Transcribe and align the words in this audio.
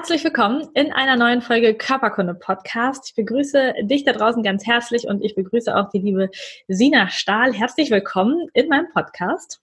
Herzlich 0.00 0.24
willkommen 0.24 0.66
in 0.72 0.94
einer 0.94 1.16
neuen 1.16 1.42
Folge 1.42 1.74
Körperkunde 1.74 2.32
Podcast. 2.32 3.10
Ich 3.10 3.14
begrüße 3.16 3.74
dich 3.82 4.02
da 4.02 4.14
draußen 4.14 4.42
ganz 4.42 4.66
herzlich 4.66 5.06
und 5.06 5.22
ich 5.22 5.34
begrüße 5.34 5.76
auch 5.76 5.90
die 5.90 5.98
liebe 5.98 6.30
Sina 6.68 7.10
Stahl. 7.10 7.52
Herzlich 7.52 7.90
willkommen 7.90 8.48
in 8.54 8.68
meinem 8.68 8.90
Podcast. 8.94 9.60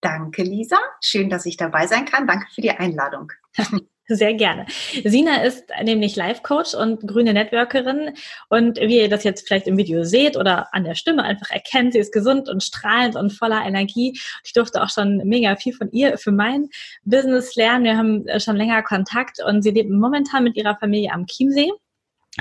Danke, 0.00 0.44
Lisa. 0.44 0.78
Schön, 1.02 1.28
dass 1.28 1.44
ich 1.44 1.58
dabei 1.58 1.86
sein 1.86 2.06
kann. 2.06 2.26
Danke 2.26 2.46
für 2.54 2.62
die 2.62 2.70
Einladung. 2.70 3.30
Sehr 4.08 4.34
gerne. 4.34 4.66
Sina 5.04 5.42
ist 5.42 5.64
nämlich 5.82 6.14
Life-Coach 6.14 6.74
und 6.74 7.08
grüne 7.08 7.32
Networkerin. 7.32 8.14
Und 8.48 8.78
wie 8.78 9.00
ihr 9.00 9.08
das 9.08 9.24
jetzt 9.24 9.48
vielleicht 9.48 9.66
im 9.66 9.76
Video 9.76 10.04
seht 10.04 10.36
oder 10.36 10.72
an 10.72 10.84
der 10.84 10.94
Stimme 10.94 11.24
einfach 11.24 11.50
erkennt, 11.50 11.92
sie 11.92 11.98
ist 11.98 12.12
gesund 12.12 12.48
und 12.48 12.62
strahlend 12.62 13.16
und 13.16 13.32
voller 13.32 13.64
Energie. 13.66 14.16
Ich 14.44 14.52
durfte 14.52 14.80
auch 14.82 14.90
schon 14.90 15.18
mega 15.24 15.56
viel 15.56 15.72
von 15.72 15.90
ihr 15.90 16.18
für 16.18 16.30
mein 16.30 16.68
Business 17.04 17.56
lernen. 17.56 17.84
Wir 17.84 17.96
haben 17.96 18.28
äh, 18.28 18.38
schon 18.38 18.56
länger 18.56 18.82
Kontakt 18.84 19.42
und 19.44 19.62
sie 19.62 19.70
lebt 19.70 19.90
momentan 19.90 20.44
mit 20.44 20.56
ihrer 20.56 20.76
Familie 20.76 21.10
am 21.12 21.26
Chiemsee 21.26 21.72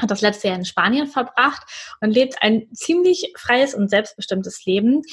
hat 0.02 0.12
das 0.12 0.22
letzte 0.22 0.50
Jahr 0.50 0.58
in 0.58 0.66
Spanien 0.66 1.08
verbracht 1.08 1.64
und 2.02 2.12
lebt 2.12 2.42
ein 2.42 2.68
ziemlich 2.74 3.32
freies 3.38 3.74
und 3.74 3.90
selbstbestimmtes 3.90 4.66
Leben. 4.66 5.04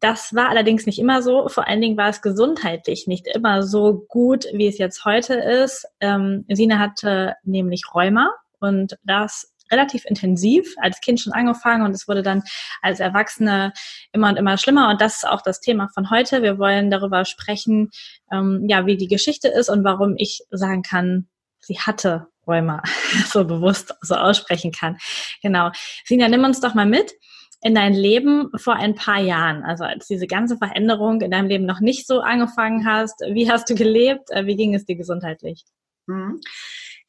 Das 0.00 0.34
war 0.34 0.48
allerdings 0.48 0.86
nicht 0.86 0.98
immer 0.98 1.22
so. 1.22 1.48
Vor 1.48 1.66
allen 1.66 1.80
Dingen 1.80 1.96
war 1.96 2.08
es 2.08 2.22
gesundheitlich 2.22 3.06
nicht 3.06 3.26
immer 3.26 3.62
so 3.62 4.04
gut, 4.08 4.46
wie 4.52 4.68
es 4.68 4.78
jetzt 4.78 5.04
heute 5.04 5.34
ist. 5.34 5.86
Ähm, 6.00 6.44
Sina 6.48 6.78
hatte 6.78 7.34
nämlich 7.42 7.82
Rheuma 7.94 8.30
und 8.60 8.96
das 9.04 9.52
relativ 9.70 10.04
intensiv, 10.06 10.74
als 10.78 11.00
Kind 11.00 11.20
schon 11.20 11.32
angefangen 11.32 11.84
und 11.84 11.92
es 11.92 12.08
wurde 12.08 12.22
dann 12.22 12.42
als 12.80 13.00
Erwachsene 13.00 13.72
immer 14.12 14.28
und 14.30 14.36
immer 14.36 14.56
schlimmer. 14.56 14.88
Und 14.88 15.00
das 15.00 15.16
ist 15.16 15.28
auch 15.28 15.42
das 15.42 15.60
Thema 15.60 15.88
von 15.92 16.10
heute. 16.10 16.42
Wir 16.42 16.58
wollen 16.58 16.90
darüber 16.90 17.24
sprechen, 17.24 17.90
ähm, 18.32 18.64
ja, 18.68 18.86
wie 18.86 18.96
die 18.96 19.08
Geschichte 19.08 19.48
ist 19.48 19.68
und 19.68 19.84
warum 19.84 20.14
ich 20.16 20.40
sagen 20.50 20.82
kann, 20.82 21.28
sie 21.60 21.78
hatte 21.78 22.28
Rheuma, 22.46 22.82
so 23.26 23.44
bewusst 23.44 23.94
so 24.00 24.14
aussprechen 24.14 24.72
kann. 24.72 24.96
Genau. 25.42 25.70
Sina, 26.04 26.28
nimm 26.28 26.44
uns 26.44 26.60
doch 26.60 26.74
mal 26.74 26.86
mit 26.86 27.12
in 27.60 27.74
dein 27.74 27.94
Leben 27.94 28.50
vor 28.56 28.74
ein 28.74 28.94
paar 28.94 29.20
Jahren, 29.20 29.64
also 29.64 29.84
als 29.84 30.06
diese 30.06 30.26
ganze 30.26 30.56
Veränderung 30.56 31.20
in 31.20 31.30
deinem 31.30 31.48
Leben 31.48 31.66
noch 31.66 31.80
nicht 31.80 32.06
so 32.06 32.20
angefangen 32.20 32.86
hast? 32.86 33.20
Wie 33.32 33.50
hast 33.50 33.68
du 33.68 33.74
gelebt? 33.74 34.30
Äh, 34.30 34.46
wie 34.46 34.56
ging 34.56 34.74
es 34.74 34.84
dir 34.84 34.96
gesundheitlich? 34.96 35.64
Mhm. 36.06 36.40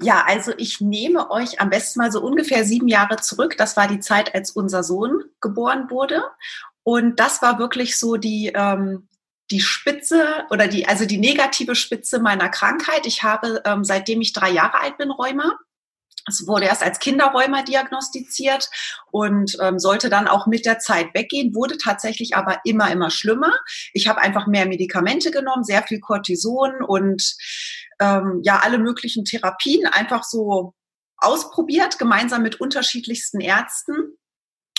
Ja, 0.01 0.23
also 0.25 0.53
ich 0.57 0.79
nehme 0.79 1.29
euch 1.29 1.59
am 1.59 1.69
besten 1.69 1.99
mal 1.99 2.11
so 2.11 2.21
ungefähr 2.21 2.63
sieben 2.63 2.87
Jahre 2.87 3.17
zurück. 3.17 3.57
Das 3.57 3.75
war 3.75 3.87
die 3.87 3.99
Zeit, 3.99 4.33
als 4.33 4.51
unser 4.51 4.83
Sohn 4.83 5.23
geboren 5.41 5.89
wurde. 5.89 6.23
Und 6.83 7.19
das 7.19 7.41
war 7.41 7.59
wirklich 7.59 7.99
so 7.99 8.15
die, 8.15 8.51
ähm, 8.55 9.09
die 9.51 9.59
Spitze 9.59 10.45
oder 10.51 10.67
die, 10.67 10.87
also 10.87 11.05
die 11.05 11.17
negative 11.17 11.75
Spitze 11.75 12.19
meiner 12.19 12.49
Krankheit. 12.49 13.05
Ich 13.05 13.23
habe, 13.23 13.61
ähm, 13.65 13.83
seitdem 13.83 14.21
ich 14.21 14.33
drei 14.33 14.51
Jahre 14.51 14.79
alt 14.79 14.97
bin, 14.97 15.11
Rheuma. 15.11 15.59
Es 16.27 16.45
wurde 16.47 16.65
erst 16.65 16.83
als 16.83 16.99
Kinderräumer 16.99 17.63
diagnostiziert 17.63 18.69
und 19.11 19.57
ähm, 19.61 19.79
sollte 19.79 20.09
dann 20.09 20.27
auch 20.27 20.47
mit 20.47 20.65
der 20.65 20.79
Zeit 20.79 21.13
weggehen, 21.13 21.55
wurde 21.55 21.77
tatsächlich 21.77 22.35
aber 22.35 22.59
immer, 22.63 22.91
immer 22.91 23.09
schlimmer. 23.09 23.53
Ich 23.93 24.07
habe 24.07 24.21
einfach 24.21 24.47
mehr 24.47 24.67
Medikamente 24.67 25.31
genommen, 25.31 25.63
sehr 25.63 25.83
viel 25.83 25.99
Cortison 25.99 26.83
und 26.85 27.35
ähm, 27.99 28.41
ja, 28.43 28.59
alle 28.63 28.79
möglichen 28.79 29.25
Therapien 29.25 29.85
einfach 29.87 30.23
so 30.23 30.73
ausprobiert, 31.17 31.99
gemeinsam 31.99 32.41
mit 32.41 32.61
unterschiedlichsten 32.61 33.41
Ärzten. 33.41 34.17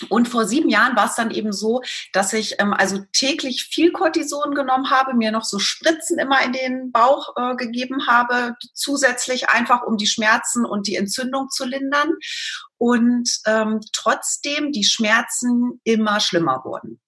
Und 0.09 0.29
vor 0.29 0.47
sieben 0.47 0.69
Jahren 0.69 0.97
war 0.97 1.07
es 1.07 1.15
dann 1.15 1.31
eben 1.31 1.53
so, 1.53 1.83
dass 2.13 2.33
ich 2.33 2.57
ähm, 2.59 2.73
also 2.73 2.99
täglich 3.13 3.65
viel 3.65 3.93
Cortison 3.93 4.55
genommen 4.55 4.91
habe, 4.91 5.15
mir 5.15 5.33
noch 5.33 5.45
so 5.45 5.59
Spritzen 5.59 6.19
immer 6.19 6.43
in 6.45 6.53
den 6.53 6.93
Bauch 6.93 7.35
äh, 7.37 7.57
gegeben 7.57 8.07
habe, 8.07 8.55
zusätzlich 8.75 9.49
einfach 9.51 9.83
um 9.83 9.97
die 9.97 10.07
Schmerzen 10.07 10.65
und 10.65 10.87
die 10.87 10.97
Entzündung 10.97 11.49
zu 11.51 11.65
lindern. 11.65 12.11
Und 12.79 13.31
ähm, 13.47 13.81
trotzdem 13.93 14.73
die 14.73 14.85
Schmerzen 14.85 15.81
immer 15.85 16.21
schlimmer 16.21 16.63
wurden. 16.65 17.01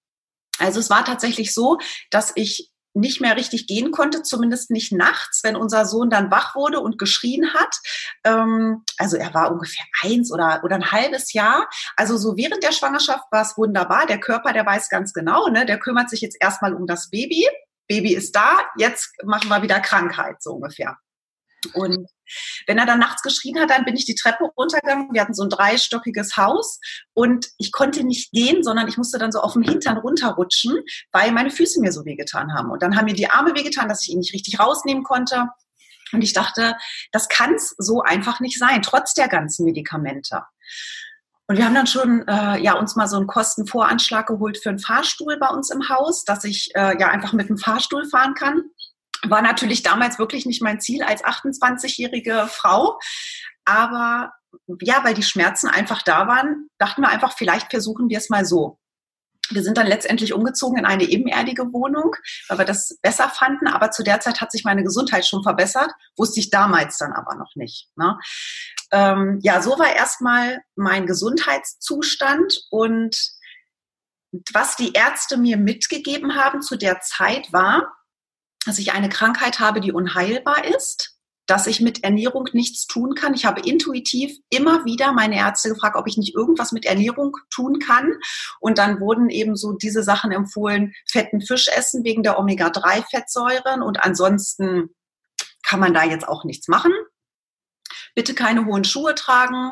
Also 0.59 0.79
es 0.79 0.89
war 0.89 1.03
tatsächlich 1.03 1.53
so, 1.53 1.79
dass 2.11 2.31
ich 2.35 2.72
nicht 2.93 3.21
mehr 3.21 3.35
richtig 3.35 3.67
gehen 3.67 3.91
konnte, 3.91 4.23
zumindest 4.23 4.71
nicht 4.71 4.91
nachts, 4.91 5.43
wenn 5.43 5.55
unser 5.55 5.85
Sohn 5.85 6.09
dann 6.09 6.31
wach 6.31 6.55
wurde 6.55 6.79
und 6.79 6.97
geschrien 6.97 7.53
hat. 7.53 7.75
Ähm, 8.23 8.83
also 8.97 9.17
er 9.17 9.33
war 9.33 9.51
ungefähr 9.51 9.85
eins 10.03 10.31
oder, 10.31 10.61
oder 10.63 10.75
ein 10.75 10.91
halbes 10.91 11.33
Jahr. 11.33 11.67
Also 11.95 12.17
so 12.17 12.37
während 12.37 12.63
der 12.63 12.71
Schwangerschaft 12.71 13.25
war 13.31 13.41
es 13.41 13.57
wunderbar. 13.57 14.05
Der 14.05 14.19
Körper, 14.19 14.53
der 14.53 14.65
weiß 14.65 14.89
ganz 14.89 15.13
genau, 15.13 15.47
ne, 15.47 15.65
der 15.65 15.79
kümmert 15.79 16.09
sich 16.09 16.21
jetzt 16.21 16.37
erstmal 16.39 16.73
um 16.73 16.87
das 16.87 17.09
Baby. 17.09 17.47
Baby 17.87 18.13
ist 18.13 18.35
da, 18.35 18.59
jetzt 18.77 19.11
machen 19.23 19.49
wir 19.49 19.61
wieder 19.61 19.79
Krankheit, 19.79 20.41
so 20.41 20.53
ungefähr. 20.53 20.97
Und 21.73 22.09
wenn 22.67 22.77
er 22.77 22.85
dann 22.85 22.99
nachts 22.99 23.21
geschrien 23.21 23.59
hat, 23.59 23.69
dann 23.69 23.85
bin 23.85 23.95
ich 23.95 24.05
die 24.05 24.15
Treppe 24.15 24.45
runtergegangen. 24.57 25.13
Wir 25.13 25.21
hatten 25.21 25.33
so 25.33 25.43
ein 25.43 25.49
dreistockiges 25.49 26.37
Haus 26.37 26.79
und 27.13 27.47
ich 27.57 27.71
konnte 27.71 28.03
nicht 28.03 28.31
gehen, 28.31 28.63
sondern 28.63 28.87
ich 28.87 28.97
musste 28.97 29.17
dann 29.17 29.31
so 29.31 29.39
auf 29.39 29.53
dem 29.53 29.61
Hintern 29.61 29.97
runterrutschen, 29.97 30.79
weil 31.11 31.31
meine 31.31 31.51
Füße 31.51 31.79
mir 31.81 31.91
so 31.91 32.05
wehgetan 32.05 32.53
haben. 32.53 32.71
Und 32.71 32.81
dann 32.81 32.95
haben 32.95 33.05
mir 33.05 33.13
die 33.13 33.29
Arme 33.29 33.53
wehgetan, 33.55 33.89
dass 33.89 34.03
ich 34.03 34.09
ihn 34.09 34.19
nicht 34.19 34.33
richtig 34.33 34.59
rausnehmen 34.59 35.03
konnte. 35.03 35.47
Und 36.11 36.21
ich 36.21 36.33
dachte, 36.33 36.75
das 37.11 37.27
kann 37.27 37.55
es 37.55 37.73
so 37.77 38.01
einfach 38.01 38.39
nicht 38.39 38.59
sein, 38.59 38.81
trotz 38.81 39.13
der 39.13 39.27
ganzen 39.27 39.65
Medikamente. 39.65 40.41
Und 41.47 41.57
wir 41.57 41.65
haben 41.65 41.75
dann 41.75 41.87
schon 41.87 42.25
äh, 42.27 42.59
ja 42.59 42.73
uns 42.73 42.95
mal 42.95 43.07
so 43.07 43.17
einen 43.17 43.27
Kostenvoranschlag 43.27 44.27
geholt 44.27 44.57
für 44.57 44.69
einen 44.69 44.79
Fahrstuhl 44.79 45.37
bei 45.37 45.49
uns 45.49 45.71
im 45.71 45.89
Haus, 45.89 46.23
dass 46.23 46.45
ich 46.45 46.71
äh, 46.75 46.97
ja 46.99 47.09
einfach 47.09 47.33
mit 47.33 47.49
dem 47.49 47.57
Fahrstuhl 47.57 48.07
fahren 48.07 48.33
kann 48.33 48.63
war 49.27 49.41
natürlich 49.41 49.83
damals 49.83 50.19
wirklich 50.19 50.45
nicht 50.45 50.61
mein 50.61 50.79
Ziel 50.79 51.03
als 51.03 51.23
28-jährige 51.23 52.47
Frau. 52.49 52.99
Aber 53.65 54.33
ja, 54.81 55.03
weil 55.03 55.13
die 55.13 55.23
Schmerzen 55.23 55.67
einfach 55.67 56.01
da 56.01 56.27
waren, 56.27 56.67
dachten 56.77 57.01
wir 57.01 57.09
einfach, 57.09 57.35
vielleicht 57.37 57.71
versuchen 57.71 58.09
wir 58.09 58.17
es 58.17 58.29
mal 58.29 58.45
so. 58.45 58.79
Wir 59.49 59.61
sind 59.61 59.77
dann 59.77 59.87
letztendlich 59.87 60.33
umgezogen 60.33 60.77
in 60.77 60.85
eine 60.85 61.03
ebenerdige 61.03 61.73
Wohnung, 61.73 62.15
weil 62.47 62.59
wir 62.59 62.65
das 62.65 62.97
besser 63.01 63.29
fanden. 63.29 63.67
Aber 63.67 63.91
zu 63.91 64.03
der 64.03 64.19
Zeit 64.19 64.41
hat 64.41 64.51
sich 64.51 64.63
meine 64.63 64.83
Gesundheit 64.83 65.25
schon 65.25 65.43
verbessert, 65.43 65.91
wusste 66.17 66.39
ich 66.39 66.49
damals 66.49 66.97
dann 66.97 67.11
aber 67.11 67.35
noch 67.35 67.51
nicht. 67.55 67.89
Ne? 67.95 68.17
Ähm, 68.91 69.39
ja, 69.43 69.61
so 69.61 69.77
war 69.77 69.93
erstmal 69.93 70.61
mein 70.75 71.05
Gesundheitszustand 71.05 72.61
und 72.69 73.17
was 74.53 74.75
die 74.75 74.93
Ärzte 74.93 75.37
mir 75.37 75.57
mitgegeben 75.57 76.35
haben 76.35 76.61
zu 76.61 76.75
der 76.75 77.01
Zeit 77.01 77.51
war, 77.51 77.93
dass 78.65 78.79
ich 78.79 78.93
eine 78.93 79.09
Krankheit 79.09 79.59
habe, 79.59 79.81
die 79.81 79.91
unheilbar 79.91 80.65
ist, 80.65 81.13
dass 81.45 81.67
ich 81.67 81.81
mit 81.81 82.03
Ernährung 82.03 82.47
nichts 82.53 82.87
tun 82.87 83.15
kann. 83.15 83.33
Ich 83.33 83.45
habe 83.45 83.61
intuitiv 83.61 84.37
immer 84.49 84.85
wieder 84.85 85.11
meine 85.11 85.35
Ärzte 85.35 85.69
gefragt, 85.69 85.97
ob 85.97 86.07
ich 86.07 86.17
nicht 86.17 86.35
irgendwas 86.35 86.71
mit 86.71 86.85
Ernährung 86.85 87.35
tun 87.49 87.79
kann. 87.79 88.17
Und 88.59 88.77
dann 88.77 89.01
wurden 89.01 89.29
eben 89.29 89.55
so 89.55 89.73
diese 89.73 90.03
Sachen 90.03 90.31
empfohlen, 90.31 90.93
fetten 91.09 91.41
Fisch 91.41 91.67
essen 91.67 92.03
wegen 92.05 92.23
der 92.23 92.39
Omega-3-Fettsäuren 92.39 93.81
und 93.81 94.01
ansonsten 94.03 94.89
kann 95.63 95.79
man 95.79 95.93
da 95.93 96.03
jetzt 96.03 96.27
auch 96.27 96.45
nichts 96.45 96.67
machen. 96.67 96.93
Bitte 98.15 98.33
keine 98.33 98.65
hohen 98.65 98.83
Schuhe 98.83 99.15
tragen. 99.15 99.71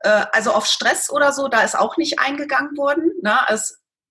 Äh, 0.00 0.26
also 0.32 0.52
auf 0.52 0.66
Stress 0.66 1.10
oder 1.10 1.32
so, 1.32 1.48
da 1.48 1.62
ist 1.62 1.78
auch 1.78 1.96
nicht 1.96 2.18
eingegangen 2.18 2.76
worden. 2.76 3.10
Ne? 3.22 3.38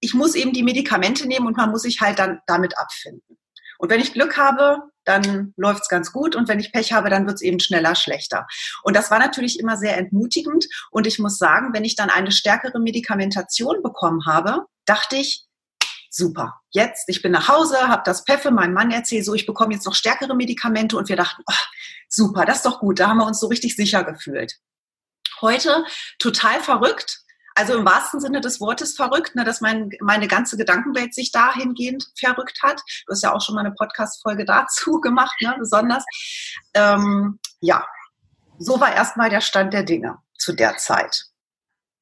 ich 0.01 0.13
muss 0.13 0.35
eben 0.35 0.53
die 0.53 0.63
Medikamente 0.63 1.27
nehmen 1.27 1.47
und 1.47 1.57
man 1.57 1.71
muss 1.71 1.81
sich 1.81 2.01
halt 2.01 2.19
dann 2.19 2.39
damit 2.45 2.77
abfinden. 2.77 3.38
Und 3.79 3.89
wenn 3.89 4.01
ich 4.01 4.13
Glück 4.13 4.37
habe, 4.37 4.77
dann 5.05 5.53
läuft's 5.55 5.87
ganz 5.87 6.11
gut. 6.11 6.35
Und 6.35 6.47
wenn 6.47 6.59
ich 6.59 6.71
Pech 6.71 6.93
habe, 6.93 7.09
dann 7.09 7.25
wird's 7.25 7.41
eben 7.41 7.59
schneller 7.59 7.95
schlechter. 7.95 8.45
Und 8.83 8.95
das 8.95 9.09
war 9.09 9.19
natürlich 9.19 9.57
immer 9.57 9.77
sehr 9.77 9.97
entmutigend. 9.97 10.67
Und 10.91 11.07
ich 11.07 11.17
muss 11.17 11.37
sagen, 11.37 11.73
wenn 11.73 11.85
ich 11.85 11.95
dann 11.95 12.09
eine 12.09 12.31
stärkere 12.31 12.79
Medikamentation 12.79 13.81
bekommen 13.81 14.25
habe, 14.25 14.65
dachte 14.85 15.15
ich, 15.15 15.45
super, 16.11 16.59
jetzt, 16.71 17.07
ich 17.07 17.21
bin 17.21 17.31
nach 17.31 17.47
Hause, 17.47 17.87
habe 17.87 18.01
das 18.05 18.25
Peffe 18.25 18.51
meinem 18.51 18.73
Mann 18.73 18.91
erzählt, 18.91 19.25
so, 19.25 19.33
ich 19.33 19.45
bekomme 19.45 19.73
jetzt 19.73 19.85
noch 19.85 19.95
stärkere 19.95 20.35
Medikamente. 20.35 20.97
Und 20.97 21.07
wir 21.07 21.15
dachten, 21.15 21.41
oh, 21.47 21.63
super, 22.09 22.43
das 22.43 22.57
ist 22.57 22.65
doch 22.65 22.79
gut, 22.79 22.99
da 22.99 23.07
haben 23.07 23.17
wir 23.17 23.25
uns 23.25 23.39
so 23.39 23.47
richtig 23.47 23.77
sicher 23.77 24.03
gefühlt. 24.03 24.55
Heute 25.39 25.85
total 26.19 26.59
verrückt, 26.59 27.21
also 27.59 27.77
im 27.77 27.85
wahrsten 27.85 28.21
Sinne 28.21 28.39
des 28.39 28.61
Wortes 28.61 28.95
verrückt, 28.95 29.35
ne, 29.35 29.43
dass 29.43 29.59
mein, 29.59 29.89
meine 29.99 30.29
ganze 30.29 30.55
Gedankenwelt 30.55 31.13
sich 31.13 31.33
dahingehend 31.33 32.07
verrückt 32.17 32.63
hat. 32.63 32.81
Du 33.05 33.11
hast 33.11 33.21
ja 33.21 33.33
auch 33.33 33.41
schon 33.41 33.55
mal 33.55 33.65
eine 33.65 33.73
Podcast-Folge 33.73 34.45
dazu 34.45 34.99
gemacht, 35.01 35.35
ne, 35.41 35.53
besonders. 35.59 36.05
Ähm, 36.73 37.37
ja, 37.59 37.85
so 38.59 38.79
war 38.79 38.93
erstmal 38.93 39.29
der 39.29 39.41
Stand 39.41 39.73
der 39.73 39.83
Dinge 39.83 40.19
zu 40.37 40.53
der 40.53 40.77
Zeit. 40.77 41.25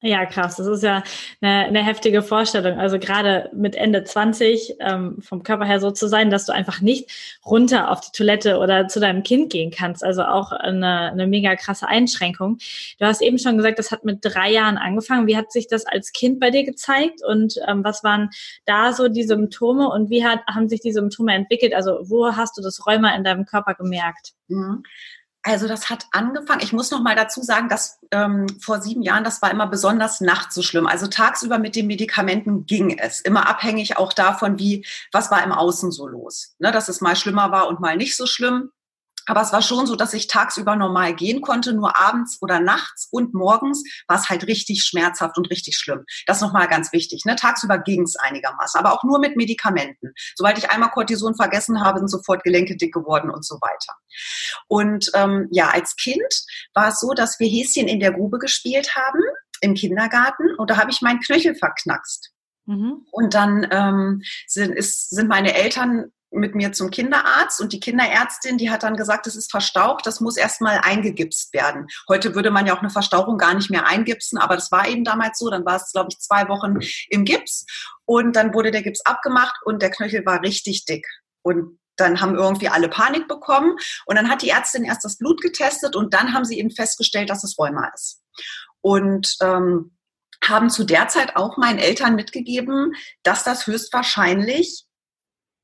Ja, 0.00 0.26
krass. 0.26 0.54
Das 0.54 0.68
ist 0.68 0.84
ja 0.84 1.02
eine, 1.40 1.66
eine 1.66 1.84
heftige 1.84 2.22
Vorstellung. 2.22 2.78
Also 2.78 3.00
gerade 3.00 3.50
mit 3.52 3.74
Ende 3.74 4.04
20 4.04 4.76
ähm, 4.78 5.16
vom 5.20 5.42
Körper 5.42 5.64
her 5.64 5.80
so 5.80 5.90
zu 5.90 6.06
sein, 6.06 6.30
dass 6.30 6.46
du 6.46 6.52
einfach 6.52 6.80
nicht 6.80 7.10
runter 7.44 7.90
auf 7.90 8.00
die 8.00 8.12
Toilette 8.12 8.58
oder 8.58 8.86
zu 8.86 9.00
deinem 9.00 9.24
Kind 9.24 9.50
gehen 9.50 9.72
kannst. 9.72 10.04
Also 10.04 10.22
auch 10.22 10.52
eine, 10.52 11.10
eine 11.10 11.26
mega 11.26 11.56
krasse 11.56 11.88
Einschränkung. 11.88 12.58
Du 13.00 13.06
hast 13.06 13.22
eben 13.22 13.38
schon 13.38 13.56
gesagt, 13.56 13.80
das 13.80 13.90
hat 13.90 14.04
mit 14.04 14.20
drei 14.22 14.52
Jahren 14.52 14.78
angefangen. 14.78 15.26
Wie 15.26 15.36
hat 15.36 15.50
sich 15.50 15.66
das 15.66 15.84
als 15.84 16.12
Kind 16.12 16.38
bei 16.38 16.50
dir 16.50 16.62
gezeigt 16.62 17.24
und 17.26 17.56
ähm, 17.66 17.82
was 17.82 18.04
waren 18.04 18.30
da 18.66 18.92
so 18.92 19.08
die 19.08 19.24
Symptome 19.24 19.88
und 19.88 20.10
wie 20.10 20.24
hat, 20.24 20.46
haben 20.46 20.68
sich 20.68 20.80
die 20.80 20.92
Symptome 20.92 21.34
entwickelt? 21.34 21.74
Also 21.74 21.98
wo 22.04 22.36
hast 22.36 22.56
du 22.56 22.62
das 22.62 22.86
Rheuma 22.86 23.16
in 23.16 23.24
deinem 23.24 23.46
Körper 23.46 23.74
gemerkt? 23.74 24.34
Mhm. 24.46 24.84
Also 25.42 25.68
das 25.68 25.88
hat 25.88 26.06
angefangen. 26.10 26.62
Ich 26.62 26.72
muss 26.72 26.90
noch 26.90 27.02
mal 27.02 27.14
dazu 27.14 27.42
sagen, 27.42 27.68
dass 27.68 28.00
ähm, 28.10 28.46
vor 28.60 28.82
sieben 28.82 29.02
Jahren, 29.02 29.24
das 29.24 29.40
war 29.40 29.50
immer 29.50 29.66
besonders 29.66 30.20
nachts 30.20 30.54
so 30.54 30.62
schlimm. 30.62 30.86
Also 30.86 31.06
tagsüber 31.06 31.58
mit 31.58 31.76
den 31.76 31.86
Medikamenten 31.86 32.66
ging 32.66 32.98
es. 32.98 33.20
Immer 33.20 33.48
abhängig 33.48 33.96
auch 33.96 34.12
davon, 34.12 34.58
wie, 34.58 34.84
was 35.12 35.30
war 35.30 35.42
im 35.44 35.52
Außen 35.52 35.92
so 35.92 36.06
los. 36.06 36.54
Ne, 36.58 36.72
dass 36.72 36.88
es 36.88 37.00
mal 37.00 37.16
schlimmer 37.16 37.52
war 37.52 37.68
und 37.68 37.80
mal 37.80 37.96
nicht 37.96 38.16
so 38.16 38.26
schlimm. 38.26 38.70
Aber 39.28 39.42
es 39.42 39.52
war 39.52 39.62
schon 39.62 39.86
so, 39.86 39.94
dass 39.94 40.14
ich 40.14 40.26
tagsüber 40.26 40.74
normal 40.74 41.14
gehen 41.14 41.42
konnte, 41.42 41.74
nur 41.74 41.96
abends 41.96 42.38
oder 42.40 42.60
nachts 42.60 43.08
und 43.10 43.34
morgens 43.34 43.84
war 44.06 44.18
es 44.18 44.28
halt 44.28 44.46
richtig 44.46 44.82
schmerzhaft 44.82 45.36
und 45.36 45.50
richtig 45.50 45.76
schlimm. 45.76 46.04
Das 46.26 46.38
ist 46.38 46.42
nochmal 46.42 46.66
ganz 46.66 46.92
wichtig. 46.92 47.24
Ne? 47.26 47.36
Tagsüber 47.36 47.78
ging 47.78 48.02
es 48.02 48.16
einigermaßen, 48.16 48.78
aber 48.78 48.94
auch 48.94 49.04
nur 49.04 49.18
mit 49.18 49.36
Medikamenten. 49.36 50.12
Sobald 50.34 50.58
ich 50.58 50.70
einmal 50.70 50.90
Cortison 50.90 51.36
vergessen 51.36 51.80
habe, 51.84 51.98
sind 51.98 52.08
sofort 52.08 52.42
Gelenke 52.42 52.76
dick 52.76 52.92
geworden 52.92 53.30
und 53.30 53.44
so 53.44 53.56
weiter. 53.56 53.94
Und 54.66 55.10
ähm, 55.14 55.48
ja, 55.50 55.68
als 55.68 55.94
Kind 55.96 56.42
war 56.74 56.88
es 56.88 57.00
so, 57.00 57.12
dass 57.12 57.38
wir 57.38 57.48
Häschen 57.48 57.86
in 57.86 58.00
der 58.00 58.12
Grube 58.12 58.38
gespielt 58.38 58.96
haben 58.96 59.20
im 59.60 59.74
Kindergarten 59.74 60.54
und 60.56 60.70
da 60.70 60.78
habe 60.78 60.90
ich 60.90 61.02
meinen 61.02 61.20
Knöchel 61.20 61.54
verknackst. 61.54 62.32
Mhm. 62.66 63.06
Und 63.10 63.34
dann 63.34 63.66
ähm, 63.70 64.22
sind, 64.46 64.72
ist, 64.72 65.10
sind 65.10 65.28
meine 65.28 65.54
Eltern 65.54 66.12
mit 66.30 66.54
mir 66.54 66.72
zum 66.72 66.90
Kinderarzt 66.90 67.60
und 67.60 67.72
die 67.72 67.80
Kinderärztin, 67.80 68.58
die 68.58 68.70
hat 68.70 68.82
dann 68.82 68.96
gesagt, 68.96 69.26
es 69.26 69.36
ist 69.36 69.50
verstaucht, 69.50 70.06
das 70.06 70.20
muss 70.20 70.36
erstmal 70.36 70.80
eingegipst 70.82 71.54
werden. 71.54 71.86
Heute 72.08 72.34
würde 72.34 72.50
man 72.50 72.66
ja 72.66 72.76
auch 72.76 72.80
eine 72.80 72.90
Verstauchung 72.90 73.38
gar 73.38 73.54
nicht 73.54 73.70
mehr 73.70 73.86
eingipsen, 73.86 74.38
aber 74.38 74.54
das 74.54 74.70
war 74.70 74.88
eben 74.88 75.04
damals 75.04 75.38
so. 75.38 75.50
Dann 75.50 75.64
war 75.64 75.76
es, 75.76 75.92
glaube 75.92 76.08
ich, 76.10 76.18
zwei 76.18 76.48
Wochen 76.48 76.78
im 77.08 77.24
Gips 77.24 77.64
und 78.04 78.36
dann 78.36 78.52
wurde 78.52 78.70
der 78.70 78.82
Gips 78.82 79.00
abgemacht 79.02 79.56
und 79.64 79.82
der 79.82 79.90
Knöchel 79.90 80.24
war 80.26 80.42
richtig 80.42 80.84
dick. 80.84 81.06
Und 81.42 81.78
dann 81.96 82.20
haben 82.20 82.34
irgendwie 82.34 82.68
alle 82.68 82.88
Panik 82.88 83.26
bekommen 83.26 83.76
und 84.06 84.16
dann 84.16 84.30
hat 84.30 84.42
die 84.42 84.50
Ärztin 84.50 84.84
erst 84.84 85.04
das 85.04 85.18
Blut 85.18 85.40
getestet 85.40 85.96
und 85.96 86.14
dann 86.14 86.32
haben 86.34 86.44
sie 86.44 86.58
eben 86.58 86.70
festgestellt, 86.70 87.30
dass 87.30 87.44
es 87.44 87.58
Rheuma 87.58 87.90
ist. 87.94 88.20
Und 88.80 89.36
ähm, 89.42 89.96
haben 90.46 90.70
zu 90.70 90.84
der 90.84 91.08
Zeit 91.08 91.36
auch 91.36 91.56
meinen 91.56 91.78
Eltern 91.78 92.14
mitgegeben, 92.14 92.94
dass 93.24 93.42
das 93.42 93.66
höchstwahrscheinlich 93.66 94.84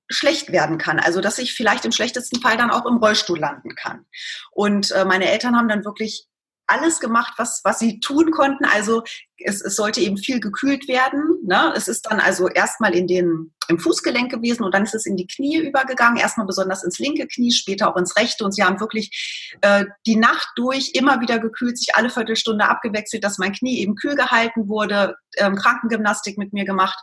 schlecht 0.08 0.52
werden 0.52 0.78
kann. 0.78 0.98
Also 0.98 1.20
dass 1.20 1.38
ich 1.38 1.54
vielleicht 1.54 1.84
im 1.84 1.92
schlechtesten 1.92 2.40
Fall 2.40 2.56
dann 2.56 2.70
auch 2.70 2.86
im 2.86 2.96
Rollstuhl 2.96 3.38
landen 3.38 3.74
kann. 3.74 4.04
Und 4.50 4.90
äh, 4.90 5.04
meine 5.04 5.30
Eltern 5.30 5.56
haben 5.56 5.68
dann 5.68 5.84
wirklich 5.84 6.26
alles 6.66 7.00
gemacht, 7.00 7.34
was, 7.36 7.60
was 7.64 7.78
sie 7.78 8.00
tun 8.00 8.30
konnten. 8.30 8.64
Also 8.64 9.02
es, 9.38 9.60
es 9.60 9.76
sollte 9.76 10.00
eben 10.00 10.16
viel 10.16 10.40
gekühlt 10.40 10.88
werden. 10.88 11.38
Ne? 11.44 11.72
Es 11.76 11.88
ist 11.88 12.06
dann 12.10 12.20
also 12.20 12.48
erstmal 12.48 12.94
in 12.94 13.06
den, 13.06 13.52
im 13.68 13.78
Fußgelenk 13.78 14.30
gewesen 14.30 14.64
und 14.64 14.74
dann 14.74 14.84
ist 14.84 14.94
es 14.94 15.06
in 15.06 15.16
die 15.16 15.26
Knie 15.26 15.58
übergegangen. 15.58 16.18
Erstmal 16.18 16.46
besonders 16.46 16.82
ins 16.84 16.98
linke 16.98 17.26
Knie, 17.26 17.52
später 17.52 17.90
auch 17.90 17.96
ins 17.96 18.16
rechte. 18.16 18.44
Und 18.44 18.52
sie 18.52 18.64
haben 18.64 18.80
wirklich 18.80 19.56
äh, 19.60 19.84
die 20.06 20.16
Nacht 20.16 20.48
durch 20.56 20.92
immer 20.94 21.20
wieder 21.20 21.38
gekühlt, 21.38 21.78
sich 21.78 21.94
alle 21.94 22.10
Viertelstunde 22.10 22.68
abgewechselt, 22.68 23.24
dass 23.24 23.38
mein 23.38 23.52
Knie 23.52 23.80
eben 23.80 23.96
kühl 23.96 24.14
gehalten 24.14 24.68
wurde, 24.68 25.16
ähm, 25.36 25.56
Krankengymnastik 25.56 26.38
mit 26.38 26.52
mir 26.52 26.64
gemacht. 26.64 26.98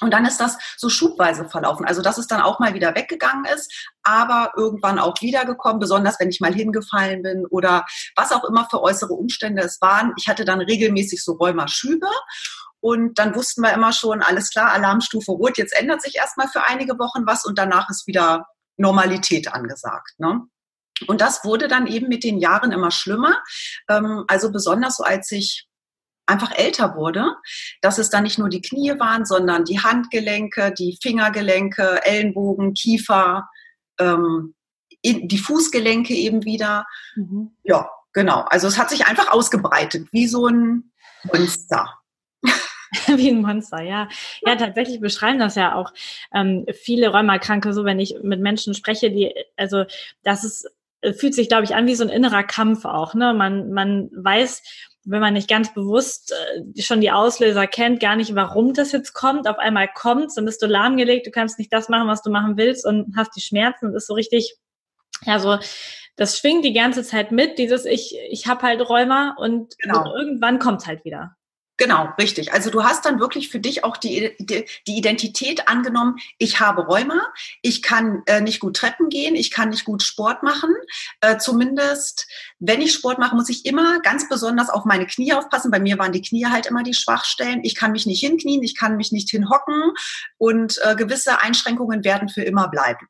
Und 0.00 0.12
dann 0.12 0.24
ist 0.26 0.38
das 0.38 0.56
so 0.76 0.88
schubweise 0.88 1.48
verlaufen. 1.48 1.84
Also, 1.84 2.02
dass 2.02 2.18
es 2.18 2.26
dann 2.26 2.40
auch 2.40 2.58
mal 2.58 2.74
wieder 2.74 2.94
weggegangen 2.94 3.44
ist, 3.44 3.72
aber 4.02 4.52
irgendwann 4.56 4.98
auch 4.98 5.20
wiedergekommen, 5.20 5.80
besonders 5.80 6.20
wenn 6.20 6.30
ich 6.30 6.40
mal 6.40 6.54
hingefallen 6.54 7.22
bin 7.22 7.46
oder 7.46 7.84
was 8.16 8.32
auch 8.32 8.44
immer 8.44 8.68
für 8.70 8.82
äußere 8.82 9.12
Umstände 9.12 9.62
es 9.62 9.80
waren. 9.80 10.12
Ich 10.16 10.28
hatte 10.28 10.44
dann 10.44 10.60
regelmäßig 10.60 11.22
so 11.22 11.32
Rheumaschübe 11.32 12.08
und 12.80 13.18
dann 13.18 13.34
wussten 13.34 13.62
wir 13.62 13.72
immer 13.72 13.92
schon, 13.92 14.22
alles 14.22 14.50
klar, 14.50 14.72
Alarmstufe 14.72 15.32
rot, 15.32 15.58
jetzt 15.58 15.78
ändert 15.78 16.02
sich 16.02 16.16
erstmal 16.16 16.48
für 16.48 16.64
einige 16.64 16.98
Wochen 16.98 17.26
was 17.26 17.44
und 17.44 17.58
danach 17.58 17.90
ist 17.90 18.06
wieder 18.06 18.46
Normalität 18.76 19.52
angesagt. 19.52 20.12
Ne? 20.18 20.42
Und 21.06 21.20
das 21.20 21.44
wurde 21.44 21.68
dann 21.68 21.86
eben 21.86 22.08
mit 22.08 22.24
den 22.24 22.38
Jahren 22.38 22.72
immer 22.72 22.90
schlimmer. 22.90 23.42
Ähm, 23.88 24.24
also 24.28 24.52
besonders 24.52 24.96
so, 24.96 25.04
als 25.04 25.30
ich 25.32 25.66
einfach 26.28 26.52
älter 26.56 26.94
wurde, 26.94 27.34
dass 27.80 27.98
es 27.98 28.10
dann 28.10 28.24
nicht 28.24 28.38
nur 28.38 28.48
die 28.48 28.62
Knie 28.62 28.98
waren, 28.98 29.24
sondern 29.24 29.64
die 29.64 29.80
Handgelenke, 29.80 30.72
die 30.76 30.98
Fingergelenke, 31.02 32.04
Ellenbogen, 32.04 32.74
Kiefer, 32.74 33.48
ähm, 33.98 34.54
die 35.04 35.38
Fußgelenke 35.38 36.14
eben 36.14 36.44
wieder. 36.44 36.86
Mhm. 37.16 37.52
Ja, 37.64 37.88
genau. 38.12 38.42
Also 38.48 38.66
es 38.68 38.78
hat 38.78 38.90
sich 38.90 39.06
einfach 39.06 39.30
ausgebreitet, 39.30 40.08
wie 40.12 40.26
so 40.26 40.46
ein 40.46 40.92
Monster. 41.24 41.94
wie 43.06 43.30
ein 43.30 43.40
Monster, 43.40 43.80
ja. 43.80 44.08
Ja, 44.42 44.56
tatsächlich 44.56 45.00
beschreiben 45.00 45.38
das 45.38 45.54
ja 45.54 45.74
auch 45.74 45.92
ähm, 46.34 46.66
viele 46.72 47.08
Rheumakranke 47.08 47.72
so, 47.72 47.84
wenn 47.84 48.00
ich 48.00 48.16
mit 48.22 48.40
Menschen 48.40 48.74
spreche, 48.74 49.10
die, 49.10 49.34
also 49.56 49.84
das 50.22 50.44
ist, 50.44 50.70
fühlt 51.16 51.34
sich, 51.34 51.48
glaube 51.48 51.64
ich, 51.64 51.74
an 51.74 51.86
wie 51.86 51.94
so 51.94 52.04
ein 52.04 52.10
innerer 52.10 52.42
Kampf 52.42 52.84
auch. 52.84 53.14
Ne? 53.14 53.34
Man, 53.34 53.72
man 53.72 54.10
weiß, 54.12 54.62
wenn 55.08 55.20
man 55.20 55.34
nicht 55.34 55.48
ganz 55.48 55.72
bewusst 55.72 56.32
äh, 56.32 56.82
schon 56.82 57.00
die 57.00 57.10
Auslöser 57.10 57.66
kennt, 57.66 58.00
gar 58.00 58.16
nicht, 58.16 58.34
warum 58.34 58.74
das 58.74 58.92
jetzt 58.92 59.14
kommt. 59.14 59.48
Auf 59.48 59.58
einmal 59.58 59.88
kommt 59.88 60.36
dann 60.36 60.44
bist 60.44 60.62
du 60.62 60.66
lahmgelegt, 60.66 61.26
du 61.26 61.30
kannst 61.30 61.58
nicht 61.58 61.72
das 61.72 61.88
machen, 61.88 62.08
was 62.08 62.22
du 62.22 62.30
machen 62.30 62.56
willst 62.56 62.86
und 62.86 63.14
hast 63.16 63.34
die 63.36 63.40
Schmerzen 63.40 63.86
und 63.86 63.94
ist 63.94 64.06
so 64.06 64.14
richtig, 64.14 64.56
ja, 65.24 65.38
so, 65.38 65.58
das 66.16 66.38
schwingt 66.38 66.64
die 66.64 66.72
ganze 66.72 67.02
Zeit 67.02 67.32
mit, 67.32 67.58
dieses 67.58 67.84
ich, 67.84 68.16
ich 68.28 68.46
habe 68.46 68.62
halt 68.62 68.80
Rheuma 68.88 69.34
und, 69.38 69.78
genau. 69.78 70.02
und 70.02 70.20
irgendwann 70.20 70.58
kommt 70.58 70.86
halt 70.86 71.04
wieder. 71.04 71.36
Genau, 71.78 72.08
richtig. 72.18 72.52
Also 72.52 72.70
du 72.70 72.82
hast 72.82 73.04
dann 73.04 73.20
wirklich 73.20 73.50
für 73.50 73.60
dich 73.60 73.84
auch 73.84 73.96
die, 73.96 74.34
die, 74.40 74.64
die 74.88 74.98
Identität 74.98 75.68
angenommen, 75.68 76.16
ich 76.36 76.58
habe 76.58 76.82
Rheuma, 76.82 77.32
ich 77.62 77.82
kann 77.82 78.24
äh, 78.26 78.40
nicht 78.40 78.58
gut 78.58 78.76
Treppen 78.76 79.08
gehen, 79.08 79.36
ich 79.36 79.52
kann 79.52 79.68
nicht 79.68 79.84
gut 79.84 80.02
Sport 80.02 80.42
machen. 80.42 80.74
Äh, 81.20 81.38
zumindest, 81.38 82.26
wenn 82.58 82.82
ich 82.82 82.92
Sport 82.92 83.20
mache, 83.20 83.36
muss 83.36 83.48
ich 83.48 83.64
immer 83.64 84.00
ganz 84.00 84.28
besonders 84.28 84.70
auf 84.70 84.86
meine 84.86 85.06
Knie 85.06 85.32
aufpassen. 85.34 85.70
Bei 85.70 85.78
mir 85.78 85.96
waren 86.00 86.10
die 86.10 86.20
Knie 86.20 86.46
halt 86.46 86.66
immer 86.66 86.82
die 86.82 86.94
Schwachstellen. 86.94 87.60
Ich 87.62 87.76
kann 87.76 87.92
mich 87.92 88.06
nicht 88.06 88.20
hinknien, 88.20 88.64
ich 88.64 88.76
kann 88.76 88.96
mich 88.96 89.12
nicht 89.12 89.30
hinhocken 89.30 89.92
und 90.36 90.80
äh, 90.82 90.96
gewisse 90.96 91.40
Einschränkungen 91.40 92.02
werden 92.02 92.28
für 92.28 92.42
immer 92.42 92.66
bleiben. 92.66 93.06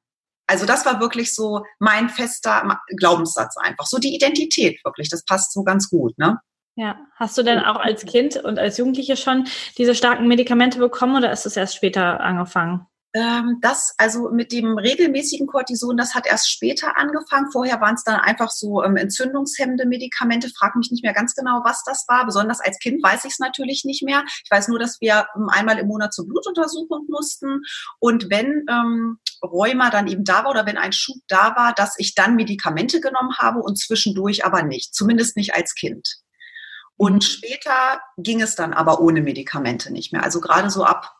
Also 0.46 0.66
das 0.66 0.84
war 0.84 1.00
wirklich 1.00 1.34
so 1.34 1.64
mein 1.78 2.10
fester 2.10 2.78
Glaubenssatz 2.98 3.56
einfach. 3.56 3.86
So 3.86 3.96
die 3.96 4.14
Identität 4.14 4.78
wirklich, 4.84 5.08
das 5.08 5.24
passt 5.24 5.54
so 5.54 5.62
ganz 5.62 5.88
gut, 5.88 6.18
ne? 6.18 6.38
Ja, 6.78 6.96
hast 7.16 7.36
du 7.36 7.42
denn 7.42 7.58
auch 7.58 7.74
als 7.74 8.06
Kind 8.06 8.36
und 8.36 8.56
als 8.56 8.78
Jugendliche 8.78 9.16
schon 9.16 9.48
diese 9.78 9.96
starken 9.96 10.28
Medikamente 10.28 10.78
bekommen 10.78 11.16
oder 11.16 11.32
ist 11.32 11.44
es 11.44 11.56
erst 11.56 11.74
später 11.74 12.20
angefangen? 12.20 12.86
Ähm, 13.14 13.58
das, 13.60 13.94
also 13.98 14.30
mit 14.30 14.52
dem 14.52 14.78
regelmäßigen 14.78 15.48
Cortison, 15.48 15.96
das 15.96 16.14
hat 16.14 16.28
erst 16.28 16.48
später 16.48 16.96
angefangen. 16.96 17.50
Vorher 17.50 17.80
waren 17.80 17.96
es 17.96 18.04
dann 18.04 18.20
einfach 18.20 18.50
so 18.50 18.84
ähm, 18.84 18.96
entzündungshemmende 18.96 19.86
Medikamente. 19.86 20.50
Frag 20.56 20.76
mich 20.76 20.92
nicht 20.92 21.02
mehr 21.02 21.14
ganz 21.14 21.34
genau, 21.34 21.62
was 21.64 21.82
das 21.82 22.04
war. 22.06 22.24
Besonders 22.24 22.60
als 22.60 22.78
Kind 22.78 23.02
weiß 23.02 23.24
ich 23.24 23.32
es 23.32 23.38
natürlich 23.40 23.82
nicht 23.84 24.04
mehr. 24.04 24.22
Ich 24.44 24.50
weiß 24.50 24.68
nur, 24.68 24.78
dass 24.78 25.00
wir 25.00 25.26
ähm, 25.34 25.48
einmal 25.48 25.80
im 25.80 25.88
Monat 25.88 26.14
zur 26.14 26.28
Blutuntersuchung 26.28 27.06
mussten. 27.08 27.62
Und 27.98 28.30
wenn 28.30 28.64
ähm, 28.70 29.18
Rheuma 29.42 29.90
dann 29.90 30.06
eben 30.06 30.22
da 30.22 30.44
war 30.44 30.50
oder 30.50 30.64
wenn 30.64 30.78
ein 30.78 30.92
Schub 30.92 31.16
da 31.26 31.56
war, 31.56 31.72
dass 31.72 31.98
ich 31.98 32.14
dann 32.14 32.36
Medikamente 32.36 33.00
genommen 33.00 33.36
habe 33.36 33.58
und 33.58 33.80
zwischendurch 33.80 34.44
aber 34.44 34.62
nicht. 34.62 34.94
Zumindest 34.94 35.36
nicht 35.36 35.54
als 35.54 35.74
Kind. 35.74 36.20
Und 36.98 37.24
später 37.24 38.02
ging 38.18 38.42
es 38.42 38.56
dann 38.56 38.74
aber 38.74 39.00
ohne 39.00 39.22
Medikamente 39.22 39.90
nicht 39.92 40.12
mehr. 40.12 40.24
Also 40.24 40.40
gerade 40.40 40.68
so 40.68 40.84
ab 40.84 41.14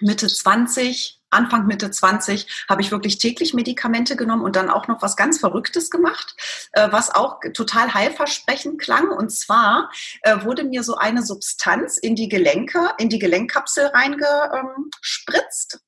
Mitte 0.00 0.26
20, 0.26 1.20
Anfang 1.30 1.66
Mitte 1.66 1.90
20 1.90 2.64
habe 2.68 2.80
ich 2.80 2.90
wirklich 2.90 3.18
täglich 3.18 3.54
Medikamente 3.54 4.16
genommen 4.16 4.42
und 4.42 4.56
dann 4.56 4.70
auch 4.70 4.88
noch 4.88 5.02
was 5.02 5.16
ganz 5.16 5.38
Verrücktes 5.38 5.90
gemacht, 5.90 6.34
äh, 6.72 6.90
was 6.90 7.14
auch 7.14 7.40
total 7.52 7.92
heilversprechend 7.92 8.80
klang. 8.80 9.10
Und 9.10 9.30
zwar 9.30 9.90
äh, 10.22 10.42
wurde 10.42 10.64
mir 10.64 10.82
so 10.82 10.96
eine 10.96 11.22
Substanz 11.22 11.98
in 11.98 12.16
die 12.16 12.28
Gelenke, 12.28 12.90
in 12.98 13.10
die 13.10 13.18
Gelenkkapsel 13.18 13.86
reingespritzt. 13.86 15.80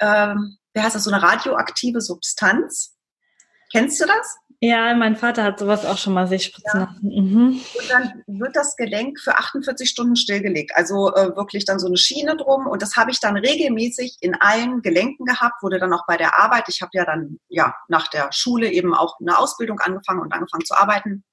Ähm, 0.00 0.58
wie 0.74 0.80
heißt 0.80 0.94
das? 0.94 1.04
So 1.04 1.10
eine 1.10 1.22
radioaktive 1.22 2.02
Substanz. 2.02 2.94
Kennst 3.72 4.00
du 4.00 4.06
das? 4.06 4.36
Ja, 4.62 4.94
mein 4.94 5.16
Vater 5.16 5.42
hat 5.42 5.58
sowas 5.58 5.86
auch 5.86 5.96
schon 5.96 6.12
mal 6.12 6.26
sich 6.26 6.44
spritzen 6.44 6.80
lassen. 6.80 7.00
Mhm. 7.02 7.48
Und 7.78 7.90
dann 7.90 8.22
wird 8.26 8.54
das 8.54 8.76
Gelenk 8.76 9.18
für 9.18 9.38
48 9.38 9.88
Stunden 9.88 10.16
stillgelegt. 10.16 10.72
Also 10.74 11.14
äh, 11.14 11.34
wirklich 11.34 11.64
dann 11.64 11.78
so 11.78 11.86
eine 11.86 11.96
Schiene 11.96 12.36
drum. 12.36 12.66
Und 12.66 12.82
das 12.82 12.94
habe 12.96 13.10
ich 13.10 13.20
dann 13.20 13.38
regelmäßig 13.38 14.18
in 14.20 14.34
allen 14.34 14.82
Gelenken 14.82 15.24
gehabt, 15.24 15.62
wurde 15.62 15.78
dann 15.78 15.94
auch 15.94 16.04
bei 16.06 16.18
der 16.18 16.38
Arbeit. 16.38 16.64
Ich 16.68 16.82
habe 16.82 16.90
ja 16.92 17.06
dann 17.06 17.38
ja 17.48 17.74
nach 17.88 18.08
der 18.08 18.32
Schule 18.32 18.70
eben 18.70 18.94
auch 18.94 19.18
eine 19.18 19.38
Ausbildung 19.38 19.80
angefangen 19.80 20.20
und 20.20 20.32
angefangen 20.34 20.66
zu 20.66 20.78
arbeiten. 20.78 21.24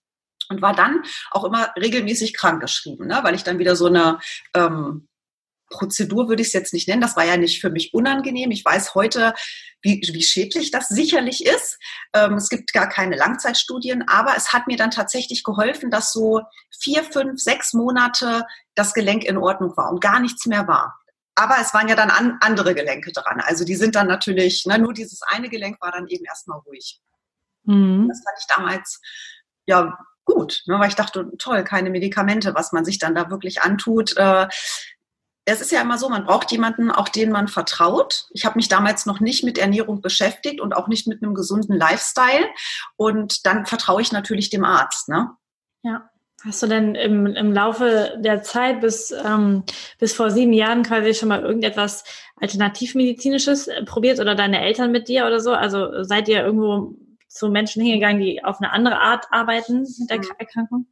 und 0.50 0.62
war 0.62 0.74
dann 0.74 1.04
auch 1.32 1.44
immer 1.44 1.74
regelmäßig 1.76 2.34
krankgeschrieben, 2.34 3.08
ne? 3.08 3.20
weil 3.24 3.36
ich 3.36 3.44
dann 3.44 3.60
wieder 3.60 3.76
so 3.76 3.88
eine 3.88 4.20
ähm, 4.54 5.07
Prozedur 5.70 6.30
würde 6.30 6.42
ich 6.42 6.50
es 6.50 6.54
jetzt 6.54 6.74
nicht 6.74 6.88
nennen. 6.88 7.02
Das 7.02 7.16
war 7.16 7.26
ja 7.26 7.38
nicht 7.38 7.62
für 7.62 7.70
mich 7.70 7.94
unangenehm. 7.94 8.52
Ich 8.52 8.64
weiß 8.64 8.96
heute, 8.96 9.34
wie, 9.82 10.02
wie 10.12 10.24
schädlich 10.24 10.72
das 10.72 10.88
sicherlich 10.88 11.46
ist. 11.46 11.78
Ähm, 12.14 12.34
es 12.34 12.50
gibt 12.50 12.74
gar 12.74 12.90
keine 12.90 13.16
Langzeitstudien, 13.16 14.08
aber 14.08 14.36
es 14.36 14.54
hat 14.54 14.68
mir 14.68 14.78
dann 14.78 14.92
tatsächlich 14.92 15.44
geholfen, 15.44 15.92
dass 15.92 16.12
so 16.12 16.42
vier, 16.80 17.04
fünf, 17.04 17.40
sechs 17.40 17.74
Monate 17.74 18.46
das 18.76 18.94
Gelenk 18.94 19.24
in 19.24 19.38
Ordnung 19.38 19.76
war 19.78 19.92
und 19.92 20.02
gar 20.02 20.20
nichts 20.20 20.46
mehr 20.46 20.68
war. 20.68 21.00
Aber 21.36 21.58
es 21.62 21.74
waren 21.74 21.88
ja 21.88 21.96
dann 21.96 22.10
an, 22.10 22.38
andere 22.42 22.74
Gelenke 22.74 23.12
dran. 23.12 23.42
Also 23.42 23.64
die 23.64 23.76
sind 23.76 23.96
dann 23.96 24.08
natürlich, 24.08 24.66
ne, 24.66 24.80
nur 24.80 24.94
dieses 24.94 25.22
eine 25.22 25.50
Gelenk 25.50 25.80
war 25.82 25.92
dann 25.92 26.08
eben 26.08 26.26
erstmal 26.26 26.60
ruhig. 26.60 27.00
Mhm. 27.64 28.08
Das 28.08 28.22
fand 28.24 28.38
ich 28.40 28.48
damals 28.48 29.00
ja 29.68 29.98
gut, 30.26 30.64
ne, 30.66 30.80
weil 30.80 30.90
ich 30.90 30.96
dachte, 30.96 31.32
toll, 31.38 31.64
keine 31.64 31.90
Medikamente, 31.90 32.56
was 32.56 32.72
man 32.72 32.86
sich 32.86 32.98
dann 32.98 33.14
da 33.16 33.30
wirklich 33.30 33.62
antut. 33.62 34.18
Äh, 34.18 34.48
es 35.50 35.62
ist 35.62 35.72
ja 35.72 35.80
immer 35.80 35.98
so, 35.98 36.10
man 36.10 36.26
braucht 36.26 36.52
jemanden, 36.52 36.92
auch 36.92 37.08
den 37.08 37.32
man 37.32 37.48
vertraut. 37.48 38.28
Ich 38.32 38.46
habe 38.46 38.58
mich 38.58 38.68
damals 38.68 39.06
noch 39.06 39.22
nicht 39.22 39.46
mit 39.46 39.58
Ernährung 39.58 40.02
beschäftigt 40.02 40.60
und 40.60 40.76
auch 40.76 40.90
nicht 40.90 41.08
mit 41.08 41.24
einem 41.24 41.34
gesunden 41.34 41.74
Lifestyle. 41.74 42.46
Und 42.98 43.46
dann 43.46 43.66
vertraue 43.66 44.02
ich 44.02 44.12
natürlich 44.12 44.50
dem 44.50 44.66
Arzt. 44.66 45.08
Ne? 45.08 45.30
Ja. 45.84 46.10
Hast 46.44 46.62
du 46.62 46.68
denn 46.68 46.96
im, 46.96 47.28
im 47.28 47.54
Laufe 47.54 48.18
der 48.20 48.44
Zeit 48.44 48.82
bis, 48.82 49.12
ähm, 49.12 49.64
bis 50.00 50.14
vor 50.14 50.32
sieben 50.32 50.52
Jahren 50.52 50.84
quasi 50.84 51.14
schon 51.14 51.30
mal 51.30 51.42
irgendetwas 51.42 52.04
Alternativmedizinisches 52.42 53.70
probiert 53.86 54.20
oder 54.20 54.36
deine 54.36 54.60
Eltern 54.60 54.92
mit 54.92 55.08
dir 55.08 55.26
oder 55.28 55.40
so? 55.40 55.54
Also 55.54 56.04
seid 56.04 56.28
ihr 56.28 56.44
irgendwo 56.44 56.94
zu 57.30 57.48
Menschen 57.48 57.82
hingegangen, 57.82 58.22
die 58.22 58.44
auf 58.44 58.60
eine 58.60 58.74
andere 58.74 59.00
Art 59.00 59.28
arbeiten 59.32 59.88
mit 59.98 60.10
der 60.10 60.18
mhm. 60.18 60.26
Erkrankung? 60.40 60.88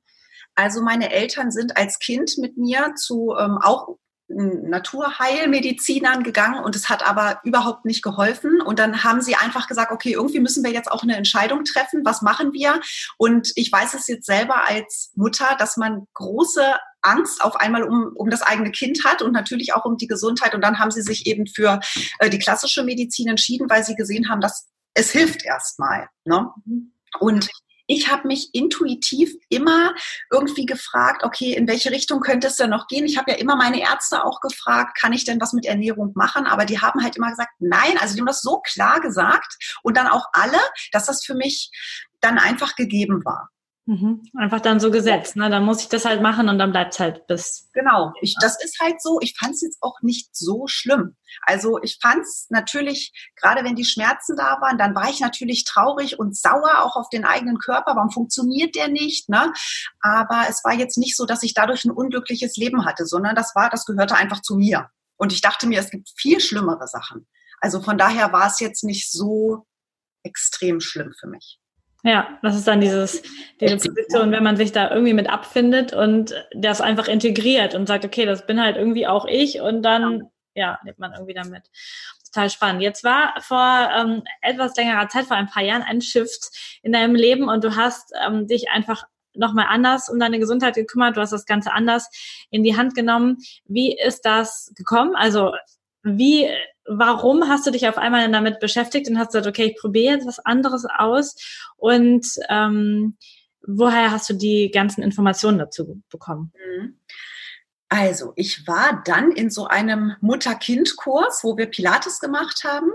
Also 0.56 0.82
meine 0.82 1.12
Eltern 1.12 1.52
sind 1.52 1.76
als 1.76 2.00
Kind 2.00 2.38
mit 2.38 2.56
mir 2.56 2.96
zu 2.96 3.36
ähm, 3.38 3.60
auch 3.62 3.98
Naturheilmedizinern 4.28 6.24
gegangen 6.24 6.64
und 6.64 6.76
es 6.76 6.90
hat 6.90 7.06
aber 7.08 7.42
überhaupt 7.44 7.86
nicht 7.86 8.02
geholfen. 8.02 8.60
Und 8.62 8.80
dann 8.80 9.04
haben 9.04 9.22
sie 9.22 9.36
einfach 9.36 9.68
gesagt, 9.68 9.92
okay, 9.92 10.14
irgendwie 10.14 10.40
müssen 10.40 10.64
wir 10.64 10.72
jetzt 10.72 10.92
auch 10.92 11.04
eine 11.04 11.16
Entscheidung 11.16 11.64
treffen. 11.64 12.02
Was 12.04 12.22
machen 12.22 12.52
wir? 12.52 12.82
Und 13.18 13.52
ich 13.56 13.72
weiß 13.72 13.94
es 13.94 14.08
jetzt 14.08 14.26
selber 14.26 14.68
als 14.68 15.12
Mutter, 15.16 15.56
dass 15.60 15.78
man 15.78 16.08
große 16.14 16.64
Angst 17.02 17.44
auf 17.44 17.56
einmal 17.56 17.84
um, 17.84 18.14
um 18.16 18.32
das 18.32 18.42
eigene 18.42 18.72
Kind 18.72 19.06
hat 19.06 19.22
und 19.22 19.32
natürlich 19.32 19.76
auch 19.76 19.86
um 19.86 19.98
die 19.98 20.08
Gesundheit. 20.08 20.56
Und 20.56 20.62
dann 20.62 20.80
haben 20.80 20.92
sie 20.92 21.04
sich 21.04 21.28
eben 21.28 21.46
für 21.46 21.80
äh, 22.20 22.30
die 22.30 22.40
klassische 22.40 22.84
Medizin 22.84 23.28
entschieden, 23.28 23.70
weil 23.70 23.84
sie 23.84 23.96
gesehen 23.96 24.30
haben, 24.30 24.42
dass 24.42 24.68
es 24.96 25.12
hilft 25.12 25.46
erstmal. 25.46 26.10
Ne? 26.24 26.50
Mhm. 26.66 26.94
Und 27.20 27.50
ich 27.88 28.10
habe 28.10 28.28
mich 28.28 28.50
intuitiv 28.54 29.34
immer 29.50 29.94
irgendwie 30.32 30.66
gefragt, 30.66 31.24
okay, 31.24 31.54
in 31.54 31.68
welche 31.68 31.92
Richtung 31.92 32.20
könnte 32.22 32.48
es 32.48 32.56
denn 32.56 32.70
noch 32.70 32.88
gehen? 32.88 33.06
Ich 33.06 33.18
habe 33.18 33.32
ja 33.32 33.38
immer 33.38 33.56
meine 33.56 33.82
Ärzte 33.82 34.24
auch 34.24 34.42
gefragt, 34.42 34.98
kann 35.00 35.14
ich 35.14 35.26
denn 35.26 35.40
was 35.42 35.54
mit 35.54 35.66
Ernährung 35.66 36.12
machen? 36.16 36.46
Aber 36.46 36.66
die 36.66 36.80
haben 36.80 37.04
halt 37.04 37.16
immer 37.16 37.30
gesagt, 37.30 37.52
nein, 37.60 37.98
also 38.00 38.16
die 38.16 38.22
haben 38.22 38.28
das 38.28 38.42
so 38.42 38.60
klar 38.60 39.00
gesagt 39.02 39.58
und 39.84 39.98
dann 39.98 40.08
auch 40.08 40.26
alle, 40.34 40.60
dass 40.92 41.06
das 41.06 41.24
für 41.24 41.36
mich 41.36 41.72
dann 42.22 42.38
einfach 42.38 42.76
gegeben 42.76 43.24
war. 43.24 43.50
Mhm. 43.88 44.24
Einfach 44.36 44.62
dann 44.62 44.80
so 44.80 44.90
gesetzt, 44.90 45.36
ne? 45.36 45.48
Dann 45.52 45.64
muss 45.64 45.82
ich 45.82 45.90
das 45.90 46.06
halt 46.06 46.20
machen 46.20 46.50
und 46.50 46.58
dann 46.58 46.72
bleibt 46.72 46.96
es 46.96 47.00
halt 47.00 47.28
bis. 47.28 47.70
Genau, 47.74 48.14
ich, 48.20 48.36
das 48.42 48.62
ist 48.64 48.80
halt 48.80 49.00
so. 49.00 49.20
Ich 49.22 49.36
fand 49.38 49.54
es 49.54 49.62
jetzt 49.62 49.78
auch 49.82 50.02
nicht 50.02 50.36
so 50.36 50.66
schlimm. 50.66 51.16
Also 51.44 51.80
ich 51.84 52.00
fand 52.02 52.24
es 52.24 52.48
natürlich, 52.50 53.14
gerade 53.36 53.64
wenn 53.64 53.76
die 53.76 53.86
Schmerzen 53.86 54.36
da 54.36 54.58
waren, 54.60 54.80
dann 54.80 54.96
war 54.96 55.10
ich 55.10 55.20
natürlich 55.20 55.66
traurig 55.66 56.18
und 56.18 56.36
sauer 56.36 56.82
auch 56.84 56.96
auf 56.96 57.10
den 57.10 57.26
eigenen 57.26 57.60
Körper. 57.60 57.96
Warum 57.96 58.10
funktioniert 58.10 58.74
der 58.76 58.88
nicht? 58.88 59.30
Ne? 59.30 59.54
Aber 60.02 60.46
es 60.50 60.64
war 60.64 60.74
jetzt 60.74 60.98
nicht 60.98 61.16
so, 61.16 61.26
dass 61.26 61.44
ich 61.44 61.54
dadurch 61.54 61.86
ein 61.86 61.92
unglückliches 61.92 62.58
Leben 62.58 62.86
hatte, 62.86 63.06
sondern 63.06 63.36
das 63.36 63.54
war, 63.54 63.70
das 63.70 63.86
gehörte 63.86 64.16
einfach 64.16 64.42
zu 64.42 64.56
mir. 64.56 64.90
Und 65.16 65.32
ich 65.32 65.42
dachte 65.42 65.68
mir, 65.68 65.80
es 65.80 65.92
gibt 65.92 66.10
viel 66.16 66.40
schlimmere 66.40 66.88
Sachen. 66.88 67.28
Also 67.62 67.82
von 67.82 68.00
daher 68.00 68.34
war 68.34 68.48
es 68.48 68.60
jetzt 68.60 68.84
nicht 68.84 69.12
so 69.12 69.68
extrem 70.24 70.80
schlimm 70.80 71.14
für 71.20 71.28
mich. 71.28 71.60
Ja, 72.06 72.38
das 72.44 72.56
ist 72.56 72.68
dann 72.68 72.82
dieses, 72.82 73.24
diese 73.60 73.78
Position, 73.78 74.32
wenn 74.32 74.44
man 74.44 74.58
sich 74.58 74.72
da 74.72 74.92
irgendwie 74.92 75.16
mit 75.16 75.28
abfindet 75.28 75.92
und 75.92 76.36
das 76.54 76.80
einfach 76.80 77.08
integriert 77.08 77.74
und 77.74 77.88
sagt, 77.88 78.06
okay, 78.06 78.28
das 78.28 78.46
bin 78.46 78.62
halt 78.62 78.78
irgendwie 78.78 79.08
auch 79.08 79.26
ich 79.26 79.60
und 79.60 79.82
dann, 79.82 80.30
ja, 80.54 80.78
lebt 80.84 81.00
man 81.00 81.14
irgendwie 81.14 81.34
damit. 81.34 81.64
Total 82.32 82.52
spannend. 82.52 82.84
Jetzt 82.84 83.04
war 83.04 83.34
vor 83.40 83.90
ähm, 83.98 84.22
etwas 84.42 84.76
längerer 84.76 85.10
Zeit, 85.10 85.26
vor 85.26 85.36
ein 85.36 85.48
paar 85.48 85.64
Jahren, 85.64 85.82
ein 85.82 86.00
Shift 86.00 86.52
in 86.84 86.92
deinem 86.92 87.16
Leben 87.16 87.50
und 87.50 87.64
du 87.64 87.76
hast 87.76 88.14
ähm, 88.24 88.46
dich 88.46 88.70
einfach 88.70 89.06
nochmal 89.34 89.66
anders 89.68 90.08
um 90.08 90.20
deine 90.20 90.38
Gesundheit 90.38 90.76
gekümmert, 90.76 91.18
du 91.18 91.22
hast 91.22 91.34
das 91.34 91.48
Ganze 91.48 91.74
anders 91.74 92.12
in 92.52 92.64
die 92.64 92.78
Hand 92.78 92.94
genommen. 92.94 93.38
Wie 93.66 93.98
ist 93.98 94.22
das 94.26 94.72
gekommen? 94.76 95.16
Also 95.16 95.54
wie 96.04 96.52
warum 96.88 97.48
hast 97.48 97.66
du 97.66 97.72
dich 97.72 97.88
auf 97.88 97.98
einmal 97.98 98.30
damit 98.32 98.60
beschäftigt 98.60 99.10
und 99.10 99.18
hast 99.18 99.28
gesagt, 99.28 99.48
okay, 99.48 99.72
ich 99.72 99.78
probiere 99.78 100.16
jetzt 100.16 100.28
was 100.28 100.40
anderes 100.40 100.86
aus 100.86 101.36
und 101.78 102.28
ähm, 102.50 103.18
woher 103.66 104.12
hast 104.12 104.30
du 104.30 104.34
die 104.34 104.72
ganzen 104.72 105.02
Informationen 105.04 105.60
dazu 105.60 106.02
bekommen? 106.10 106.54
Mhm. 106.56 107.00
Also, 107.90 108.34
ich 108.36 108.68
war 108.68 109.04
dann 109.06 109.32
in 109.32 109.50
so 109.50 109.68
einem 109.68 110.16
Mutter-Kind-Kurs, 110.20 111.44
wo 111.44 111.56
wir 111.56 111.68
Pilates 111.68 112.20
gemacht 112.20 112.64
haben 112.64 112.92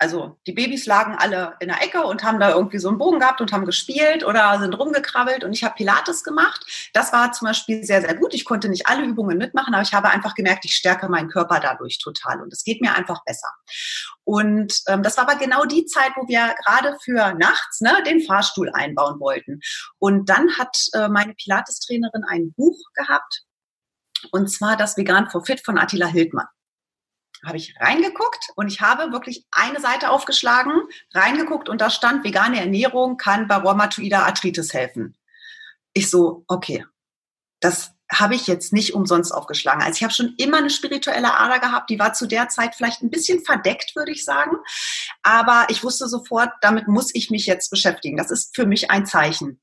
also 0.00 0.38
die 0.46 0.52
Babys 0.52 0.86
lagen 0.86 1.14
alle 1.18 1.56
in 1.60 1.68
der 1.68 1.82
Ecke 1.82 2.02
und 2.02 2.24
haben 2.24 2.40
da 2.40 2.50
irgendwie 2.50 2.78
so 2.78 2.88
einen 2.88 2.96
Bogen 2.96 3.20
gehabt 3.20 3.42
und 3.42 3.52
haben 3.52 3.66
gespielt 3.66 4.24
oder 4.24 4.58
sind 4.58 4.72
rumgekrabbelt 4.72 5.44
und 5.44 5.52
ich 5.52 5.62
habe 5.62 5.74
Pilates 5.74 6.24
gemacht. 6.24 6.90
Das 6.94 7.12
war 7.12 7.32
zum 7.32 7.48
Beispiel 7.48 7.84
sehr, 7.84 8.00
sehr 8.00 8.14
gut. 8.14 8.32
Ich 8.32 8.46
konnte 8.46 8.70
nicht 8.70 8.86
alle 8.86 9.04
Übungen 9.04 9.36
mitmachen, 9.36 9.74
aber 9.74 9.82
ich 9.82 9.92
habe 9.92 10.08
einfach 10.08 10.34
gemerkt, 10.34 10.64
ich 10.64 10.74
stärke 10.74 11.10
meinen 11.10 11.28
Körper 11.28 11.60
dadurch 11.60 11.98
total 11.98 12.40
und 12.40 12.50
es 12.50 12.64
geht 12.64 12.80
mir 12.80 12.94
einfach 12.94 13.22
besser. 13.24 13.52
Und 14.24 14.80
ähm, 14.88 15.02
das 15.02 15.18
war 15.18 15.28
aber 15.28 15.38
genau 15.38 15.66
die 15.66 15.84
Zeit, 15.84 16.12
wo 16.16 16.26
wir 16.26 16.54
gerade 16.64 16.96
für 17.02 17.34
nachts 17.34 17.82
ne, 17.82 18.02
den 18.06 18.22
Fahrstuhl 18.22 18.70
einbauen 18.72 19.20
wollten. 19.20 19.60
Und 19.98 20.30
dann 20.30 20.56
hat 20.56 20.78
äh, 20.94 21.08
meine 21.08 21.34
Pilates-Trainerin 21.34 22.24
ein 22.24 22.54
Buch 22.54 22.78
gehabt 22.94 23.42
und 24.32 24.50
zwar 24.50 24.78
das 24.78 24.96
Vegan 24.96 25.28
for 25.28 25.44
Fit 25.44 25.60
von 25.62 25.78
Attila 25.78 26.06
Hildmann 26.06 26.46
habe 27.44 27.56
ich 27.56 27.74
reingeguckt 27.80 28.50
und 28.56 28.68
ich 28.68 28.80
habe 28.80 29.12
wirklich 29.12 29.46
eine 29.50 29.80
Seite 29.80 30.10
aufgeschlagen, 30.10 30.72
reingeguckt 31.12 31.68
und 31.68 31.80
da 31.80 31.90
stand, 31.90 32.24
vegane 32.24 32.60
Ernährung 32.60 33.16
kann 33.16 33.48
bei 33.48 33.56
rheumatoider 33.56 34.26
Arthritis 34.26 34.74
helfen. 34.74 35.16
Ich 35.92 36.10
so, 36.10 36.44
okay, 36.48 36.84
das 37.60 37.92
habe 38.12 38.34
ich 38.34 38.46
jetzt 38.46 38.72
nicht 38.72 38.94
umsonst 38.94 39.32
aufgeschlagen. 39.32 39.82
Also 39.82 39.96
ich 39.96 40.02
habe 40.02 40.12
schon 40.12 40.34
immer 40.38 40.58
eine 40.58 40.70
spirituelle 40.70 41.38
Ader 41.38 41.60
gehabt, 41.60 41.90
die 41.90 41.98
war 41.98 42.12
zu 42.12 42.26
der 42.26 42.48
Zeit 42.48 42.74
vielleicht 42.74 43.02
ein 43.02 43.10
bisschen 43.10 43.44
verdeckt, 43.44 43.94
würde 43.94 44.12
ich 44.12 44.24
sagen. 44.24 44.56
Aber 45.22 45.66
ich 45.68 45.84
wusste 45.84 46.08
sofort, 46.08 46.50
damit 46.60 46.88
muss 46.88 47.14
ich 47.14 47.30
mich 47.30 47.46
jetzt 47.46 47.70
beschäftigen. 47.70 48.16
Das 48.16 48.30
ist 48.30 48.54
für 48.54 48.66
mich 48.66 48.90
ein 48.90 49.06
Zeichen. 49.06 49.60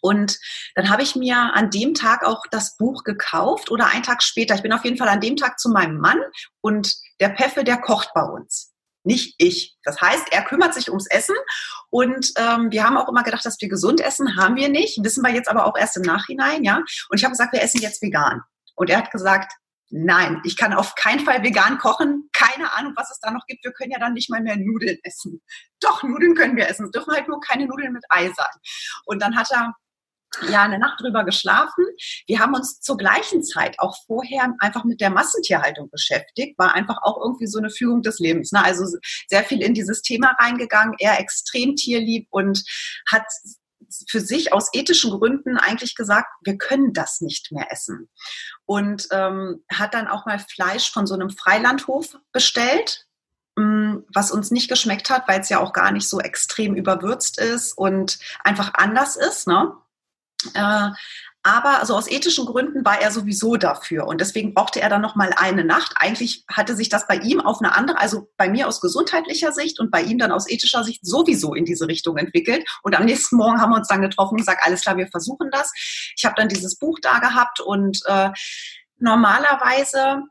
Und 0.00 0.38
dann 0.74 0.88
habe 0.88 1.02
ich 1.02 1.16
mir 1.16 1.36
an 1.36 1.70
dem 1.70 1.94
Tag 1.94 2.24
auch 2.24 2.44
das 2.50 2.76
Buch 2.76 3.04
gekauft 3.04 3.70
oder 3.70 3.86
einen 3.86 4.02
Tag 4.02 4.22
später. 4.22 4.54
Ich 4.54 4.62
bin 4.62 4.72
auf 4.72 4.84
jeden 4.84 4.96
Fall 4.96 5.08
an 5.08 5.20
dem 5.20 5.36
Tag 5.36 5.58
zu 5.58 5.70
meinem 5.70 5.98
Mann 5.98 6.18
und 6.60 6.94
der 7.20 7.30
Peffe, 7.30 7.64
der 7.64 7.78
kocht 7.78 8.10
bei 8.14 8.22
uns. 8.22 8.72
Nicht 9.02 9.34
ich. 9.38 9.76
Das 9.82 10.00
heißt, 10.00 10.26
er 10.30 10.42
kümmert 10.42 10.74
sich 10.74 10.88
ums 10.88 11.06
Essen 11.06 11.34
und 11.88 12.32
ähm, 12.36 12.70
wir 12.70 12.84
haben 12.84 12.96
auch 12.96 13.08
immer 13.08 13.22
gedacht, 13.22 13.44
dass 13.44 13.60
wir 13.60 13.68
gesund 13.68 14.00
essen, 14.00 14.36
haben 14.36 14.56
wir 14.56 14.68
nicht. 14.68 15.02
Wissen 15.02 15.22
wir 15.24 15.32
jetzt 15.32 15.48
aber 15.48 15.66
auch 15.66 15.76
erst 15.76 15.96
im 15.96 16.02
Nachhinein, 16.02 16.64
ja. 16.64 16.76
Und 17.08 17.18
ich 17.18 17.24
habe 17.24 17.32
gesagt, 17.32 17.52
wir 17.52 17.62
essen 17.62 17.80
jetzt 17.80 18.02
vegan. 18.02 18.42
Und 18.76 18.90
er 18.90 18.98
hat 18.98 19.10
gesagt, 19.10 19.52
nein, 19.90 20.40
ich 20.44 20.56
kann 20.56 20.72
auf 20.72 20.94
keinen 20.94 21.20
Fall 21.20 21.42
vegan 21.42 21.78
kochen. 21.78 22.29
Keine 22.40 22.72
Ahnung, 22.72 22.94
was 22.96 23.10
es 23.10 23.20
da 23.20 23.30
noch 23.30 23.46
gibt. 23.46 23.64
Wir 23.64 23.72
können 23.72 23.90
ja 23.90 23.98
dann 23.98 24.14
nicht 24.14 24.30
mal 24.30 24.40
mehr 24.40 24.56
Nudeln 24.56 24.98
essen. 25.02 25.42
Doch, 25.80 26.02
Nudeln 26.02 26.34
können 26.34 26.56
wir 26.56 26.68
essen. 26.68 26.86
Es 26.86 26.90
dürfen 26.90 27.12
halt 27.12 27.28
nur 27.28 27.40
keine 27.40 27.66
Nudeln 27.66 27.92
mit 27.92 28.04
Ei 28.08 28.26
sein. 28.26 28.60
Und 29.04 29.20
dann 29.20 29.36
hat 29.36 29.50
er 29.50 29.74
ja 30.48 30.62
eine 30.62 30.78
Nacht 30.78 31.00
drüber 31.00 31.24
geschlafen. 31.24 31.84
Wir 32.26 32.38
haben 32.38 32.54
uns 32.54 32.80
zur 32.80 32.96
gleichen 32.96 33.42
Zeit 33.42 33.78
auch 33.78 33.96
vorher 34.06 34.54
einfach 34.60 34.84
mit 34.84 35.00
der 35.00 35.10
Massentierhaltung 35.10 35.90
beschäftigt, 35.90 36.58
war 36.58 36.74
einfach 36.74 36.98
auch 37.02 37.18
irgendwie 37.22 37.46
so 37.46 37.58
eine 37.58 37.70
Führung 37.70 38.02
des 38.02 38.18
Lebens. 38.20 38.52
Ne? 38.52 38.64
Also 38.64 38.84
sehr 39.28 39.44
viel 39.44 39.62
in 39.62 39.74
dieses 39.74 40.02
Thema 40.02 40.36
reingegangen, 40.38 40.94
er 40.98 41.18
extrem 41.20 41.74
tierlieb 41.74 42.28
und 42.30 42.62
hat 43.10 43.24
für 44.08 44.20
sich 44.20 44.52
aus 44.52 44.68
ethischen 44.72 45.10
Gründen 45.10 45.56
eigentlich 45.56 45.94
gesagt, 45.94 46.28
wir 46.42 46.58
können 46.58 46.92
das 46.92 47.20
nicht 47.20 47.52
mehr 47.52 47.70
essen. 47.70 48.08
Und 48.66 49.08
ähm, 49.10 49.64
hat 49.72 49.94
dann 49.94 50.08
auch 50.08 50.26
mal 50.26 50.38
Fleisch 50.38 50.90
von 50.90 51.06
so 51.06 51.14
einem 51.14 51.30
Freilandhof 51.30 52.16
bestellt, 52.32 53.06
mm, 53.56 53.98
was 54.14 54.30
uns 54.30 54.50
nicht 54.50 54.68
geschmeckt 54.68 55.10
hat, 55.10 55.28
weil 55.28 55.40
es 55.40 55.48
ja 55.48 55.58
auch 55.60 55.72
gar 55.72 55.92
nicht 55.92 56.08
so 56.08 56.20
extrem 56.20 56.74
überwürzt 56.74 57.38
ist 57.38 57.72
und 57.76 58.18
einfach 58.44 58.72
anders 58.74 59.16
ist. 59.16 59.46
Ne? 59.46 59.72
Äh, 60.54 60.90
Aber 61.42 61.80
also 61.80 61.96
aus 61.96 62.10
ethischen 62.10 62.44
Gründen 62.44 62.84
war 62.84 63.00
er 63.00 63.10
sowieso 63.10 63.56
dafür. 63.56 64.06
Und 64.06 64.20
deswegen 64.20 64.52
brauchte 64.52 64.80
er 64.80 64.90
dann 64.90 65.00
noch 65.00 65.16
mal 65.16 65.32
eine 65.36 65.64
Nacht. 65.64 65.94
Eigentlich 65.96 66.44
hatte 66.48 66.76
sich 66.76 66.90
das 66.90 67.06
bei 67.06 67.16
ihm 67.16 67.40
auf 67.40 67.60
eine 67.60 67.74
andere, 67.74 67.98
also 67.98 68.30
bei 68.36 68.50
mir 68.50 68.68
aus 68.68 68.82
gesundheitlicher 68.82 69.52
Sicht 69.52 69.80
und 69.80 69.90
bei 69.90 70.02
ihm 70.02 70.18
dann 70.18 70.32
aus 70.32 70.50
ethischer 70.50 70.84
Sicht 70.84 71.04
sowieso 71.04 71.54
in 71.54 71.64
diese 71.64 71.88
Richtung 71.88 72.18
entwickelt. 72.18 72.68
Und 72.82 72.94
am 72.94 73.06
nächsten 73.06 73.36
Morgen 73.36 73.60
haben 73.60 73.70
wir 73.70 73.78
uns 73.78 73.88
dann 73.88 74.02
getroffen 74.02 74.32
und 74.32 74.40
gesagt, 74.40 74.60
alles 74.64 74.82
klar, 74.82 74.98
wir 74.98 75.08
versuchen 75.08 75.48
das. 75.50 75.72
Ich 76.14 76.24
habe 76.26 76.34
dann 76.36 76.48
dieses 76.48 76.78
Buch 76.78 76.98
da 77.00 77.20
gehabt 77.20 77.60
und 77.60 78.00
äh, 78.06 78.30
normalerweise 78.98 80.24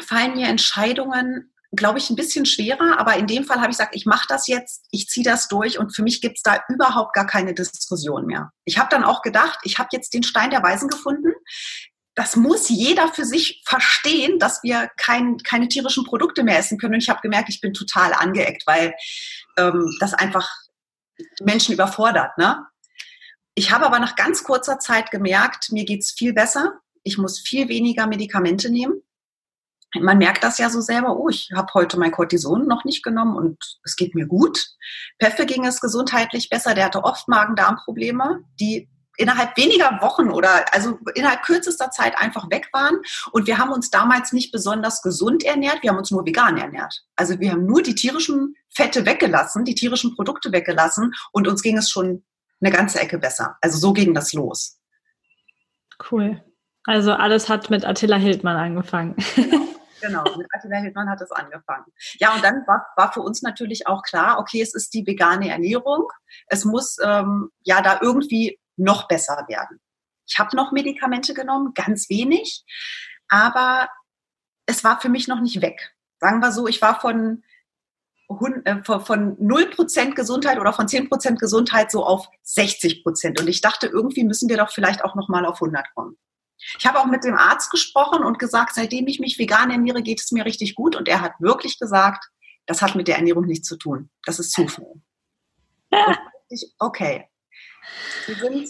fallen 0.00 0.34
mir 0.34 0.48
Entscheidungen 0.48 1.52
glaube 1.72 1.98
ich, 1.98 2.10
ein 2.10 2.16
bisschen 2.16 2.46
schwerer, 2.46 2.98
aber 2.98 3.16
in 3.16 3.26
dem 3.26 3.44
Fall 3.44 3.58
habe 3.58 3.70
ich 3.70 3.78
gesagt, 3.78 3.94
ich 3.94 4.06
mache 4.06 4.26
das 4.28 4.48
jetzt, 4.48 4.86
ich 4.90 5.08
ziehe 5.08 5.24
das 5.24 5.48
durch 5.48 5.78
und 5.78 5.94
für 5.94 6.02
mich 6.02 6.20
gibt 6.20 6.38
es 6.38 6.42
da 6.42 6.60
überhaupt 6.68 7.14
gar 7.14 7.26
keine 7.26 7.54
Diskussion 7.54 8.26
mehr. 8.26 8.50
Ich 8.64 8.78
habe 8.78 8.88
dann 8.90 9.04
auch 9.04 9.22
gedacht, 9.22 9.58
ich 9.62 9.78
habe 9.78 9.88
jetzt 9.92 10.12
den 10.12 10.24
Stein 10.24 10.50
der 10.50 10.62
Weisen 10.62 10.88
gefunden. 10.88 11.32
Das 12.16 12.34
muss 12.34 12.68
jeder 12.68 13.08
für 13.08 13.24
sich 13.24 13.62
verstehen, 13.64 14.40
dass 14.40 14.62
wir 14.64 14.90
kein, 14.96 15.38
keine 15.38 15.68
tierischen 15.68 16.04
Produkte 16.04 16.42
mehr 16.42 16.58
essen 16.58 16.76
können. 16.76 16.94
Und 16.94 17.02
ich 17.02 17.08
habe 17.08 17.20
gemerkt, 17.20 17.48
ich 17.48 17.60
bin 17.60 17.72
total 17.72 18.14
angeeckt, 18.14 18.66
weil 18.66 18.92
ähm, 19.56 19.96
das 20.00 20.12
einfach 20.12 20.48
Menschen 21.40 21.72
überfordert. 21.72 22.36
Ne? 22.36 22.66
Ich 23.54 23.70
habe 23.70 23.86
aber 23.86 24.00
nach 24.00 24.16
ganz 24.16 24.42
kurzer 24.42 24.80
Zeit 24.80 25.12
gemerkt, 25.12 25.70
mir 25.70 25.84
geht's 25.84 26.12
viel 26.12 26.32
besser. 26.32 26.80
Ich 27.04 27.16
muss 27.16 27.38
viel 27.38 27.68
weniger 27.68 28.08
Medikamente 28.08 28.70
nehmen 28.70 29.02
man 29.98 30.18
merkt 30.18 30.44
das 30.44 30.58
ja 30.58 30.70
so 30.70 30.80
selber, 30.80 31.16
oh, 31.16 31.28
ich 31.28 31.50
habe 31.54 31.72
heute 31.74 31.98
mein 31.98 32.12
Cortison 32.12 32.66
noch 32.66 32.84
nicht 32.84 33.02
genommen 33.02 33.36
und 33.36 33.58
es 33.84 33.96
geht 33.96 34.14
mir 34.14 34.26
gut. 34.26 34.68
Peffe 35.18 35.46
ging 35.46 35.66
es 35.66 35.80
gesundheitlich 35.80 36.48
besser, 36.48 36.74
der 36.74 36.86
hatte 36.86 37.04
oft 37.04 37.28
Magen-Darm-Probleme, 37.28 38.44
die 38.60 38.88
innerhalb 39.16 39.56
weniger 39.56 39.98
Wochen 40.00 40.30
oder 40.30 40.64
also 40.72 40.98
innerhalb 41.14 41.42
kürzester 41.42 41.90
Zeit 41.90 42.16
einfach 42.18 42.50
weg 42.50 42.68
waren. 42.72 42.96
Und 43.32 43.46
wir 43.46 43.58
haben 43.58 43.72
uns 43.72 43.90
damals 43.90 44.32
nicht 44.32 44.50
besonders 44.50 45.02
gesund 45.02 45.44
ernährt, 45.44 45.82
wir 45.82 45.90
haben 45.90 45.98
uns 45.98 46.10
nur 46.10 46.24
vegan 46.24 46.56
ernährt. 46.56 47.02
Also 47.16 47.38
wir 47.38 47.52
haben 47.52 47.66
nur 47.66 47.82
die 47.82 47.94
tierischen 47.94 48.54
Fette 48.70 49.04
weggelassen, 49.04 49.64
die 49.64 49.74
tierischen 49.74 50.14
Produkte 50.14 50.52
weggelassen 50.52 51.12
und 51.32 51.48
uns 51.48 51.62
ging 51.62 51.76
es 51.76 51.90
schon 51.90 52.24
eine 52.60 52.72
ganze 52.72 53.00
Ecke 53.00 53.18
besser. 53.18 53.56
Also 53.60 53.78
so 53.78 53.92
ging 53.92 54.14
das 54.14 54.32
los. 54.32 54.78
Cool. 56.10 56.42
Also 56.84 57.12
alles 57.12 57.48
hat 57.48 57.68
mit 57.68 57.84
Attila 57.84 58.16
Hildmann 58.16 58.56
angefangen. 58.56 59.16
Genau. 59.34 59.66
Genau, 60.00 60.24
mit 60.36 60.46
Attila 60.52 60.78
Hildmann 60.78 61.10
hat 61.10 61.20
es 61.20 61.30
angefangen. 61.30 61.86
Ja, 62.18 62.34
und 62.34 62.42
dann 62.42 62.66
war, 62.66 62.86
war 62.96 63.12
für 63.12 63.20
uns 63.20 63.42
natürlich 63.42 63.86
auch 63.86 64.02
klar, 64.02 64.38
okay, 64.38 64.60
es 64.62 64.74
ist 64.74 64.94
die 64.94 65.06
vegane 65.06 65.50
Ernährung. 65.50 66.08
Es 66.46 66.64
muss 66.64 66.96
ähm, 67.02 67.50
ja 67.62 67.82
da 67.82 67.98
irgendwie 68.00 68.58
noch 68.76 69.08
besser 69.08 69.44
werden. 69.48 69.80
Ich 70.26 70.38
habe 70.38 70.56
noch 70.56 70.72
Medikamente 70.72 71.34
genommen, 71.34 71.74
ganz 71.74 72.08
wenig, 72.08 72.64
aber 73.28 73.88
es 74.66 74.84
war 74.84 75.00
für 75.00 75.08
mich 75.08 75.28
noch 75.28 75.40
nicht 75.40 75.60
weg. 75.60 75.94
Sagen 76.20 76.40
wir 76.40 76.52
so, 76.52 76.66
ich 76.66 76.80
war 76.80 77.00
von 77.00 77.42
äh, 78.64 78.82
von 78.84 79.36
0% 79.38 80.14
Gesundheit 80.14 80.60
oder 80.60 80.72
von 80.72 80.86
10% 80.86 81.38
Gesundheit 81.38 81.90
so 81.90 82.04
auf 82.04 82.28
60%. 82.46 83.40
Und 83.40 83.48
ich 83.48 83.60
dachte, 83.60 83.88
irgendwie 83.88 84.22
müssen 84.22 84.48
wir 84.48 84.56
doch 84.56 84.70
vielleicht 84.70 85.04
auch 85.04 85.16
nochmal 85.16 85.44
auf 85.44 85.60
100 85.60 85.92
kommen. 85.94 86.16
Ich 86.78 86.86
habe 86.86 86.98
auch 86.98 87.06
mit 87.06 87.24
dem 87.24 87.34
Arzt 87.34 87.70
gesprochen 87.70 88.24
und 88.24 88.38
gesagt, 88.38 88.74
seitdem 88.74 89.06
ich 89.06 89.20
mich 89.20 89.38
vegan 89.38 89.70
ernähre, 89.70 90.02
geht 90.02 90.20
es 90.20 90.30
mir 90.32 90.44
richtig 90.44 90.74
gut. 90.74 90.96
Und 90.96 91.08
er 91.08 91.20
hat 91.20 91.32
wirklich 91.40 91.78
gesagt, 91.78 92.24
das 92.66 92.82
hat 92.82 92.94
mit 92.94 93.08
der 93.08 93.16
Ernährung 93.16 93.46
nichts 93.46 93.68
zu 93.68 93.76
tun. 93.76 94.10
Das 94.24 94.38
ist 94.38 94.52
Zufall. 94.52 94.94
Ich, 96.52 96.74
okay. 96.80 97.28
Wir 98.26 98.34
sind 98.34 98.68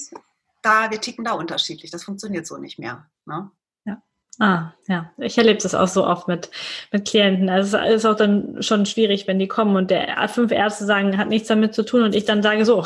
da, 0.62 0.90
wir 0.90 1.00
ticken 1.00 1.24
da 1.24 1.32
unterschiedlich. 1.32 1.90
Das 1.90 2.04
funktioniert 2.04 2.46
so 2.46 2.58
nicht 2.58 2.78
mehr. 2.78 3.06
Ne? 3.24 3.50
Ja. 3.86 4.02
Ah, 4.38 4.74
ja. 4.86 5.10
Ich 5.16 5.38
erlebe 5.38 5.62
das 5.62 5.74
auch 5.74 5.88
so 5.88 6.06
oft 6.06 6.28
mit, 6.28 6.50
mit 6.92 7.08
Klienten. 7.08 7.48
Also 7.48 7.78
es 7.78 7.96
ist 7.96 8.04
auch 8.04 8.16
dann 8.16 8.62
schon 8.62 8.86
schwierig, 8.86 9.26
wenn 9.26 9.38
die 9.38 9.48
kommen 9.48 9.76
und 9.76 9.90
der 9.90 10.28
fünf 10.28 10.52
Ärzte 10.52 10.84
sagen, 10.84 11.16
hat 11.16 11.28
nichts 11.28 11.48
damit 11.48 11.74
zu 11.74 11.82
tun 11.82 12.02
und 12.02 12.14
ich 12.14 12.26
dann 12.26 12.42
sage 12.42 12.66
so. 12.66 12.80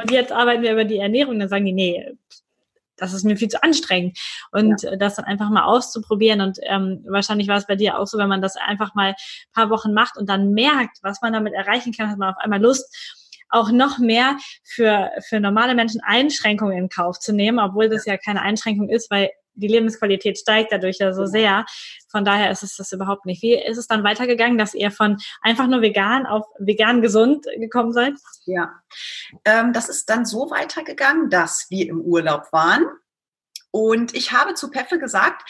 und 0.00 0.10
jetzt 0.10 0.30
arbeiten 0.30 0.62
wir 0.62 0.72
über 0.72 0.84
die 0.84 0.98
Ernährung, 0.98 1.38
dann 1.40 1.48
sagen 1.48 1.64
die, 1.64 1.72
nee, 1.72 2.16
das 2.96 3.12
ist 3.12 3.24
mir 3.24 3.36
viel 3.36 3.48
zu 3.48 3.62
anstrengend. 3.62 4.18
Und 4.52 4.82
ja. 4.82 4.96
das 4.96 5.16
dann 5.16 5.24
einfach 5.24 5.50
mal 5.50 5.64
auszuprobieren. 5.64 6.40
Und 6.40 6.58
ähm, 6.62 7.04
wahrscheinlich 7.08 7.48
war 7.48 7.56
es 7.56 7.66
bei 7.66 7.76
dir 7.76 7.98
auch 7.98 8.06
so, 8.06 8.18
wenn 8.18 8.28
man 8.28 8.42
das 8.42 8.56
einfach 8.56 8.94
mal 8.94 9.14
paar 9.52 9.70
Wochen 9.70 9.92
macht 9.92 10.16
und 10.16 10.28
dann 10.28 10.52
merkt, 10.52 10.98
was 11.02 11.20
man 11.22 11.32
damit 11.32 11.54
erreichen 11.54 11.92
kann, 11.92 12.10
hat 12.10 12.18
man 12.18 12.34
auf 12.34 12.40
einmal 12.40 12.60
Lust, 12.60 12.94
auch 13.48 13.70
noch 13.70 13.98
mehr 13.98 14.36
für, 14.64 15.10
für 15.28 15.40
normale 15.40 15.74
Menschen 15.74 16.00
Einschränkungen 16.04 16.76
in 16.76 16.88
Kauf 16.88 17.18
zu 17.20 17.32
nehmen, 17.32 17.58
obwohl 17.58 17.88
das 17.88 18.04
ja 18.04 18.16
keine 18.16 18.42
Einschränkung 18.42 18.88
ist, 18.88 19.10
weil 19.10 19.30
die 19.56 19.68
Lebensqualität 19.68 20.38
steigt 20.38 20.72
dadurch 20.72 20.98
ja 20.98 21.12
so 21.12 21.22
genau. 21.22 21.32
sehr. 21.32 21.64
Von 22.10 22.24
daher 22.24 22.50
ist 22.50 22.62
es 22.62 22.76
das 22.76 22.92
überhaupt 22.92 23.26
nicht. 23.26 23.42
Wie 23.42 23.54
ist 23.54 23.78
es 23.78 23.86
dann 23.86 24.04
weitergegangen, 24.04 24.58
dass 24.58 24.74
ihr 24.74 24.90
von 24.90 25.16
einfach 25.42 25.66
nur 25.66 25.82
vegan 25.82 26.26
auf 26.26 26.46
vegan 26.58 27.02
gesund 27.02 27.46
gekommen 27.58 27.92
seid? 27.92 28.14
Ja, 28.44 28.70
ähm, 29.44 29.72
das 29.72 29.88
ist 29.88 30.08
dann 30.08 30.24
so 30.24 30.50
weitergegangen, 30.50 31.30
dass 31.30 31.66
wir 31.70 31.88
im 31.88 32.00
Urlaub 32.00 32.52
waren 32.52 32.86
und 33.76 34.14
ich 34.14 34.32
habe 34.32 34.54
zu 34.54 34.70
Peffe 34.70 34.98
gesagt, 34.98 35.42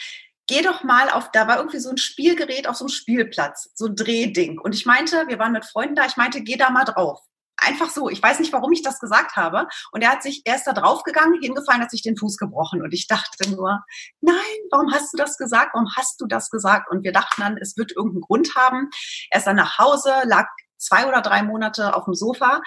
geh 0.47 0.61
doch 0.61 0.83
mal 0.83 1.09
auf, 1.09 1.31
da 1.31 1.47
war 1.47 1.57
irgendwie 1.57 1.79
so 1.79 1.89
ein 1.89 1.97
Spielgerät 1.97 2.67
auf 2.67 2.75
so 2.75 2.83
einem 2.83 2.89
Spielplatz, 2.89 3.71
so 3.73 3.85
ein 3.85 3.95
Drehding. 3.95 4.59
Und 4.59 4.75
ich 4.75 4.85
meinte, 4.85 5.29
wir 5.29 5.39
waren 5.39 5.53
mit 5.53 5.63
Freunden 5.63 5.95
da, 5.95 6.05
ich 6.05 6.17
meinte, 6.17 6.41
geh 6.41 6.57
da 6.57 6.69
mal 6.69 6.83
drauf. 6.83 7.21
Einfach 7.57 7.89
so. 7.89 8.09
Ich 8.09 8.21
weiß 8.21 8.39
nicht, 8.39 8.53
warum 8.53 8.71
ich 8.71 8.83
das 8.83 8.99
gesagt 8.99 9.35
habe. 9.35 9.67
Und 9.91 10.01
er 10.01 10.11
hat 10.11 10.23
sich, 10.23 10.41
er 10.45 10.55
ist 10.55 10.65
da 10.65 10.73
draufgegangen, 10.73 11.41
hingefallen, 11.41 11.81
hat 11.81 11.91
sich 11.91 12.03
den 12.03 12.17
Fuß 12.17 12.37
gebrochen. 12.37 12.81
Und 12.81 12.93
ich 12.93 13.07
dachte 13.07 13.49
nur, 13.49 13.83
nein, 14.21 14.35
warum 14.71 14.93
hast 14.93 15.11
du 15.13 15.17
das 15.17 15.37
gesagt? 15.37 15.71
Warum 15.73 15.89
hast 15.97 16.21
du 16.21 16.27
das 16.27 16.49
gesagt? 16.49 16.91
Und 16.91 17.03
wir 17.03 17.11
dachten 17.11 17.41
dann, 17.41 17.57
es 17.57 17.75
wird 17.75 17.91
irgendeinen 17.91 18.21
Grund 18.21 18.55
haben. 18.55 18.89
Er 19.31 19.39
ist 19.39 19.47
dann 19.47 19.55
nach 19.55 19.79
Hause, 19.79 20.13
lag 20.25 20.47
zwei 20.77 21.07
oder 21.07 21.21
drei 21.21 21.43
Monate 21.43 21.95
auf 21.95 22.05
dem 22.05 22.13
Sofa, 22.13 22.61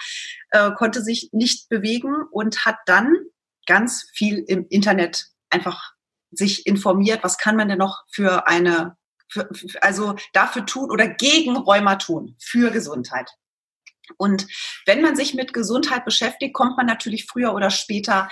äh, 0.51 0.71
konnte 0.71 1.01
sich 1.01 1.29
nicht 1.31 1.69
bewegen 1.69 2.15
und 2.31 2.65
hat 2.65 2.77
dann 2.85 3.15
ganz 3.65 4.09
viel 4.13 4.43
im 4.47 4.67
Internet 4.69 5.27
einfach 5.49 5.93
sich 6.31 6.65
informiert, 6.65 7.23
was 7.23 7.37
kann 7.37 7.55
man 7.55 7.69
denn 7.69 7.77
noch 7.77 8.03
für 8.11 8.47
eine, 8.47 8.97
für, 9.29 9.49
also 9.81 10.15
dafür 10.33 10.65
tun 10.65 10.89
oder 10.91 11.07
gegen 11.07 11.57
Rheuma 11.57 11.95
tun, 11.95 12.35
für 12.39 12.71
Gesundheit. 12.71 13.29
Und 14.17 14.47
wenn 14.85 15.01
man 15.01 15.15
sich 15.15 15.33
mit 15.33 15.53
Gesundheit 15.53 16.05
beschäftigt, 16.05 16.53
kommt 16.53 16.77
man 16.77 16.85
natürlich 16.85 17.25
früher 17.25 17.53
oder 17.53 17.69
später 17.69 18.29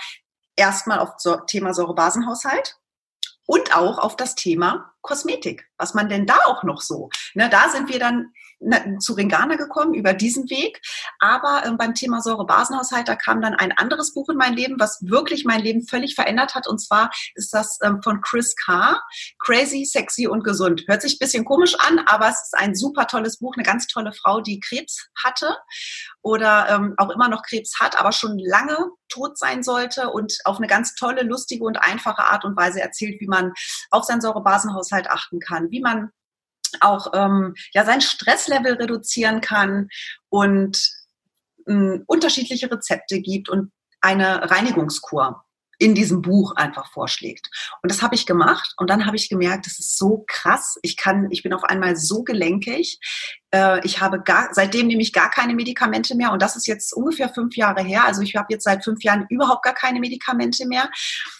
erstmal 0.56 0.98
auf 0.98 1.10
das 1.22 1.40
Thema 1.46 1.74
Säurebasenhaushalt 1.74 2.76
und 3.46 3.74
auch 3.74 3.98
auf 3.98 4.16
das 4.16 4.34
Thema 4.34 4.92
Kosmetik. 5.02 5.66
Was 5.78 5.94
man 5.94 6.08
denn 6.08 6.26
da 6.26 6.38
auch 6.46 6.62
noch 6.62 6.80
so? 6.80 7.10
Ne, 7.34 7.48
da 7.50 7.68
sind 7.68 7.88
wir 7.88 7.98
dann 7.98 8.32
zu 8.98 9.14
Ringana 9.14 9.56
gekommen 9.56 9.94
über 9.94 10.12
diesen 10.12 10.48
Weg. 10.50 10.80
Aber 11.18 11.64
äh, 11.64 11.72
beim 11.72 11.94
Thema 11.94 12.20
Säurebasenhaushalt, 12.20 13.08
da 13.08 13.16
kam 13.16 13.40
dann 13.40 13.54
ein 13.54 13.72
anderes 13.72 14.12
Buch 14.12 14.28
in 14.28 14.36
mein 14.36 14.54
Leben, 14.54 14.76
was 14.78 14.98
wirklich 15.02 15.44
mein 15.44 15.62
Leben 15.62 15.86
völlig 15.86 16.14
verändert 16.14 16.54
hat. 16.54 16.66
Und 16.66 16.78
zwar 16.78 17.10
ist 17.34 17.54
das 17.54 17.78
ähm, 17.82 18.02
von 18.02 18.20
Chris 18.20 18.54
Carr, 18.56 19.02
Crazy, 19.38 19.84
Sexy 19.84 20.26
und 20.26 20.44
Gesund. 20.44 20.84
Hört 20.86 21.02
sich 21.02 21.14
ein 21.14 21.20
bisschen 21.20 21.44
komisch 21.44 21.74
an, 21.78 22.00
aber 22.06 22.28
es 22.28 22.42
ist 22.42 22.54
ein 22.56 22.74
super 22.74 23.06
tolles 23.06 23.38
Buch, 23.38 23.54
eine 23.56 23.64
ganz 23.64 23.86
tolle 23.86 24.12
Frau, 24.12 24.40
die 24.40 24.60
Krebs 24.60 25.08
hatte 25.22 25.56
oder 26.22 26.68
ähm, 26.68 26.94
auch 26.98 27.10
immer 27.10 27.28
noch 27.28 27.42
Krebs 27.42 27.80
hat, 27.80 27.98
aber 27.98 28.12
schon 28.12 28.38
lange 28.38 28.76
tot 29.08 29.38
sein 29.38 29.62
sollte 29.62 30.10
und 30.10 30.38
auf 30.44 30.58
eine 30.58 30.66
ganz 30.66 30.94
tolle, 30.94 31.22
lustige 31.22 31.64
und 31.64 31.82
einfache 31.82 32.24
Art 32.24 32.44
und 32.44 32.56
Weise 32.56 32.80
erzählt, 32.80 33.20
wie 33.20 33.26
man 33.26 33.52
auf 33.90 34.04
seinen 34.04 34.20
Säurebasenhaushalt 34.20 34.89
achten 34.92 35.40
kann, 35.40 35.70
wie 35.70 35.80
man 35.80 36.10
auch 36.80 37.12
ähm, 37.14 37.54
ja 37.72 37.84
sein 37.84 38.00
Stresslevel 38.00 38.74
reduzieren 38.74 39.40
kann 39.40 39.88
und 40.28 40.90
ähm, 41.66 42.04
unterschiedliche 42.06 42.70
Rezepte 42.70 43.20
gibt 43.20 43.48
und 43.48 43.72
eine 44.00 44.50
Reinigungskur 44.50 45.44
in 45.80 45.94
diesem 45.94 46.20
Buch 46.20 46.54
einfach 46.56 46.92
vorschlägt. 46.92 47.48
Und 47.82 47.90
das 47.90 48.02
habe 48.02 48.14
ich 48.14 48.26
gemacht 48.26 48.74
und 48.76 48.90
dann 48.90 49.06
habe 49.06 49.16
ich 49.16 49.30
gemerkt, 49.30 49.64
das 49.64 49.80
ist 49.80 49.96
so 49.96 50.24
krass. 50.28 50.78
Ich 50.82 50.96
kann, 50.98 51.28
ich 51.30 51.42
bin 51.42 51.54
auf 51.54 51.64
einmal 51.64 51.96
so 51.96 52.22
gelenkig. 52.22 53.00
Äh, 53.50 53.84
ich 53.84 53.98
habe 54.00 54.20
gar, 54.20 54.50
seitdem 54.52 54.88
nehme 54.88 55.00
ich 55.00 55.14
gar 55.14 55.30
keine 55.30 55.54
Medikamente 55.54 56.14
mehr 56.14 56.32
und 56.32 56.42
das 56.42 56.54
ist 56.54 56.66
jetzt 56.66 56.92
ungefähr 56.92 57.30
fünf 57.30 57.56
Jahre 57.56 57.82
her. 57.82 58.04
Also 58.04 58.20
ich 58.20 58.36
habe 58.36 58.48
jetzt 58.50 58.64
seit 58.64 58.84
fünf 58.84 59.02
Jahren 59.02 59.24
überhaupt 59.30 59.64
gar 59.64 59.72
keine 59.72 60.00
Medikamente 60.00 60.66
mehr. 60.66 60.90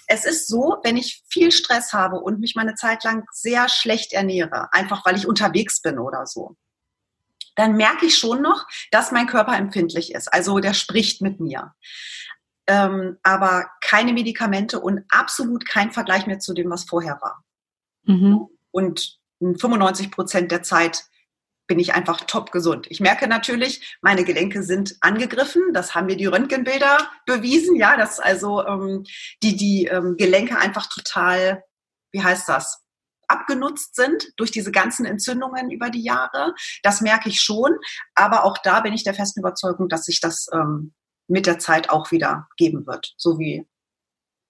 Es 0.07 0.25
ist 0.25 0.49
so, 0.49 0.79
wenn 0.85 0.97
ich 0.97 1.23
viel 1.29 1.53
Stress 1.53 1.93
habe 1.93 2.17
und 2.17 2.41
mich 2.41 2.55
meine 2.55 2.75
Zeit 2.75 3.05
lang 3.05 3.25
sehr 3.33 3.69
schlecht 3.69 4.15
ernähre, 4.15 4.73
einfach 4.73 5.05
weil 5.05 5.17
ich 5.17 5.29
unterwegs 5.29 5.83
bin 5.83 5.99
oder 5.99 6.25
so, 6.25 6.57
dann 7.57 7.77
merke 7.77 8.07
ich 8.07 8.17
schon 8.17 8.41
noch, 8.41 8.67
dass 8.91 9.13
mein 9.13 9.27
Körper 9.27 9.55
empfindlich 9.55 10.15
ist. 10.15 10.33
Also 10.33 10.61
der 10.61 10.73
spricht 10.73 11.21
mit 11.21 11.41
mir 11.41 11.75
ähm, 12.71 13.19
aber 13.25 13.69
keine 13.81 14.13
Medikamente 14.13 14.79
und 14.79 15.03
absolut 15.09 15.67
kein 15.67 15.91
Vergleich 15.91 16.29
mehr 16.29 16.39
zu 16.39 16.55
dem, 16.55 16.71
was 16.71 16.85
vorher 16.85 17.19
war. 17.21 17.45
Mhm. 18.05 18.47
Und 18.71 19.19
95 19.41 20.13
Prozent 20.13 20.53
der 20.53 20.63
Zeit 20.63 21.03
bin 21.67 21.81
ich 21.81 21.95
einfach 21.95 22.21
top 22.21 22.53
gesund. 22.53 22.87
Ich 22.89 23.01
merke 23.01 23.27
natürlich, 23.27 23.99
meine 24.03 24.23
Gelenke 24.23 24.63
sind 24.63 24.97
angegriffen. 25.01 25.73
Das 25.73 25.97
haben 25.97 26.07
mir 26.07 26.17
die 26.17 26.27
Röntgenbilder 26.27 27.11
bewiesen. 27.27 27.75
Ja, 27.75 27.97
dass 27.97 28.21
also 28.21 28.65
ähm, 28.65 29.05
die, 29.43 29.57
die 29.57 29.87
ähm, 29.87 30.17
Gelenke 30.17 30.57
einfach 30.57 30.87
total, 30.87 31.65
wie 32.13 32.23
heißt 32.23 32.49
das? 32.49 32.85
abgenutzt 33.29 33.95
sind 33.95 34.33
durch 34.39 34.51
diese 34.51 34.73
ganzen 34.73 35.07
Entzündungen 35.07 35.71
über 35.71 35.89
die 35.91 36.03
Jahre. 36.03 36.53
Das 36.83 37.01
merke 37.01 37.29
ich 37.29 37.41
schon. 37.41 37.79
Aber 38.17 38.43
auch 38.43 38.59
da 38.59 38.81
bin 38.81 38.93
ich 38.93 39.05
der 39.05 39.15
festen 39.15 39.39
Überzeugung, 39.39 39.89
dass 39.89 40.07
sich 40.07 40.19
das 40.21 40.49
ähm, 40.53 40.93
mit 41.31 41.47
der 41.47 41.59
Zeit 41.59 41.91
auch 41.91 42.11
wieder 42.11 42.49
geben 42.57 42.87
wird. 42.87 43.15
So 43.17 43.39
wie 43.39 43.67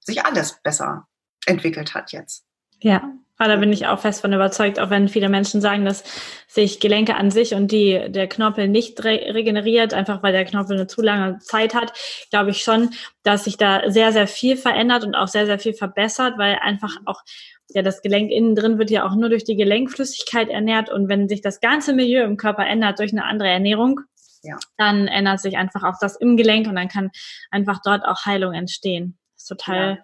sich 0.00 0.24
alles 0.24 0.60
besser 0.62 1.06
entwickelt 1.46 1.94
hat 1.94 2.12
jetzt. 2.12 2.44
Ja, 2.80 3.12
aber 3.36 3.54
da 3.54 3.56
bin 3.56 3.72
ich 3.72 3.86
auch 3.86 3.98
fest 3.98 4.22
von 4.22 4.32
überzeugt, 4.32 4.80
auch 4.80 4.90
wenn 4.90 5.08
viele 5.08 5.28
Menschen 5.28 5.60
sagen, 5.60 5.84
dass 5.84 6.04
sich 6.46 6.80
Gelenke 6.80 7.14
an 7.16 7.30
sich 7.30 7.54
und 7.54 7.70
die, 7.72 8.06
der 8.08 8.28
Knorpel 8.28 8.68
nicht 8.68 9.02
re 9.04 9.34
regeneriert, 9.34 9.94
einfach 9.94 10.22
weil 10.22 10.32
der 10.32 10.44
Knorpel 10.44 10.76
eine 10.76 10.86
zu 10.86 11.02
lange 11.02 11.38
Zeit 11.38 11.74
hat, 11.74 11.92
glaube 12.30 12.50
ich 12.50 12.62
schon, 12.62 12.90
dass 13.22 13.44
sich 13.44 13.56
da 13.56 13.90
sehr, 13.90 14.12
sehr 14.12 14.26
viel 14.26 14.56
verändert 14.56 15.04
und 15.04 15.14
auch 15.14 15.28
sehr, 15.28 15.46
sehr 15.46 15.58
viel 15.58 15.74
verbessert, 15.74 16.38
weil 16.38 16.58
einfach 16.60 16.96
auch 17.04 17.22
ja, 17.68 17.82
das 17.82 18.02
Gelenk 18.02 18.30
innen 18.30 18.54
drin 18.54 18.78
wird 18.78 18.90
ja 18.90 19.06
auch 19.06 19.14
nur 19.14 19.28
durch 19.28 19.44
die 19.44 19.56
Gelenkflüssigkeit 19.56 20.48
ernährt 20.48 20.90
und 20.90 21.08
wenn 21.08 21.28
sich 21.28 21.40
das 21.40 21.60
ganze 21.60 21.92
Milieu 21.92 22.24
im 22.24 22.36
Körper 22.36 22.66
ändert 22.66 22.98
durch 22.98 23.12
eine 23.12 23.24
andere 23.24 23.48
Ernährung, 23.48 24.00
ja. 24.42 24.58
dann 24.76 25.08
ändert 25.08 25.40
sich 25.40 25.56
einfach 25.56 25.82
auch 25.82 25.98
das 26.00 26.16
im 26.16 26.36
Gelenk 26.36 26.66
und 26.66 26.76
dann 26.76 26.88
kann 26.88 27.10
einfach 27.50 27.80
dort 27.84 28.04
auch 28.04 28.24
Heilung 28.26 28.54
entstehen. 28.54 29.18
Das 29.34 29.42
ist 29.42 29.48
total, 29.48 29.96
ja 29.96 29.98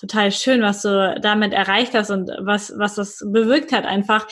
total 0.00 0.32
schön, 0.32 0.62
was 0.62 0.82
du 0.82 1.18
damit 1.20 1.52
erreicht 1.52 1.94
hast 1.94 2.10
und 2.10 2.30
was, 2.40 2.72
was 2.78 2.94
das 2.94 3.22
bewirkt 3.26 3.72
hat, 3.72 3.84
einfach 3.84 4.26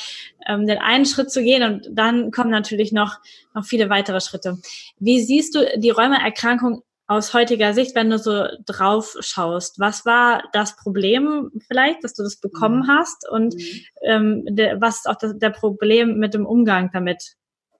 ähm, 0.46 0.66
den 0.66 0.78
einen 0.78 1.04
Schritt 1.04 1.30
zu 1.30 1.42
gehen 1.42 1.62
und 1.62 1.88
dann 1.92 2.30
kommen 2.30 2.50
natürlich 2.50 2.90
noch, 2.90 3.18
noch 3.54 3.64
viele 3.64 3.90
weitere 3.90 4.20
Schritte. 4.20 4.58
Wie 4.98 5.20
siehst 5.20 5.54
du 5.54 5.78
die 5.78 5.90
Rheumaerkrankung 5.90 6.82
aus 7.06 7.34
heutiger 7.34 7.74
Sicht, 7.74 7.94
wenn 7.94 8.10
du 8.10 8.18
so 8.18 8.46
drauf 8.64 9.14
schaust? 9.20 9.78
Was 9.78 10.06
war 10.06 10.42
das 10.52 10.76
Problem 10.76 11.50
vielleicht, 11.66 12.02
dass 12.02 12.14
du 12.14 12.22
das 12.22 12.36
bekommen 12.36 12.80
mhm. 12.80 12.88
hast 12.88 13.28
und 13.28 13.54
mhm. 13.54 13.84
ähm, 14.02 14.44
der, 14.48 14.80
was 14.80 14.96
ist 14.96 15.08
auch 15.08 15.16
das, 15.16 15.38
der 15.38 15.50
Problem 15.50 16.18
mit 16.18 16.32
dem 16.32 16.46
Umgang 16.46 16.90
damit, 16.92 17.34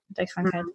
mit 0.09 0.19
der 0.19 0.27
Krankheit? 0.27 0.65
Mhm. 0.65 0.73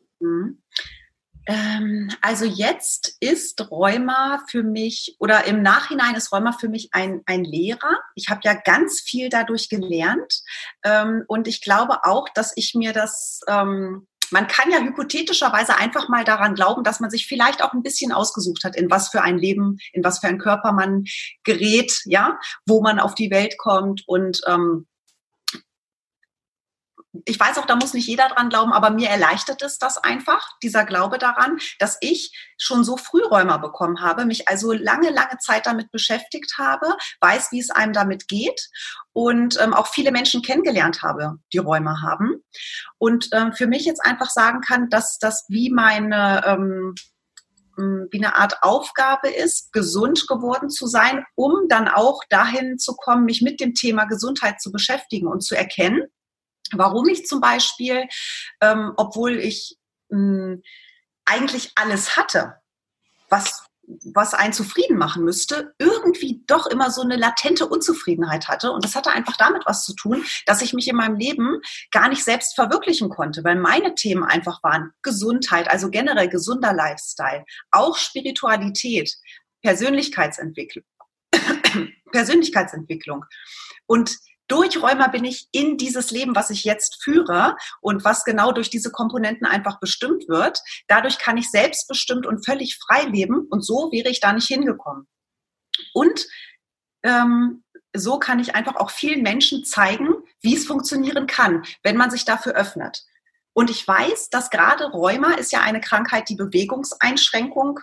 Ähm, 1.46 2.10
also 2.22 2.46
jetzt 2.46 3.18
ist 3.20 3.70
Rheuma 3.70 4.44
für 4.48 4.64
mich 4.64 5.18
oder 5.20 5.46
im 5.46 5.62
Nachhinein 5.62 6.16
ist 6.16 6.32
Rheuma 6.32 6.54
für 6.54 6.70
mich 6.70 6.90
ein, 6.94 7.22
ein 7.26 7.44
Lehrer. 7.44 8.00
Ich 8.16 8.30
habe 8.30 8.42
ja 8.44 8.54
ganz 8.54 9.02
viel 9.02 9.30
dadurch 9.30 9.70
gelernt. 9.70 10.42
Ähm, 10.84 11.24
und 11.28 11.48
ich 11.48 11.62
glaube 11.62 12.06
auch, 12.06 12.30
dass 12.30 12.54
ich 12.56 12.74
mir 12.76 12.94
das 12.94 13.42
ähm, 13.48 14.08
man 14.32 14.48
kann 14.48 14.72
ja 14.72 14.80
hypothetischerweise 14.80 15.78
einfach 15.78 16.10
mal 16.10 16.24
daran 16.24 16.56
glauben, 16.56 16.84
dass 16.84 17.00
man 17.00 17.12
sich 17.12 17.28
vielleicht 17.28 17.64
auch 17.64 17.74
ein 17.74 17.84
bisschen 17.84 18.12
ausgesucht 18.12 18.64
hat, 18.64 18.76
in 18.76 18.90
was 18.90 19.10
für 19.10 19.22
ein 19.22 19.38
Leben, 19.38 19.78
in 19.94 20.04
was 20.04 20.20
für 20.20 20.28
ein 20.28 20.40
Körper 20.40 20.74
man 20.74 21.04
gerät, 21.44 22.02
ja, 22.06 22.40
wo 22.66 22.82
man 22.82 23.00
auf 23.00 23.14
die 23.14 23.30
Welt 23.30 23.58
kommt. 23.60 24.02
Und 24.08 24.42
ähm, 24.48 24.88
ich 27.26 27.40
weiß 27.40 27.60
auch, 27.60 27.66
da 27.66 27.76
muss 27.76 27.94
nicht 27.94 28.08
jeder 28.08 28.28
dran 28.28 28.50
glauben, 28.50 28.74
aber 28.74 28.90
mir 28.90 29.10
erleichtert 29.10 29.62
es 29.62 29.78
das 29.78 29.98
einfach, 29.98 30.50
dieser 30.64 30.84
Glaube 30.84 31.20
daran, 31.20 31.60
dass 31.78 31.98
ich 32.02 32.36
schon 32.58 32.84
so 32.84 32.98
früh 32.98 33.22
Rheuma 33.22 33.58
bekommen 33.58 34.02
habe, 34.02 34.26
mich 34.26 34.48
also 34.48 34.74
lange, 34.74 35.12
lange 35.12 35.38
Zeit 35.40 35.68
damit 35.68 35.92
beschäftigt 35.92 36.56
habe, 36.58 36.88
weiß, 37.22 37.52
wie 37.52 37.60
es 37.60 37.70
einem 37.70 37.94
damit 37.94 38.28
geht 38.28 38.70
und 39.14 39.60
ähm, 39.62 39.74
auch 39.74 39.88
viele 39.88 40.12
Menschen 40.12 40.42
kennengelernt 40.42 41.04
habe, 41.04 41.38
die 41.54 41.60
Rheuma 41.60 42.02
haben. 42.02 42.44
Und 42.98 43.30
ähm, 43.32 43.54
für 43.54 43.68
mich 43.68 43.86
jetzt 43.86 44.04
einfach 44.04 44.32
sagen 44.32 44.62
kann, 44.62 44.90
dass 44.90 45.20
das 45.20 45.46
wie 45.50 45.70
meine 45.70 46.44
ähm, 46.46 46.96
wie 47.76 48.24
eine 48.24 48.36
Art 48.36 48.62
Aufgabe 48.62 49.30
ist, 49.30 49.74
gesund 49.74 50.28
geworden 50.28 50.70
zu 50.70 50.86
sein, 50.86 51.26
um 51.34 51.68
dann 51.70 51.88
auch 51.88 52.22
dahin 52.30 52.78
zu 52.78 52.96
kommen, 52.96 53.26
mich 53.26 53.42
mit 53.42 53.60
dem 53.60 53.74
Thema 53.74 54.06
Gesundheit 54.06 54.62
zu 54.62 54.72
beschäftigen 54.72 55.26
und 55.26 55.42
zu 55.42 55.56
erkennen, 55.56 56.04
Warum 56.72 57.08
ich 57.10 57.26
zum 57.26 57.42
Beispiel, 57.42 58.08
ähm, 58.62 58.94
obwohl 58.98 59.38
ich 59.38 59.78
mh, 60.10 60.18
hm, 60.18 60.64
eigentlich 61.26 61.72
alles 61.76 62.18
hatte, 62.18 62.56
was 63.30 63.64
was 64.14 64.34
einen 64.34 64.54
zufrieden 64.54 64.98
machen 64.98 65.24
müsste, 65.24 65.74
irgendwie 65.78 66.44
doch 66.48 66.68
immer 66.68 66.90
so 66.90 67.02
eine 67.02 67.18
latente 67.18 67.68
Unzufriedenheit 67.68 68.48
hatte. 68.48 68.72
Und 68.72 68.86
das 68.86 68.96
hatte 68.96 69.12
einfach 69.12 69.36
damit 69.38 69.64
was 69.66 69.84
zu 69.84 69.94
tun, 69.94 70.24
dass 70.46 70.62
ich 70.62 70.74
mich 70.74 70.88
in 70.88 70.96
meinem 70.96 71.18
Leben 71.18 71.60
gar 71.92 72.08
nicht 72.08 72.24
selbst 72.24 72.56
verwirklichen 72.56 73.10
konnte, 73.10 73.44
weil 73.44 73.56
meine 73.56 73.94
Themen 73.96 74.24
einfach 74.24 74.64
waren 74.64 74.94
Gesundheit, 75.02 75.70
also 75.70 75.90
generell 75.90 76.30
gesunder 76.30 76.74
Lifestyle, 76.74 77.44
auch 77.72 77.98
Spiritualität, 77.98 79.14
Persönlichkeitsentwicklung. 79.62 80.86
Persönlichkeitsentwicklung. 82.12 83.26
Und 83.86 84.18
durch 84.48 84.82
Rheuma 84.82 85.08
bin 85.08 85.24
ich 85.24 85.48
in 85.52 85.78
dieses 85.78 86.12
Leben, 86.12 86.36
was 86.36 86.50
ich 86.50 86.64
jetzt 86.64 87.04
führe 87.04 87.56
und 87.82 88.04
was 88.04 88.24
genau 88.24 88.52
durch 88.52 88.70
diese 88.70 88.92
Komponenten 88.92 89.48
einfach 89.48 89.80
bestimmt 89.80 90.28
wird. 90.28 90.60
Dadurch 90.88 91.18
kann 91.18 91.38
ich 91.38 91.50
selbstbestimmt 91.50 92.26
und 92.26 92.46
völlig 92.46 92.78
frei 92.78 93.04
leben 93.04 93.48
und 93.50 93.66
so 93.66 93.92
wäre 93.92 94.10
ich 94.10 94.20
da 94.20 94.34
nicht 94.34 94.48
hingekommen. 94.48 95.08
Und 95.94 96.28
ähm, 97.04 97.64
so 97.96 98.20
kann 98.20 98.40
ich 98.40 98.56
einfach 98.56 98.76
auch 98.76 98.90
vielen 98.90 99.22
Menschen 99.22 99.64
zeigen, 99.64 100.10
wie 100.42 100.56
es 100.56 100.66
funktionieren 100.66 101.28
kann, 101.28 101.64
wenn 101.84 101.98
man 101.98 102.12
sich 102.12 102.26
dafür 102.26 102.54
öffnet. 102.54 103.04
Und 103.54 103.70
ich 103.70 103.88
weiß, 103.88 104.30
dass 104.30 104.50
gerade 104.50 104.86
Rheuma 104.86 105.34
ist 105.34 105.52
ja 105.52 105.62
eine 105.62 105.80
Krankheit, 105.80 106.28
die 106.28 106.36
Bewegungseinschränkung 106.36 107.80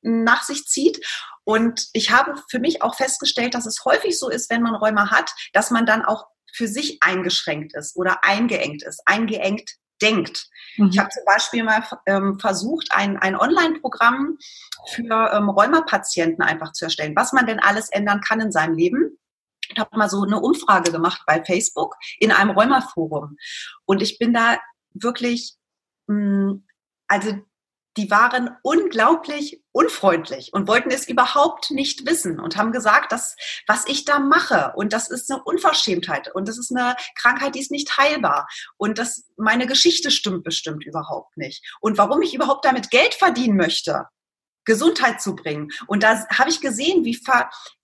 nach 0.00 0.42
sich 0.42 0.66
zieht. 0.66 1.04
Und 1.44 1.88
ich 1.92 2.10
habe 2.10 2.34
für 2.48 2.58
mich 2.58 2.82
auch 2.82 2.94
festgestellt, 2.94 3.54
dass 3.54 3.66
es 3.66 3.84
häufig 3.84 4.18
so 4.18 4.28
ist, 4.28 4.50
wenn 4.50 4.62
man 4.62 4.74
Rheuma 4.74 5.10
hat, 5.10 5.32
dass 5.52 5.70
man 5.70 5.86
dann 5.86 6.04
auch 6.04 6.26
für 6.54 6.68
sich 6.68 6.98
eingeschränkt 7.02 7.74
ist 7.74 7.96
oder 7.96 8.24
eingeengt 8.24 8.82
ist, 8.82 9.02
eingeengt 9.06 9.70
denkt. 10.02 10.48
Mhm. 10.76 10.88
Ich 10.88 10.98
habe 10.98 11.08
zum 11.10 11.24
Beispiel 11.24 11.64
mal 11.64 11.82
ähm, 12.06 12.38
versucht, 12.38 12.88
ein, 12.90 13.16
ein 13.16 13.36
Online-Programm 13.36 14.36
für 14.90 15.30
ähm, 15.32 15.48
Rheumapatienten 15.48 16.42
einfach 16.42 16.72
zu 16.72 16.84
erstellen, 16.86 17.16
was 17.16 17.32
man 17.32 17.46
denn 17.46 17.60
alles 17.60 17.88
ändern 17.90 18.20
kann 18.20 18.40
in 18.40 18.52
seinem 18.52 18.74
Leben. 18.74 19.18
Ich 19.68 19.78
habe 19.78 19.96
mal 19.96 20.10
so 20.10 20.22
eine 20.22 20.40
Umfrage 20.40 20.92
gemacht 20.92 21.22
bei 21.26 21.42
Facebook 21.44 21.96
in 22.18 22.32
einem 22.32 22.50
Rheuma-Forum. 22.50 23.36
Und 23.86 24.02
ich 24.02 24.18
bin 24.18 24.34
da 24.34 24.58
wirklich, 24.92 25.54
mh, 26.08 26.16
hm, 26.16 26.66
also 27.08 27.34
die 27.96 28.10
waren 28.10 28.56
unglaublich 28.62 29.62
unfreundlich 29.72 30.52
und 30.52 30.68
wollten 30.68 30.90
es 30.90 31.08
überhaupt 31.08 31.70
nicht 31.70 32.06
wissen 32.06 32.40
und 32.40 32.56
haben 32.56 32.72
gesagt, 32.72 33.12
dass 33.12 33.36
was 33.66 33.86
ich 33.86 34.04
da 34.04 34.18
mache 34.18 34.72
und 34.76 34.92
das 34.92 35.10
ist 35.10 35.30
eine 35.30 35.42
Unverschämtheit 35.42 36.34
und 36.34 36.48
das 36.48 36.58
ist 36.58 36.74
eine 36.74 36.96
Krankheit, 37.16 37.54
die 37.54 37.60
ist 37.60 37.70
nicht 37.70 37.96
heilbar 37.96 38.48
und 38.76 38.98
das 38.98 39.24
meine 39.36 39.66
Geschichte 39.66 40.10
stimmt 40.10 40.44
bestimmt 40.44 40.84
überhaupt 40.84 41.36
nicht 41.36 41.64
und 41.80 41.98
warum 41.98 42.22
ich 42.22 42.34
überhaupt 42.34 42.64
damit 42.64 42.90
Geld 42.90 43.14
verdienen 43.14 43.56
möchte. 43.56 44.06
Gesundheit 44.64 45.20
zu 45.20 45.34
bringen. 45.34 45.72
Und 45.88 46.04
da 46.04 46.24
habe 46.28 46.48
ich 46.48 46.60
gesehen, 46.60 47.04
wie, 47.04 47.18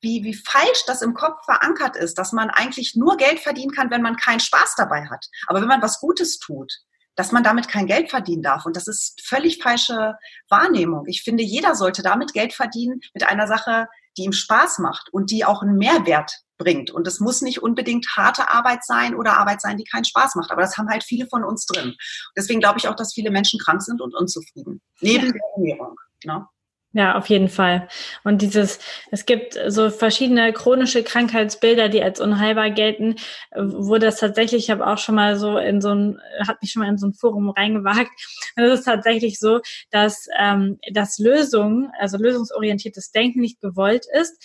wie, 0.00 0.22
wie 0.22 0.34
falsch 0.34 0.84
das 0.86 1.02
im 1.02 1.12
Kopf 1.12 1.44
verankert 1.44 1.96
ist, 1.96 2.18
dass 2.18 2.32
man 2.32 2.50
eigentlich 2.50 2.94
nur 2.94 3.16
Geld 3.16 3.40
verdienen 3.40 3.72
kann, 3.72 3.90
wenn 3.90 4.00
man 4.00 4.16
keinen 4.16 4.38
Spaß 4.38 4.74
dabei 4.76 5.06
hat. 5.06 5.26
Aber 5.48 5.60
wenn 5.60 5.66
man 5.66 5.82
was 5.82 5.98
Gutes 5.98 6.38
tut, 6.38 6.72
dass 7.18 7.32
man 7.32 7.42
damit 7.42 7.66
kein 7.66 7.88
Geld 7.88 8.10
verdienen 8.10 8.42
darf. 8.42 8.64
Und 8.64 8.76
das 8.76 8.86
ist 8.86 9.20
völlig 9.26 9.60
falsche 9.60 10.14
Wahrnehmung. 10.48 11.04
Ich 11.08 11.22
finde, 11.22 11.42
jeder 11.42 11.74
sollte 11.74 12.00
damit 12.00 12.32
Geld 12.32 12.52
verdienen 12.52 13.00
mit 13.12 13.28
einer 13.28 13.48
Sache, 13.48 13.88
die 14.16 14.22
ihm 14.22 14.30
Spaß 14.30 14.78
macht 14.78 15.08
und 15.12 15.32
die 15.32 15.44
auch 15.44 15.60
einen 15.60 15.78
Mehrwert 15.78 16.32
bringt. 16.58 16.92
Und 16.92 17.08
es 17.08 17.18
muss 17.18 17.42
nicht 17.42 17.60
unbedingt 17.60 18.06
harte 18.16 18.52
Arbeit 18.52 18.84
sein 18.84 19.16
oder 19.16 19.36
Arbeit 19.36 19.60
sein, 19.60 19.76
die 19.76 19.84
keinen 19.84 20.04
Spaß 20.04 20.36
macht. 20.36 20.52
Aber 20.52 20.62
das 20.62 20.78
haben 20.78 20.88
halt 20.88 21.02
viele 21.02 21.26
von 21.26 21.42
uns 21.42 21.66
drin. 21.66 21.96
Deswegen 22.36 22.60
glaube 22.60 22.78
ich 22.78 22.86
auch, 22.86 22.94
dass 22.94 23.14
viele 23.14 23.32
Menschen 23.32 23.58
krank 23.58 23.82
sind 23.82 24.00
und 24.00 24.14
unzufrieden. 24.14 24.80
Neben 25.00 25.26
ja. 25.26 25.32
der 25.32 25.40
Ernährung. 25.56 25.96
Ne? 26.24 26.46
Ja, 26.94 27.16
auf 27.16 27.26
jeden 27.26 27.50
Fall. 27.50 27.86
Und 28.24 28.40
dieses, 28.40 28.78
es 29.10 29.26
gibt 29.26 29.58
so 29.68 29.90
verschiedene 29.90 30.54
chronische 30.54 31.02
Krankheitsbilder, 31.02 31.90
die 31.90 32.02
als 32.02 32.18
unheilbar 32.18 32.70
gelten, 32.70 33.16
wo 33.54 33.98
das 33.98 34.18
tatsächlich, 34.18 34.64
ich 34.64 34.70
habe 34.70 34.86
auch 34.86 34.96
schon 34.96 35.14
mal 35.14 35.36
so 35.38 35.58
in 35.58 35.82
so 35.82 35.90
ein, 35.90 36.18
hat 36.46 36.62
mich 36.62 36.72
schon 36.72 36.82
mal 36.82 36.88
in 36.88 36.96
so 36.96 37.06
ein 37.06 37.12
Forum 37.12 37.50
reingewagt. 37.50 38.10
Und 38.56 38.64
es 38.64 38.80
ist 38.80 38.84
tatsächlich 38.86 39.38
so, 39.38 39.60
dass 39.90 40.28
ähm, 40.38 40.78
das 40.90 41.18
Lösung, 41.18 41.90
also 42.00 42.16
lösungsorientiertes 42.16 43.10
Denken 43.12 43.40
nicht 43.40 43.60
gewollt 43.60 44.06
ist, 44.18 44.42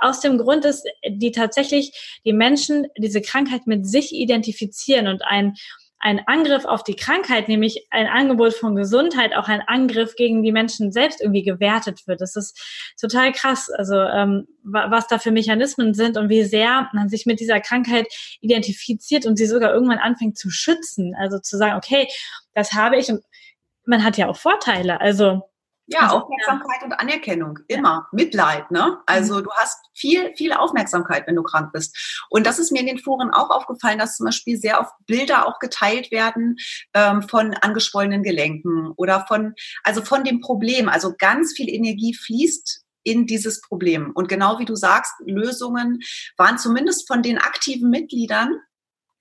aus 0.00 0.20
dem 0.20 0.38
Grund 0.38 0.64
ist, 0.64 0.84
die 1.06 1.30
tatsächlich 1.30 2.18
die 2.24 2.32
Menschen 2.32 2.88
diese 2.98 3.20
Krankheit 3.20 3.66
mit 3.66 3.86
sich 3.86 4.12
identifizieren 4.12 5.06
und 5.06 5.22
ein 5.24 5.54
ein 5.98 6.22
Angriff 6.26 6.64
auf 6.64 6.84
die 6.84 6.94
Krankheit, 6.94 7.48
nämlich 7.48 7.86
ein 7.90 8.06
Angebot 8.06 8.54
von 8.54 8.76
Gesundheit, 8.76 9.34
auch 9.34 9.48
ein 9.48 9.62
Angriff 9.66 10.14
gegen 10.14 10.42
die 10.42 10.52
Menschen 10.52 10.92
selbst 10.92 11.20
irgendwie 11.20 11.42
gewertet 11.42 12.06
wird. 12.06 12.20
Das 12.20 12.36
ist 12.36 12.94
total 13.00 13.32
krass, 13.32 13.70
also 13.70 13.96
ähm, 13.96 14.46
was 14.62 15.06
da 15.08 15.18
für 15.18 15.30
Mechanismen 15.30 15.94
sind 15.94 16.16
und 16.16 16.28
wie 16.28 16.44
sehr 16.44 16.88
man 16.92 17.08
sich 17.08 17.24
mit 17.26 17.40
dieser 17.40 17.60
Krankheit 17.60 18.06
identifiziert 18.40 19.26
und 19.26 19.36
sie 19.36 19.46
sogar 19.46 19.72
irgendwann 19.72 19.98
anfängt 19.98 20.36
zu 20.36 20.50
schützen. 20.50 21.14
Also 21.18 21.38
zu 21.38 21.56
sagen, 21.56 21.76
okay, 21.76 22.08
das 22.54 22.72
habe 22.72 22.98
ich 22.98 23.08
und 23.08 23.22
man 23.86 24.04
hat 24.04 24.18
ja 24.18 24.28
auch 24.28 24.36
Vorteile. 24.36 25.00
Also 25.00 25.42
ja, 25.88 26.00
also, 26.00 26.16
Aufmerksamkeit 26.16 26.80
ja. 26.80 26.84
und 26.86 26.92
Anerkennung, 26.94 27.58
immer. 27.68 27.88
Ja. 27.88 28.08
Mitleid, 28.12 28.70
ne? 28.70 28.98
Also 29.06 29.36
mhm. 29.36 29.44
du 29.44 29.50
hast 29.52 29.78
viel, 29.94 30.34
viel 30.36 30.52
Aufmerksamkeit, 30.52 31.26
wenn 31.26 31.36
du 31.36 31.42
krank 31.42 31.72
bist. 31.72 31.96
Und 32.30 32.46
das 32.46 32.58
ist 32.58 32.72
mir 32.72 32.80
in 32.80 32.86
den 32.86 32.98
Foren 32.98 33.30
auch 33.30 33.50
aufgefallen, 33.50 33.98
dass 33.98 34.16
zum 34.16 34.26
Beispiel 34.26 34.56
sehr 34.56 34.80
oft 34.80 34.92
Bilder 35.06 35.46
auch 35.46 35.58
geteilt 35.58 36.10
werden 36.10 36.56
ähm, 36.94 37.22
von 37.22 37.54
angeschwollenen 37.54 38.22
Gelenken 38.22 38.92
oder 38.96 39.24
von, 39.28 39.54
also 39.84 40.02
von 40.02 40.24
dem 40.24 40.40
Problem. 40.40 40.88
Also 40.88 41.14
ganz 41.16 41.52
viel 41.52 41.68
Energie 41.68 42.14
fließt 42.14 42.82
in 43.04 43.26
dieses 43.26 43.60
Problem. 43.60 44.10
Und 44.14 44.28
genau 44.28 44.58
wie 44.58 44.64
du 44.64 44.74
sagst, 44.74 45.12
Lösungen 45.24 46.00
waren 46.36 46.58
zumindest 46.58 47.06
von 47.06 47.22
den 47.22 47.38
aktiven 47.38 47.90
Mitgliedern 47.90 48.56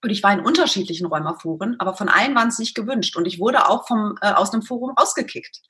und 0.05 0.11
ich 0.11 0.21
war 0.21 0.33
in 0.33 0.39
unterschiedlichen 0.39 1.07
Räumerforen, 1.07 1.77
aber 1.79 1.95
von 1.95 2.09
allen 2.09 2.35
waren 2.35 2.49
es 2.49 2.59
nicht 2.59 2.75
gewünscht. 2.75 3.15
Und 3.15 3.25
ich 3.25 3.39
wurde 3.39 3.67
auch 3.67 3.87
vom, 3.87 4.17
äh, 4.21 4.33
aus 4.33 4.53
einem 4.53 4.61
Forum 4.61 4.93
ausgekickt. 4.95 5.61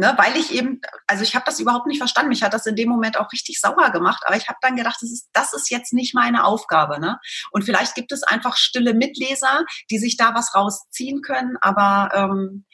Ne, 0.00 0.14
weil 0.16 0.36
ich 0.36 0.54
eben, 0.54 0.80
also 1.08 1.24
ich 1.24 1.34
habe 1.34 1.44
das 1.44 1.58
überhaupt 1.58 1.88
nicht 1.88 1.98
verstanden. 1.98 2.28
Mich 2.28 2.44
hat 2.44 2.54
das 2.54 2.66
in 2.66 2.76
dem 2.76 2.88
Moment 2.88 3.18
auch 3.18 3.32
richtig 3.32 3.60
sauer 3.60 3.90
gemacht. 3.90 4.22
Aber 4.26 4.36
ich 4.36 4.46
habe 4.46 4.58
dann 4.62 4.76
gedacht, 4.76 4.98
das 5.00 5.10
ist, 5.10 5.28
das 5.32 5.52
ist 5.52 5.70
jetzt 5.70 5.92
nicht 5.92 6.14
meine 6.14 6.44
Aufgabe. 6.44 7.00
Ne? 7.00 7.18
Und 7.50 7.64
vielleicht 7.64 7.96
gibt 7.96 8.12
es 8.12 8.22
einfach 8.22 8.56
stille 8.56 8.94
Mitleser, 8.94 9.64
die 9.90 9.98
sich 9.98 10.16
da 10.16 10.36
was 10.36 10.54
rausziehen 10.54 11.20
können. 11.20 11.56
Aber 11.60 12.10
ähm, 12.14 12.64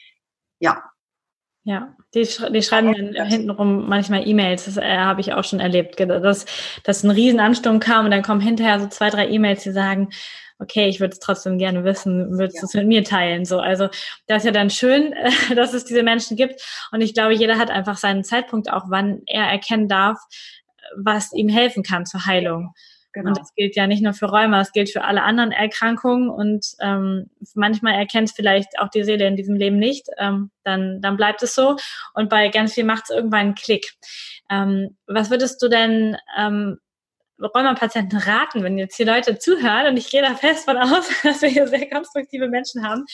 ja. 0.59 0.83
Ja, 1.63 1.95
die, 2.13 2.29
die 2.51 2.61
schreiben 2.61 2.93
dann 2.93 3.25
hintenrum 3.25 3.89
manchmal 3.89 4.27
E-Mails. 4.27 4.65
Das 4.65 4.77
äh, 4.77 4.97
habe 4.99 5.21
ich 5.21 5.33
auch 5.33 5.43
schon 5.43 5.59
erlebt, 5.59 5.99
dass, 5.99 6.45
dass 6.83 7.03
ein 7.03 7.09
Riesenansturm 7.09 7.79
kam 7.79 8.05
und 8.05 8.11
dann 8.11 8.21
kommen 8.21 8.39
hinterher 8.39 8.79
so 8.79 8.85
zwei, 8.85 9.09
drei 9.09 9.27
E-Mails, 9.29 9.63
die 9.63 9.71
sagen, 9.71 10.09
okay, 10.59 10.87
ich 10.87 10.99
würde 10.99 11.13
es 11.13 11.19
trotzdem 11.19 11.57
gerne 11.57 11.83
wissen, 11.83 12.37
würdest 12.37 12.61
du 12.61 12.65
es 12.65 12.73
mit 12.73 12.87
mir 12.87 13.03
teilen? 13.03 13.45
So, 13.45 13.59
also 13.59 13.89
das 14.27 14.39
ist 14.39 14.45
ja 14.45 14.51
dann 14.51 14.69
schön, 14.69 15.13
dass 15.55 15.73
es 15.73 15.85
diese 15.85 16.03
Menschen 16.03 16.37
gibt. 16.37 16.61
Und 16.91 17.01
ich 17.01 17.13
glaube, 17.13 17.33
jeder 17.33 17.57
hat 17.57 17.71
einfach 17.71 17.97
seinen 17.97 18.23
Zeitpunkt 18.23 18.71
auch, 18.71 18.85
wann 18.87 19.21
er 19.27 19.43
erkennen 19.43 19.87
darf, 19.87 20.19
was 20.97 21.33
ihm 21.33 21.49
helfen 21.49 21.83
kann 21.83 22.05
zur 22.05 22.25
Heilung. 22.25 22.73
Genau. 23.15 23.29
Und 23.29 23.37
das 23.37 23.55
gilt 23.55 23.77
ja 23.77 23.87
nicht 23.87 24.03
nur 24.03 24.13
für 24.13 24.25
Rheuma, 24.25 24.59
es 24.59 24.73
gilt 24.73 24.89
für 24.89 25.05
alle 25.05 25.23
anderen 25.23 25.53
Erkrankungen 25.53 26.29
und 26.29 26.65
ähm, 26.81 27.29
manchmal 27.53 27.93
erkennt 27.93 28.31
vielleicht 28.35 28.77
auch 28.77 28.89
die 28.89 29.05
Seele 29.05 29.25
in 29.25 29.37
diesem 29.37 29.55
Leben 29.55 29.79
nicht, 29.79 30.07
ähm, 30.17 30.51
dann, 30.65 30.99
dann 31.01 31.15
bleibt 31.15 31.41
es 31.41 31.55
so 31.55 31.77
und 32.13 32.29
bei 32.29 32.49
ganz 32.49 32.73
viel 32.73 32.83
macht 32.83 33.05
es 33.05 33.15
irgendwann 33.15 33.39
einen 33.39 33.55
Klick. 33.55 33.93
Ähm, 34.51 34.97
was 35.07 35.29
würdest 35.29 35.61
du 35.61 35.69
denn 35.69 36.17
ähm, 36.37 36.77
Rheumapatienten 37.39 38.19
raten, 38.19 38.63
wenn 38.63 38.77
jetzt 38.77 38.95
hier 38.95 39.05
Leute 39.05 39.37
zuhören, 39.37 39.87
und 39.87 39.97
ich 39.97 40.09
gehe 40.09 40.21
da 40.21 40.35
fest 40.35 40.65
von 40.65 40.77
aus, 40.77 41.07
dass 41.23 41.41
wir 41.41 41.49
hier 41.49 41.67
sehr 41.67 41.89
konstruktive 41.89 42.47
Menschen 42.47 42.87
haben, 42.87 43.05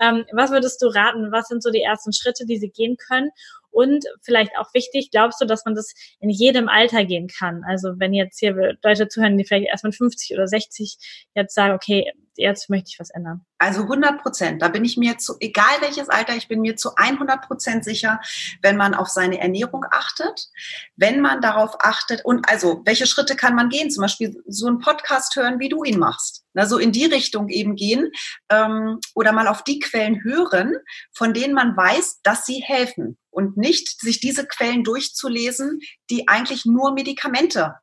ähm, 0.00 0.24
was 0.32 0.50
würdest 0.50 0.80
du 0.82 0.86
raten? 0.86 1.32
Was 1.32 1.48
sind 1.48 1.62
so 1.62 1.70
die 1.70 1.82
ersten 1.82 2.12
Schritte, 2.12 2.46
die 2.46 2.58
sie 2.58 2.70
gehen 2.70 2.96
können? 2.96 3.30
Und 3.70 4.04
vielleicht 4.22 4.52
auch 4.58 4.72
wichtig, 4.74 5.10
glaubst 5.10 5.40
du, 5.40 5.44
dass 5.44 5.64
man 5.64 5.74
das 5.74 5.94
in 6.20 6.30
jedem 6.30 6.68
Alter 6.68 7.04
gehen 7.04 7.28
kann? 7.28 7.62
Also 7.66 7.94
wenn 7.98 8.12
jetzt 8.12 8.38
hier 8.38 8.76
Leute 8.82 9.08
zuhören, 9.08 9.36
die 9.36 9.44
vielleicht 9.44 9.68
erst 9.68 9.84
mit 9.84 9.94
50 9.94 10.34
oder 10.34 10.46
60 10.46 10.96
jetzt 11.34 11.54
sagen, 11.54 11.74
okay, 11.74 12.12
jetzt 12.38 12.70
möchte 12.70 12.88
ich 12.88 13.00
was 13.00 13.10
ändern. 13.10 13.44
Also 13.58 13.82
100 13.82 14.22
Prozent. 14.22 14.62
Da 14.62 14.68
bin 14.68 14.84
ich 14.84 14.96
mir 14.96 15.18
zu, 15.18 15.34
egal 15.40 15.64
welches 15.80 16.08
Alter, 16.08 16.36
ich 16.36 16.48
bin 16.48 16.60
mir 16.60 16.76
zu 16.76 16.94
100 16.94 17.42
Prozent 17.46 17.84
sicher, 17.84 18.20
wenn 18.62 18.76
man 18.76 18.94
auf 18.94 19.08
seine 19.08 19.40
Ernährung 19.40 19.84
achtet, 19.90 20.48
wenn 20.96 21.20
man 21.20 21.40
darauf 21.40 21.76
achtet 21.80 22.24
und 22.24 22.48
also, 22.48 22.82
welche 22.84 23.06
Schritte 23.06 23.36
kann 23.36 23.54
man 23.54 23.68
gehen? 23.68 23.90
Zum 23.90 24.02
Beispiel 24.02 24.40
so 24.46 24.68
einen 24.68 24.78
Podcast 24.78 25.34
hören, 25.36 25.58
wie 25.58 25.68
du 25.68 25.82
ihn 25.84 25.98
machst. 25.98 26.44
Also 26.54 26.78
in 26.78 26.92
die 26.92 27.04
Richtung 27.04 27.48
eben 27.48 27.76
gehen 27.76 28.10
ähm, 28.48 28.98
oder 29.14 29.32
mal 29.32 29.48
auf 29.48 29.62
die 29.62 29.80
Quellen 29.80 30.22
hören, 30.22 30.74
von 31.12 31.34
denen 31.34 31.54
man 31.54 31.76
weiß, 31.76 32.20
dass 32.22 32.46
sie 32.46 32.60
helfen 32.60 33.18
und 33.38 33.56
nicht 33.56 34.00
sich 34.00 34.18
diese 34.18 34.48
Quellen 34.48 34.82
durchzulesen, 34.82 35.78
die 36.10 36.26
eigentlich 36.26 36.66
nur 36.66 36.92
Medikamente 36.92 37.76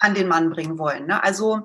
an 0.00 0.14
den 0.14 0.26
Mann 0.26 0.50
bringen 0.50 0.76
wollen. 0.76 1.06
Ne? 1.06 1.22
Also 1.22 1.60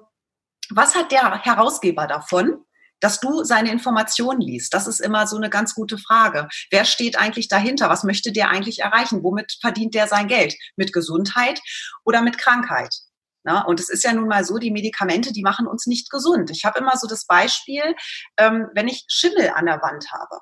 was 0.70 0.94
hat 0.94 1.12
der 1.12 1.42
Herausgeber 1.44 2.06
davon? 2.06 2.64
dass 3.02 3.20
du 3.20 3.44
seine 3.44 3.72
Informationen 3.72 4.40
liest. 4.40 4.74
Das 4.74 4.88
ist 4.88 5.02
immer 5.02 5.28
so 5.28 5.36
eine 5.36 5.50
ganz 5.50 5.76
gute 5.76 5.98
Frage. 5.98 6.48
Wer 6.72 6.86
steht 6.86 7.20
eigentlich 7.20 7.50
dahinter? 7.50 7.90
Was 7.90 8.06
möchte 8.06 8.32
der 8.32 8.50
eigentlich 8.50 8.80
erreichen? 8.80 9.22
Womit 9.22 9.58
verdient 9.60 9.94
der 9.94 10.08
sein 10.08 10.28
Geld? 10.28 10.56
Mit 10.78 10.94
Gesundheit 10.94 11.60
oder 12.06 12.22
mit 12.22 12.38
Krankheit? 12.38 12.96
Na, 13.44 13.66
und 13.66 13.82
es 13.82 13.90
ist 13.90 14.06
ja 14.06 14.14
nun 14.14 14.30
mal 14.30 14.46
so, 14.46 14.58
die 14.58 14.72
Medikamente, 14.72 15.34
die 15.34 15.44
machen 15.44 15.68
uns 15.68 15.86
nicht 15.88 16.10
gesund. 16.10 16.50
Ich 16.52 16.64
habe 16.64 16.80
immer 16.80 16.96
so 16.98 17.06
das 17.06 17.28
Beispiel, 17.28 17.96
ähm, 18.38 18.70
wenn 18.74 18.88
ich 18.88 19.04
Schimmel 19.10 19.52
an 19.54 19.66
der 19.66 19.82
Wand 19.82 20.08
habe 20.12 20.40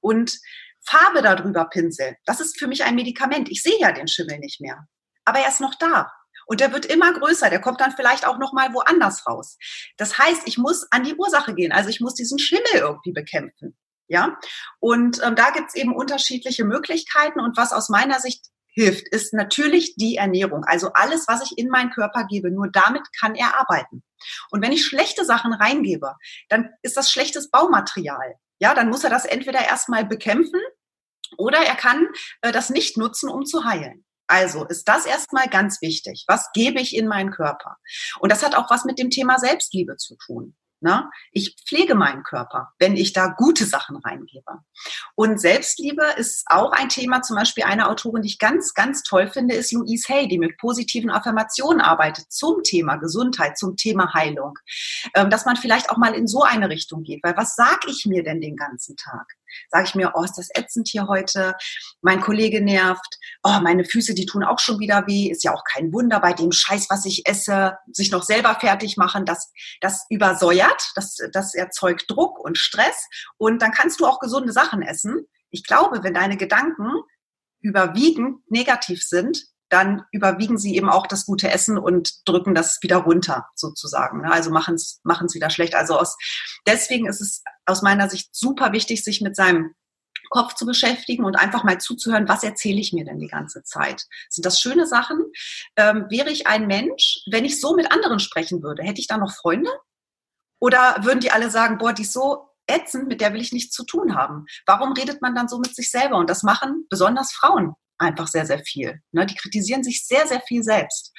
und 0.00 0.32
Farbe 0.84 1.22
darüber 1.22 1.66
pinsel, 1.66 2.16
das 2.24 2.40
ist 2.40 2.58
für 2.58 2.66
mich 2.66 2.84
ein 2.84 2.94
Medikament. 2.94 3.50
Ich 3.50 3.62
sehe 3.62 3.78
ja 3.78 3.92
den 3.92 4.08
Schimmel 4.08 4.38
nicht 4.38 4.60
mehr. 4.60 4.86
Aber 5.24 5.38
er 5.38 5.48
ist 5.48 5.60
noch 5.60 5.74
da. 5.74 6.10
Und 6.46 6.60
der 6.60 6.72
wird 6.72 6.86
immer 6.86 7.12
größer. 7.12 7.48
Der 7.48 7.60
kommt 7.60 7.80
dann 7.80 7.92
vielleicht 7.92 8.26
auch 8.26 8.38
noch 8.38 8.52
mal 8.52 8.72
woanders 8.74 9.26
raus. 9.26 9.56
Das 9.96 10.18
heißt, 10.18 10.42
ich 10.46 10.58
muss 10.58 10.86
an 10.90 11.04
die 11.04 11.14
Ursache 11.14 11.54
gehen. 11.54 11.70
Also 11.70 11.90
ich 11.90 12.00
muss 12.00 12.14
diesen 12.14 12.38
Schimmel 12.38 12.74
irgendwie 12.74 13.12
bekämpfen. 13.12 13.76
Ja, 14.08 14.36
und 14.80 15.22
ähm, 15.22 15.36
da 15.36 15.50
gibt's 15.50 15.76
eben 15.76 15.94
unterschiedliche 15.94 16.64
Möglichkeiten. 16.64 17.38
Und 17.38 17.56
was 17.56 17.72
aus 17.72 17.88
meiner 17.88 18.18
Sicht 18.18 18.46
hilft, 18.72 19.06
ist 19.08 19.32
natürlich 19.32 19.94
die 19.94 20.16
Ernährung. 20.16 20.64
Also 20.64 20.92
alles, 20.92 21.28
was 21.28 21.42
ich 21.44 21.56
in 21.56 21.68
meinen 21.68 21.90
Körper 21.90 22.24
gebe, 22.24 22.50
nur 22.50 22.68
damit 22.68 23.02
kann 23.20 23.36
er 23.36 23.60
arbeiten. 23.60 24.02
Und 24.50 24.62
wenn 24.62 24.72
ich 24.72 24.84
schlechte 24.84 25.24
Sachen 25.24 25.52
reingebe, 25.52 26.16
dann 26.48 26.70
ist 26.82 26.96
das 26.96 27.10
schlechtes 27.12 27.50
Baumaterial. 27.50 28.34
Ja, 28.60 28.74
dann 28.74 28.88
muss 28.88 29.04
er 29.04 29.10
das 29.10 29.24
entweder 29.24 29.66
erstmal 29.66 30.04
bekämpfen 30.04 30.60
oder 31.36 31.58
er 31.58 31.76
kann 31.76 32.06
äh, 32.42 32.52
das 32.52 32.70
nicht 32.70 32.96
nutzen, 32.96 33.28
um 33.28 33.44
zu 33.44 33.64
heilen. 33.64 34.04
Also 34.26 34.64
ist 34.64 34.86
das 34.86 35.06
erstmal 35.06 35.48
ganz 35.48 35.82
wichtig. 35.82 36.24
Was 36.28 36.52
gebe 36.52 36.80
ich 36.80 36.94
in 36.94 37.08
meinen 37.08 37.32
Körper? 37.32 37.78
Und 38.20 38.30
das 38.30 38.44
hat 38.44 38.54
auch 38.54 38.70
was 38.70 38.84
mit 38.84 38.98
dem 38.98 39.10
Thema 39.10 39.38
Selbstliebe 39.38 39.96
zu 39.96 40.16
tun. 40.16 40.54
Ne? 40.82 41.10
Ich 41.32 41.56
pflege 41.68 41.94
meinen 41.94 42.22
Körper, 42.22 42.72
wenn 42.78 42.96
ich 42.96 43.12
da 43.12 43.28
gute 43.28 43.66
Sachen 43.66 43.96
reingebe. 43.96 44.60
Und 45.14 45.38
Selbstliebe 45.38 46.04
ist 46.16 46.44
auch 46.46 46.72
ein 46.72 46.88
Thema, 46.88 47.20
zum 47.20 47.36
Beispiel 47.36 47.64
eine 47.64 47.88
Autorin, 47.88 48.22
die 48.22 48.28
ich 48.28 48.38
ganz, 48.38 48.72
ganz 48.72 49.02
toll 49.02 49.28
finde, 49.28 49.54
ist 49.54 49.72
Louise 49.72 50.08
Hay, 50.08 50.26
die 50.26 50.38
mit 50.38 50.56
positiven 50.56 51.10
Affirmationen 51.10 51.82
arbeitet 51.82 52.32
zum 52.32 52.62
Thema 52.62 52.96
Gesundheit, 52.96 53.58
zum 53.58 53.76
Thema 53.76 54.14
Heilung. 54.14 54.58
Ähm, 55.14 55.28
dass 55.28 55.44
man 55.44 55.56
vielleicht 55.56 55.90
auch 55.90 55.98
mal 55.98 56.14
in 56.14 56.26
so 56.26 56.42
eine 56.42 56.70
Richtung 56.70 57.02
geht, 57.02 57.22
weil 57.22 57.36
was 57.36 57.56
sage 57.56 57.88
ich 57.88 58.06
mir 58.06 58.22
denn 58.22 58.40
den 58.40 58.56
ganzen 58.56 58.96
Tag? 58.96 59.26
Sage 59.68 59.84
ich 59.86 59.94
mir, 59.94 60.12
oh, 60.14 60.22
ist 60.22 60.38
das 60.38 60.48
ätzend 60.54 60.88
hier 60.88 61.06
heute? 61.06 61.54
Mein 62.02 62.20
Kollege 62.20 62.60
nervt. 62.60 63.18
Oh, 63.42 63.58
meine 63.62 63.84
Füße, 63.84 64.14
die 64.14 64.26
tun 64.26 64.44
auch 64.44 64.58
schon 64.58 64.78
wieder 64.78 65.06
weh. 65.06 65.30
Ist 65.30 65.44
ja 65.44 65.54
auch 65.54 65.64
kein 65.64 65.92
Wunder 65.92 66.20
bei 66.20 66.32
dem 66.32 66.52
Scheiß, 66.52 66.88
was 66.88 67.04
ich 67.04 67.26
esse, 67.26 67.76
sich 67.92 68.10
noch 68.10 68.22
selber 68.22 68.54
fertig 68.54 68.96
machen. 68.96 69.24
Das, 69.24 69.52
das 69.80 70.06
übersäuert, 70.08 70.69
das, 70.94 71.16
das 71.32 71.54
erzeugt 71.54 72.04
Druck 72.08 72.38
und 72.38 72.58
Stress. 72.58 73.08
Und 73.38 73.62
dann 73.62 73.72
kannst 73.72 74.00
du 74.00 74.06
auch 74.06 74.20
gesunde 74.20 74.52
Sachen 74.52 74.82
essen. 74.82 75.26
Ich 75.50 75.64
glaube, 75.64 76.02
wenn 76.02 76.14
deine 76.14 76.36
Gedanken 76.36 76.90
überwiegend 77.60 78.50
negativ 78.50 79.02
sind, 79.02 79.46
dann 79.70 80.04
überwiegen 80.10 80.58
sie 80.58 80.74
eben 80.76 80.90
auch 80.90 81.06
das 81.06 81.26
gute 81.26 81.48
Essen 81.50 81.78
und 81.78 82.28
drücken 82.28 82.54
das 82.54 82.78
wieder 82.82 82.98
runter, 82.98 83.46
sozusagen. 83.54 84.22
Ne? 84.22 84.32
Also 84.32 84.50
machen 84.50 84.74
es 84.74 85.00
machen 85.04 85.26
es 85.26 85.34
wieder 85.34 85.48
schlecht. 85.48 85.74
Also 85.74 85.96
aus, 85.96 86.16
deswegen 86.66 87.06
ist 87.06 87.20
es 87.20 87.42
aus 87.66 87.80
meiner 87.80 88.10
Sicht 88.10 88.34
super 88.34 88.72
wichtig, 88.72 89.04
sich 89.04 89.20
mit 89.20 89.36
seinem 89.36 89.74
Kopf 90.28 90.54
zu 90.54 90.66
beschäftigen 90.66 91.24
und 91.24 91.36
einfach 91.36 91.64
mal 91.64 91.78
zuzuhören, 91.78 92.28
was 92.28 92.44
erzähle 92.44 92.80
ich 92.80 92.92
mir 92.92 93.04
denn 93.04 93.18
die 93.18 93.28
ganze 93.28 93.62
Zeit? 93.62 94.06
Sind 94.28 94.44
das 94.44 94.60
schöne 94.60 94.86
Sachen? 94.86 95.18
Ähm, 95.76 96.06
wäre 96.08 96.30
ich 96.30 96.46
ein 96.46 96.66
Mensch, 96.66 97.22
wenn 97.30 97.44
ich 97.44 97.60
so 97.60 97.74
mit 97.74 97.90
anderen 97.92 98.20
sprechen 98.20 98.62
würde, 98.62 98.82
hätte 98.82 99.00
ich 99.00 99.06
da 99.08 99.18
noch 99.18 99.34
Freunde? 99.34 99.70
Oder 100.60 100.96
würden 101.00 101.20
die 101.20 101.30
alle 101.30 101.50
sagen, 101.50 101.78
boah, 101.78 101.92
die 101.92 102.02
ist 102.02 102.12
so 102.12 102.48
ätzend, 102.66 103.08
mit 103.08 103.20
der 103.20 103.32
will 103.32 103.40
ich 103.40 103.52
nichts 103.52 103.74
zu 103.74 103.84
tun 103.84 104.14
haben? 104.14 104.46
Warum 104.66 104.92
redet 104.92 105.20
man 105.22 105.34
dann 105.34 105.48
so 105.48 105.58
mit 105.58 105.74
sich 105.74 105.90
selber? 105.90 106.16
Und 106.16 106.30
das 106.30 106.42
machen 106.42 106.86
besonders 106.88 107.32
Frauen 107.32 107.74
einfach 107.98 108.28
sehr, 108.28 108.46
sehr 108.46 108.60
viel. 108.60 109.00
Ne? 109.12 109.26
Die 109.26 109.34
kritisieren 109.34 109.84
sich 109.84 110.06
sehr, 110.06 110.26
sehr 110.26 110.40
viel 110.40 110.62
selbst. 110.62 111.12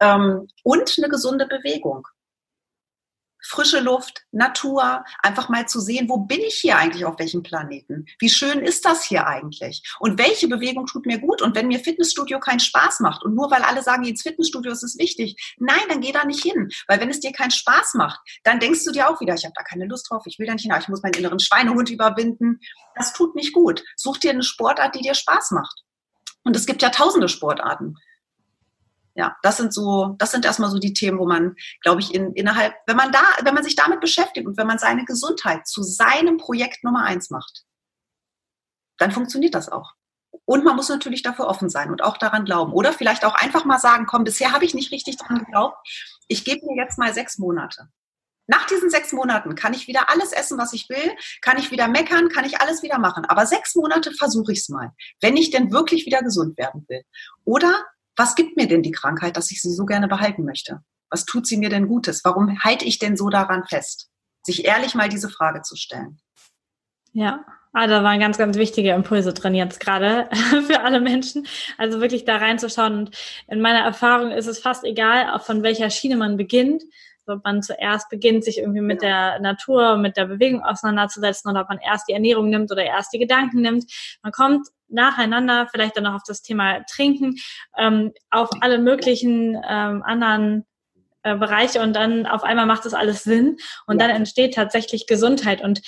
Ähm, 0.00 0.48
und 0.64 0.94
eine 0.98 1.08
gesunde 1.08 1.46
Bewegung. 1.46 2.06
Frische 3.48 3.80
Luft, 3.80 4.24
Natur, 4.30 5.04
einfach 5.22 5.48
mal 5.48 5.66
zu 5.66 5.80
sehen, 5.80 6.08
wo 6.08 6.18
bin 6.18 6.40
ich 6.40 6.54
hier 6.54 6.76
eigentlich 6.76 7.04
auf 7.06 7.18
welchem 7.18 7.42
Planeten? 7.42 8.04
Wie 8.18 8.28
schön 8.28 8.60
ist 8.60 8.84
das 8.84 9.04
hier 9.04 9.26
eigentlich? 9.26 9.82
Und 9.98 10.18
welche 10.18 10.48
Bewegung 10.48 10.86
tut 10.86 11.06
mir 11.06 11.18
gut? 11.18 11.40
Und 11.40 11.56
wenn 11.56 11.68
mir 11.68 11.80
Fitnessstudio 11.80 12.40
keinen 12.40 12.60
Spaß 12.60 13.00
macht 13.00 13.24
und 13.24 13.34
nur 13.34 13.50
weil 13.50 13.62
alle 13.62 13.82
sagen, 13.82 14.04
ins 14.04 14.22
Fitnessstudio 14.22 14.70
ist 14.70 14.82
es 14.82 14.98
wichtig, 14.98 15.54
nein, 15.58 15.80
dann 15.88 16.00
geh 16.00 16.12
da 16.12 16.24
nicht 16.24 16.42
hin. 16.42 16.68
Weil 16.86 17.00
wenn 17.00 17.08
es 17.08 17.20
dir 17.20 17.32
keinen 17.32 17.50
Spaß 17.50 17.94
macht, 17.94 18.20
dann 18.44 18.60
denkst 18.60 18.84
du 18.84 18.92
dir 18.92 19.08
auch 19.08 19.20
wieder, 19.20 19.34
ich 19.34 19.44
habe 19.44 19.54
da 19.56 19.62
keine 19.62 19.86
Lust 19.86 20.10
drauf, 20.10 20.24
ich 20.26 20.38
will 20.38 20.46
da 20.46 20.52
nicht 20.52 20.62
hin, 20.62 20.74
ich 20.78 20.88
muss 20.88 21.02
meinen 21.02 21.14
inneren 21.14 21.40
Schweinehund 21.40 21.88
überwinden. 21.88 22.60
Das 22.94 23.14
tut 23.14 23.34
nicht 23.34 23.54
gut. 23.54 23.82
Such 23.96 24.18
dir 24.18 24.30
eine 24.30 24.42
Sportart, 24.42 24.94
die 24.94 25.00
dir 25.00 25.14
Spaß 25.14 25.52
macht. 25.52 25.84
Und 26.44 26.54
es 26.54 26.66
gibt 26.66 26.82
ja 26.82 26.90
tausende 26.90 27.28
Sportarten 27.28 27.96
ja, 29.18 29.36
das 29.42 29.56
sind 29.56 29.74
so, 29.74 30.14
das 30.18 30.30
sind 30.30 30.44
erstmal 30.44 30.70
so 30.70 30.78
die 30.78 30.92
Themen, 30.92 31.18
wo 31.18 31.26
man, 31.26 31.56
glaube 31.82 32.00
ich, 32.00 32.14
in, 32.14 32.34
innerhalb, 32.34 32.72
wenn 32.86 32.96
man 32.96 33.10
da, 33.10 33.22
wenn 33.42 33.52
man 33.52 33.64
sich 33.64 33.74
damit 33.74 34.00
beschäftigt 34.00 34.46
und 34.46 34.56
wenn 34.56 34.68
man 34.68 34.78
seine 34.78 35.04
Gesundheit 35.04 35.66
zu 35.66 35.82
seinem 35.82 36.36
Projekt 36.36 36.84
Nummer 36.84 37.02
eins 37.02 37.28
macht, 37.28 37.64
dann 38.96 39.10
funktioniert 39.10 39.56
das 39.56 39.68
auch. 39.68 39.94
Und 40.44 40.64
man 40.64 40.76
muss 40.76 40.88
natürlich 40.88 41.22
dafür 41.22 41.48
offen 41.48 41.68
sein 41.68 41.90
und 41.90 42.02
auch 42.02 42.16
daran 42.16 42.44
glauben. 42.44 42.72
Oder 42.72 42.92
vielleicht 42.92 43.24
auch 43.24 43.34
einfach 43.34 43.64
mal 43.64 43.80
sagen, 43.80 44.06
komm, 44.06 44.22
bisher 44.22 44.52
habe 44.52 44.64
ich 44.64 44.72
nicht 44.72 44.92
richtig 44.92 45.16
daran 45.16 45.38
geglaubt. 45.38 45.76
Ich 46.28 46.44
gebe 46.44 46.64
mir 46.64 46.80
jetzt 46.80 46.96
mal 46.96 47.12
sechs 47.12 47.38
Monate. 47.38 47.88
Nach 48.46 48.66
diesen 48.66 48.88
sechs 48.88 49.12
Monaten 49.12 49.56
kann 49.56 49.74
ich 49.74 49.88
wieder 49.88 50.10
alles 50.10 50.32
essen, 50.32 50.58
was 50.58 50.72
ich 50.72 50.88
will, 50.88 51.12
kann 51.42 51.58
ich 51.58 51.72
wieder 51.72 51.88
meckern, 51.88 52.28
kann 52.28 52.44
ich 52.44 52.60
alles 52.60 52.84
wieder 52.84 52.98
machen. 52.98 53.24
Aber 53.24 53.46
sechs 53.46 53.74
Monate 53.74 54.12
versuche 54.12 54.52
ich 54.52 54.60
es 54.60 54.68
mal, 54.68 54.92
wenn 55.20 55.36
ich 55.36 55.50
denn 55.50 55.72
wirklich 55.72 56.06
wieder 56.06 56.22
gesund 56.22 56.56
werden 56.56 56.84
will. 56.88 57.02
Oder 57.44 57.84
was 58.18 58.34
gibt 58.34 58.56
mir 58.56 58.66
denn 58.66 58.82
die 58.82 58.90
Krankheit, 58.90 59.36
dass 59.36 59.50
ich 59.50 59.62
sie 59.62 59.72
so 59.72 59.86
gerne 59.86 60.08
behalten 60.08 60.44
möchte? 60.44 60.80
Was 61.08 61.24
tut 61.24 61.46
sie 61.46 61.56
mir 61.56 61.70
denn 61.70 61.86
Gutes? 61.86 62.24
Warum 62.24 62.58
halte 62.62 62.84
ich 62.84 62.98
denn 62.98 63.16
so 63.16 63.30
daran 63.30 63.64
fest? 63.64 64.10
Sich 64.42 64.64
ehrlich 64.64 64.94
mal 64.94 65.08
diese 65.08 65.30
Frage 65.30 65.62
zu 65.62 65.76
stellen. 65.76 66.20
Ja, 67.12 67.44
ah, 67.72 67.86
da 67.86 68.02
waren 68.02 68.20
ganz, 68.20 68.36
ganz 68.36 68.56
wichtige 68.56 68.90
Impulse 68.90 69.32
drin 69.32 69.54
jetzt 69.54 69.80
gerade 69.80 70.28
für 70.66 70.80
alle 70.80 71.00
Menschen. 71.00 71.46
Also 71.78 72.00
wirklich 72.00 72.24
da 72.24 72.36
reinzuschauen. 72.36 72.98
Und 72.98 73.16
in 73.46 73.60
meiner 73.60 73.80
Erfahrung 73.80 74.32
ist 74.32 74.46
es 74.46 74.58
fast 74.58 74.84
egal, 74.84 75.38
von 75.40 75.62
welcher 75.62 75.88
Schiene 75.88 76.16
man 76.16 76.36
beginnt 76.36 76.82
ob 77.28 77.44
man 77.44 77.62
zuerst 77.62 78.08
beginnt, 78.08 78.44
sich 78.44 78.58
irgendwie 78.58 78.80
mit 78.80 79.02
der 79.02 79.38
Natur, 79.40 79.96
mit 79.96 80.16
der 80.16 80.26
Bewegung 80.26 80.62
auseinanderzusetzen 80.62 81.50
oder 81.50 81.62
ob 81.62 81.68
man 81.68 81.78
erst 81.78 82.08
die 82.08 82.12
Ernährung 82.12 82.50
nimmt 82.50 82.70
oder 82.70 82.84
erst 82.84 83.12
die 83.12 83.18
Gedanken 83.18 83.60
nimmt. 83.60 83.84
Man 84.22 84.32
kommt 84.32 84.68
nacheinander, 84.88 85.68
vielleicht 85.70 85.96
dann 85.96 86.04
noch 86.04 86.14
auf 86.14 86.22
das 86.26 86.42
Thema 86.42 86.84
Trinken, 86.90 87.36
ähm, 87.76 88.12
auf 88.30 88.48
alle 88.60 88.78
möglichen 88.78 89.56
ähm, 89.68 90.02
anderen 90.02 90.64
äh, 91.22 91.36
Bereiche 91.36 91.82
und 91.82 91.94
dann 91.94 92.26
auf 92.26 92.44
einmal 92.44 92.66
macht 92.66 92.84
das 92.84 92.94
alles 92.94 93.24
Sinn 93.24 93.56
und 93.86 94.00
ja. 94.00 94.06
dann 94.06 94.16
entsteht 94.16 94.54
tatsächlich 94.54 95.06
Gesundheit 95.06 95.62
und 95.62 95.82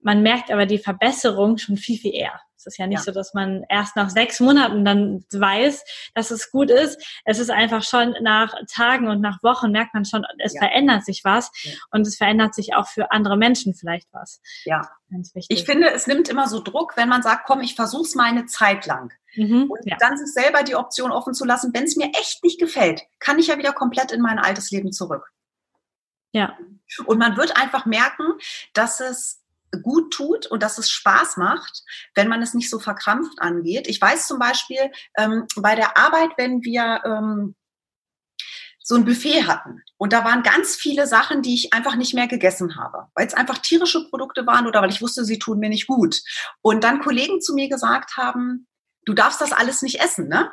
man 0.00 0.22
merkt 0.22 0.50
aber 0.50 0.66
die 0.66 0.78
Verbesserung 0.78 1.58
schon 1.58 1.76
viel, 1.76 1.98
viel 1.98 2.14
eher. 2.14 2.40
Es 2.66 2.74
ist 2.74 2.78
ja 2.78 2.86
nicht 2.86 2.98
ja. 2.98 3.04
so, 3.04 3.12
dass 3.12 3.34
man 3.34 3.64
erst 3.68 3.96
nach 3.96 4.10
sechs 4.10 4.40
Monaten 4.40 4.84
dann 4.84 5.24
weiß, 5.32 5.84
dass 6.14 6.30
es 6.30 6.50
gut 6.50 6.70
ist. 6.70 7.00
Es 7.24 7.38
ist 7.38 7.50
einfach 7.50 7.82
schon 7.82 8.14
nach 8.20 8.54
Tagen 8.72 9.08
und 9.08 9.20
nach 9.20 9.42
Wochen 9.42 9.70
merkt 9.70 9.94
man 9.94 10.04
schon, 10.04 10.24
es 10.38 10.54
ja. 10.54 10.60
verändert 10.60 11.04
sich 11.04 11.22
was 11.24 11.50
ja. 11.62 11.72
und 11.90 12.06
es 12.06 12.16
verändert 12.16 12.54
sich 12.54 12.74
auch 12.74 12.88
für 12.88 13.10
andere 13.12 13.36
Menschen 13.36 13.74
vielleicht 13.74 14.08
was. 14.12 14.40
Ja. 14.64 14.82
Ganz 15.10 15.34
wichtig. 15.36 15.60
Ich 15.60 15.64
finde, 15.64 15.92
es 15.92 16.08
nimmt 16.08 16.28
immer 16.28 16.48
so 16.48 16.60
Druck, 16.60 16.96
wenn 16.96 17.08
man 17.08 17.22
sagt, 17.22 17.46
komm, 17.46 17.60
ich 17.60 17.76
versuch's 17.76 18.16
mal 18.16 18.24
eine 18.24 18.46
Zeit 18.46 18.86
lang. 18.86 19.12
Mhm, 19.36 19.70
und 19.70 19.80
dann 20.00 20.16
sich 20.16 20.32
selber 20.32 20.62
die 20.62 20.74
Option 20.74 21.12
offen 21.12 21.34
zu 21.34 21.44
lassen, 21.44 21.72
wenn 21.74 21.84
es 21.84 21.94
mir 21.94 22.10
echt 22.18 22.42
nicht 22.42 22.58
gefällt, 22.58 23.02
kann 23.20 23.38
ich 23.38 23.46
ja 23.48 23.58
wieder 23.58 23.72
komplett 23.72 24.10
in 24.10 24.20
mein 24.20 24.38
altes 24.38 24.70
Leben 24.70 24.92
zurück. 24.92 25.30
Ja. 26.32 26.56
Und 27.06 27.18
man 27.18 27.36
wird 27.36 27.56
einfach 27.56 27.86
merken, 27.86 28.24
dass 28.72 29.00
es 29.00 29.42
gut 29.82 30.12
tut 30.12 30.46
und 30.46 30.62
dass 30.62 30.78
es 30.78 30.90
Spaß 30.90 31.36
macht, 31.36 31.82
wenn 32.14 32.28
man 32.28 32.42
es 32.42 32.54
nicht 32.54 32.70
so 32.70 32.78
verkrampft 32.78 33.40
angeht. 33.40 33.88
Ich 33.88 34.00
weiß 34.00 34.26
zum 34.26 34.38
Beispiel 34.38 34.90
ähm, 35.16 35.46
bei 35.56 35.74
der 35.74 35.98
Arbeit, 35.98 36.30
wenn 36.36 36.62
wir 36.62 37.00
ähm, 37.04 37.54
so 38.82 38.94
ein 38.94 39.04
Buffet 39.04 39.46
hatten 39.46 39.82
und 39.96 40.12
da 40.12 40.24
waren 40.24 40.44
ganz 40.44 40.76
viele 40.76 41.08
Sachen, 41.08 41.42
die 41.42 41.54
ich 41.54 41.72
einfach 41.72 41.96
nicht 41.96 42.14
mehr 42.14 42.28
gegessen 42.28 42.76
habe, 42.76 43.08
weil 43.14 43.26
es 43.26 43.34
einfach 43.34 43.58
tierische 43.58 44.08
Produkte 44.08 44.46
waren 44.46 44.66
oder 44.66 44.80
weil 44.80 44.90
ich 44.90 45.02
wusste, 45.02 45.24
sie 45.24 45.40
tun 45.40 45.58
mir 45.58 45.68
nicht 45.68 45.88
gut. 45.88 46.20
Und 46.62 46.84
dann 46.84 47.00
Kollegen 47.00 47.40
zu 47.40 47.54
mir 47.54 47.68
gesagt 47.68 48.16
haben, 48.16 48.68
du 49.04 49.12
darfst 49.12 49.40
das 49.40 49.52
alles 49.52 49.82
nicht 49.82 50.00
essen, 50.00 50.28
ne? 50.28 50.52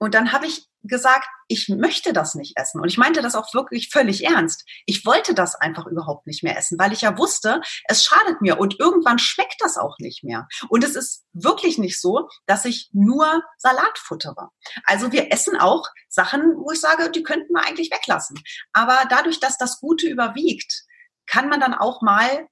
Und 0.00 0.14
dann 0.14 0.32
habe 0.32 0.46
ich 0.46 0.66
gesagt, 0.82 1.28
ich 1.46 1.68
möchte 1.68 2.14
das 2.14 2.34
nicht 2.34 2.56
essen. 2.56 2.80
Und 2.80 2.88
ich 2.88 2.96
meinte 2.96 3.20
das 3.20 3.34
auch 3.34 3.52
wirklich 3.52 3.90
völlig 3.90 4.24
ernst. 4.24 4.64
Ich 4.86 5.04
wollte 5.04 5.34
das 5.34 5.54
einfach 5.54 5.86
überhaupt 5.86 6.26
nicht 6.26 6.42
mehr 6.42 6.56
essen, 6.56 6.78
weil 6.78 6.94
ich 6.94 7.02
ja 7.02 7.18
wusste, 7.18 7.60
es 7.84 8.02
schadet 8.02 8.40
mir 8.40 8.58
und 8.58 8.80
irgendwann 8.80 9.18
schmeckt 9.18 9.56
das 9.58 9.76
auch 9.76 9.96
nicht 9.98 10.24
mehr. 10.24 10.48
Und 10.70 10.84
es 10.84 10.96
ist 10.96 11.24
wirklich 11.34 11.76
nicht 11.76 12.00
so, 12.00 12.28
dass 12.46 12.64
ich 12.64 12.88
nur 12.92 13.42
Salat 13.58 13.98
futtere. 13.98 14.48
Also 14.84 15.12
wir 15.12 15.30
essen 15.30 15.58
auch 15.58 15.86
Sachen, 16.08 16.56
wo 16.56 16.72
ich 16.72 16.80
sage, 16.80 17.10
die 17.10 17.22
könnten 17.22 17.52
wir 17.52 17.66
eigentlich 17.66 17.90
weglassen. 17.90 18.40
Aber 18.72 18.98
dadurch, 19.10 19.38
dass 19.38 19.58
das 19.58 19.80
Gute 19.80 20.08
überwiegt, 20.08 20.84
kann 21.26 21.50
man 21.50 21.60
dann 21.60 21.74
auch 21.74 22.00
mal 22.00 22.48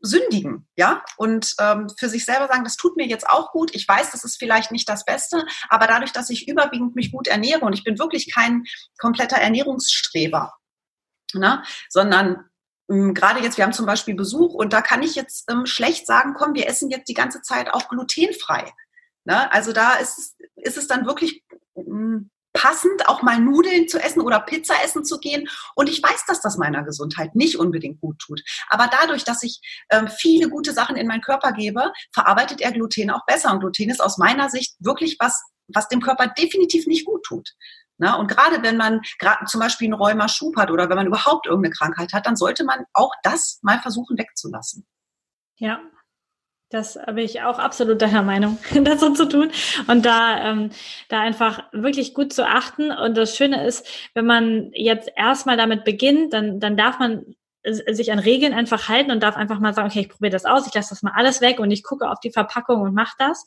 sündigen, 0.00 0.66
ja, 0.76 1.02
und 1.16 1.54
ähm, 1.60 1.88
für 1.98 2.08
sich 2.08 2.24
selber 2.24 2.48
sagen, 2.48 2.64
das 2.64 2.76
tut 2.76 2.96
mir 2.96 3.06
jetzt 3.06 3.28
auch 3.28 3.52
gut. 3.52 3.74
Ich 3.74 3.86
weiß, 3.86 4.10
das 4.10 4.24
ist 4.24 4.36
vielleicht 4.38 4.70
nicht 4.70 4.88
das 4.88 5.04
Beste, 5.04 5.46
aber 5.68 5.86
dadurch, 5.86 6.12
dass 6.12 6.30
ich 6.30 6.48
überwiegend 6.48 6.94
mich 6.94 7.12
gut 7.12 7.26
ernähre 7.26 7.64
und 7.64 7.72
ich 7.72 7.84
bin 7.84 7.98
wirklich 7.98 8.32
kein 8.32 8.64
kompletter 8.98 9.36
Ernährungsstreber, 9.36 10.52
ne, 11.34 11.62
sondern 11.88 12.44
ähm, 12.90 13.14
gerade 13.14 13.40
jetzt, 13.40 13.56
wir 13.56 13.64
haben 13.64 13.72
zum 13.72 13.86
Beispiel 13.86 14.14
Besuch 14.14 14.54
und 14.54 14.72
da 14.72 14.82
kann 14.82 15.02
ich 15.02 15.14
jetzt 15.14 15.50
ähm, 15.50 15.66
schlecht 15.66 16.06
sagen, 16.06 16.34
komm, 16.36 16.54
wir 16.54 16.68
essen 16.68 16.90
jetzt 16.90 17.08
die 17.08 17.14
ganze 17.14 17.42
Zeit 17.42 17.72
auch 17.72 17.88
glutenfrei. 17.88 18.72
Ne? 19.24 19.50
Also 19.52 19.72
da 19.72 19.94
ist, 19.94 20.36
ist 20.56 20.76
es 20.76 20.86
dann 20.86 21.06
wirklich 21.06 21.44
ähm, 21.76 22.30
passend, 22.54 23.08
auch 23.08 23.20
mal 23.20 23.38
Nudeln 23.38 23.88
zu 23.88 23.98
essen 23.98 24.22
oder 24.22 24.40
Pizza 24.40 24.74
essen 24.82 25.04
zu 25.04 25.18
gehen. 25.18 25.46
Und 25.74 25.90
ich 25.90 26.02
weiß, 26.02 26.24
dass 26.26 26.40
das 26.40 26.56
meiner 26.56 26.82
Gesundheit 26.84 27.34
nicht 27.34 27.58
unbedingt 27.58 28.00
gut 28.00 28.18
tut. 28.18 28.42
Aber 28.68 28.88
dadurch, 28.88 29.24
dass 29.24 29.42
ich 29.42 29.60
äh, 29.88 30.06
viele 30.06 30.48
gute 30.48 30.72
Sachen 30.72 30.96
in 30.96 31.06
meinen 31.06 31.20
Körper 31.20 31.52
gebe, 31.52 31.92
verarbeitet 32.12 32.62
er 32.62 32.72
Gluten 32.72 33.10
auch 33.10 33.26
besser. 33.26 33.52
Und 33.52 33.60
Gluten 33.60 33.90
ist 33.90 34.02
aus 34.02 34.16
meiner 34.16 34.48
Sicht 34.48 34.76
wirklich 34.78 35.16
was, 35.18 35.42
was 35.68 35.88
dem 35.88 36.00
Körper 36.00 36.28
definitiv 36.28 36.86
nicht 36.86 37.04
gut 37.04 37.22
tut. 37.24 37.50
Na, 37.96 38.16
und 38.16 38.26
gerade 38.26 38.62
wenn 38.62 38.76
man 38.76 39.00
gerade 39.18 39.44
zum 39.46 39.60
Beispiel 39.60 39.86
einen 39.86 39.94
Rheuma-Schub 39.94 40.56
hat 40.56 40.70
oder 40.70 40.88
wenn 40.88 40.96
man 40.96 41.06
überhaupt 41.06 41.46
irgendeine 41.46 41.74
Krankheit 41.74 42.12
hat, 42.12 42.26
dann 42.26 42.36
sollte 42.36 42.64
man 42.64 42.84
auch 42.92 43.12
das 43.22 43.60
mal 43.62 43.78
versuchen 43.80 44.18
wegzulassen. 44.18 44.84
Ja, 45.56 45.80
das 46.74 46.98
bin 47.06 47.18
ich 47.18 47.42
auch 47.42 47.58
absolut 47.58 48.02
deiner 48.02 48.22
Meinung, 48.22 48.58
das 48.82 49.00
so 49.00 49.10
zu 49.10 49.26
tun. 49.26 49.50
Und 49.86 50.04
da, 50.04 50.50
ähm, 50.50 50.70
da 51.08 51.20
einfach 51.20 51.62
wirklich 51.72 52.14
gut 52.14 52.32
zu 52.32 52.46
achten. 52.46 52.90
Und 52.90 53.16
das 53.16 53.36
Schöne 53.36 53.64
ist, 53.64 53.86
wenn 54.14 54.26
man 54.26 54.70
jetzt 54.74 55.10
erstmal 55.16 55.56
damit 55.56 55.84
beginnt, 55.84 56.32
dann, 56.32 56.60
dann 56.60 56.76
darf 56.76 56.98
man 56.98 57.24
sich 57.66 58.12
an 58.12 58.18
Regeln 58.18 58.52
einfach 58.52 58.88
halten 58.90 59.10
und 59.10 59.22
darf 59.22 59.36
einfach 59.36 59.58
mal 59.58 59.72
sagen, 59.72 59.88
okay, 59.88 60.00
ich 60.00 60.08
probiere 60.10 60.32
das 60.32 60.44
aus, 60.44 60.66
ich 60.66 60.74
lasse 60.74 60.90
das 60.90 61.02
mal 61.02 61.14
alles 61.14 61.40
weg 61.40 61.60
und 61.60 61.70
ich 61.70 61.82
gucke 61.82 62.10
auf 62.10 62.20
die 62.20 62.30
Verpackung 62.30 62.82
und 62.82 62.92
mache 62.92 63.14
das. 63.18 63.46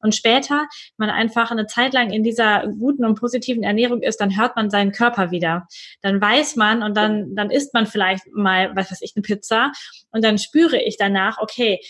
Und 0.00 0.14
später, 0.14 0.66
wenn 0.98 1.06
man 1.06 1.10
einfach 1.10 1.50
eine 1.50 1.66
Zeit 1.66 1.94
lang 1.94 2.10
in 2.10 2.22
dieser 2.22 2.66
guten 2.66 3.06
und 3.06 3.18
positiven 3.18 3.62
Ernährung 3.62 4.02
ist, 4.02 4.20
dann 4.20 4.36
hört 4.36 4.54
man 4.54 4.68
seinen 4.68 4.92
Körper 4.92 5.30
wieder. 5.30 5.66
Dann 6.02 6.20
weiß 6.20 6.56
man 6.56 6.82
und 6.82 6.94
dann, 6.94 7.34
dann 7.34 7.50
isst 7.50 7.72
man 7.72 7.86
vielleicht 7.86 8.26
mal, 8.34 8.76
was 8.76 8.90
weiß 8.90 9.00
ich, 9.00 9.14
eine 9.16 9.22
Pizza 9.22 9.72
und 10.10 10.22
dann 10.22 10.36
spüre 10.36 10.76
ich 10.76 10.98
danach, 10.98 11.38
okay, 11.38 11.80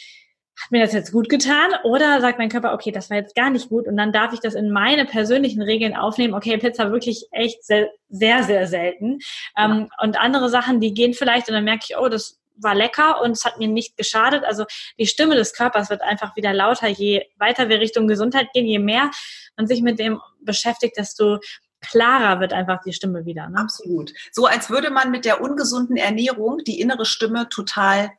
hat 0.63 0.71
mir 0.71 0.83
das 0.83 0.93
jetzt 0.93 1.13
gut 1.13 1.29
getan? 1.29 1.73
Oder 1.85 2.21
sagt 2.21 2.39
mein 2.39 2.49
Körper, 2.49 2.75
okay, 2.75 2.93
das 2.93 3.11
war 3.11 3.17
jetzt 3.17 3.35
gar 3.35 3.51
nicht 3.51 3.69
gut 3.69 3.87
und 3.87 3.97
dann 3.97 4.13
darf 4.13 4.33
ich 4.33 4.41
das 4.41 4.55
in 4.55 4.71
meine 4.71 5.05
persönlichen 5.05 5.63
Regeln 5.63 5.97
aufnehmen. 5.97 6.35
Okay, 6.35 6.57
Pizza 6.59 6.93
wirklich 6.93 7.27
echt 7.33 7.65
sehr, 7.65 7.91
sehr, 8.09 8.45
sehr 8.45 8.67
selten. 8.67 9.19
Ja. 9.57 9.65
Ähm, 9.65 9.91
und 10.01 10.19
andere 10.19 10.49
Sachen, 10.49 10.81
die 10.81 10.95
gehen 10.95 11.15
vielleicht 11.15 11.49
und 11.49 11.55
dann 11.55 11.65
merke 11.65 11.87
ich, 11.89 11.97
oh, 11.97 12.09
das 12.09 12.41
war 12.57 12.75
lecker 12.75 13.21
und 13.21 13.33
es 13.33 13.45
hat 13.45 13.59
mir 13.59 13.69
nicht 13.69 13.97
geschadet. 13.97 14.45
Also 14.45 14.65
die 14.99 15.07
Stimme 15.07 15.35
des 15.35 15.55
Körpers 15.55 15.91
wird 15.91 16.03
einfach 16.03 16.37
wieder 16.37 16.53
lauter, 16.53 16.89
je 16.89 17.25
weiter 17.37 17.69
wir 17.69 17.81
Richtung 17.81 18.07
Gesundheit 18.07 18.49
gehen, 18.53 18.67
je 18.67 18.79
mehr 18.79 19.11
man 19.57 19.67
sich 19.67 19.83
mit 19.83 19.99
dem 19.99 20.21
beschäftigt, 20.41 20.97
desto 20.97 21.41
klarer 21.81 22.41
wird 22.41 22.53
einfach 22.53 22.81
die 22.85 22.93
Stimme 22.93 23.27
wieder. 23.27 23.49
Ne? 23.49 23.59
Absolut. 23.59 24.13
So 24.33 24.47
als 24.47 24.71
würde 24.71 24.91
man 24.91 25.11
mit 25.11 25.25
der 25.25 25.41
ungesunden 25.41 25.97
Ernährung 25.97 26.59
die 26.65 26.81
innere 26.81 27.05
Stimme 27.05 27.49
total 27.49 28.13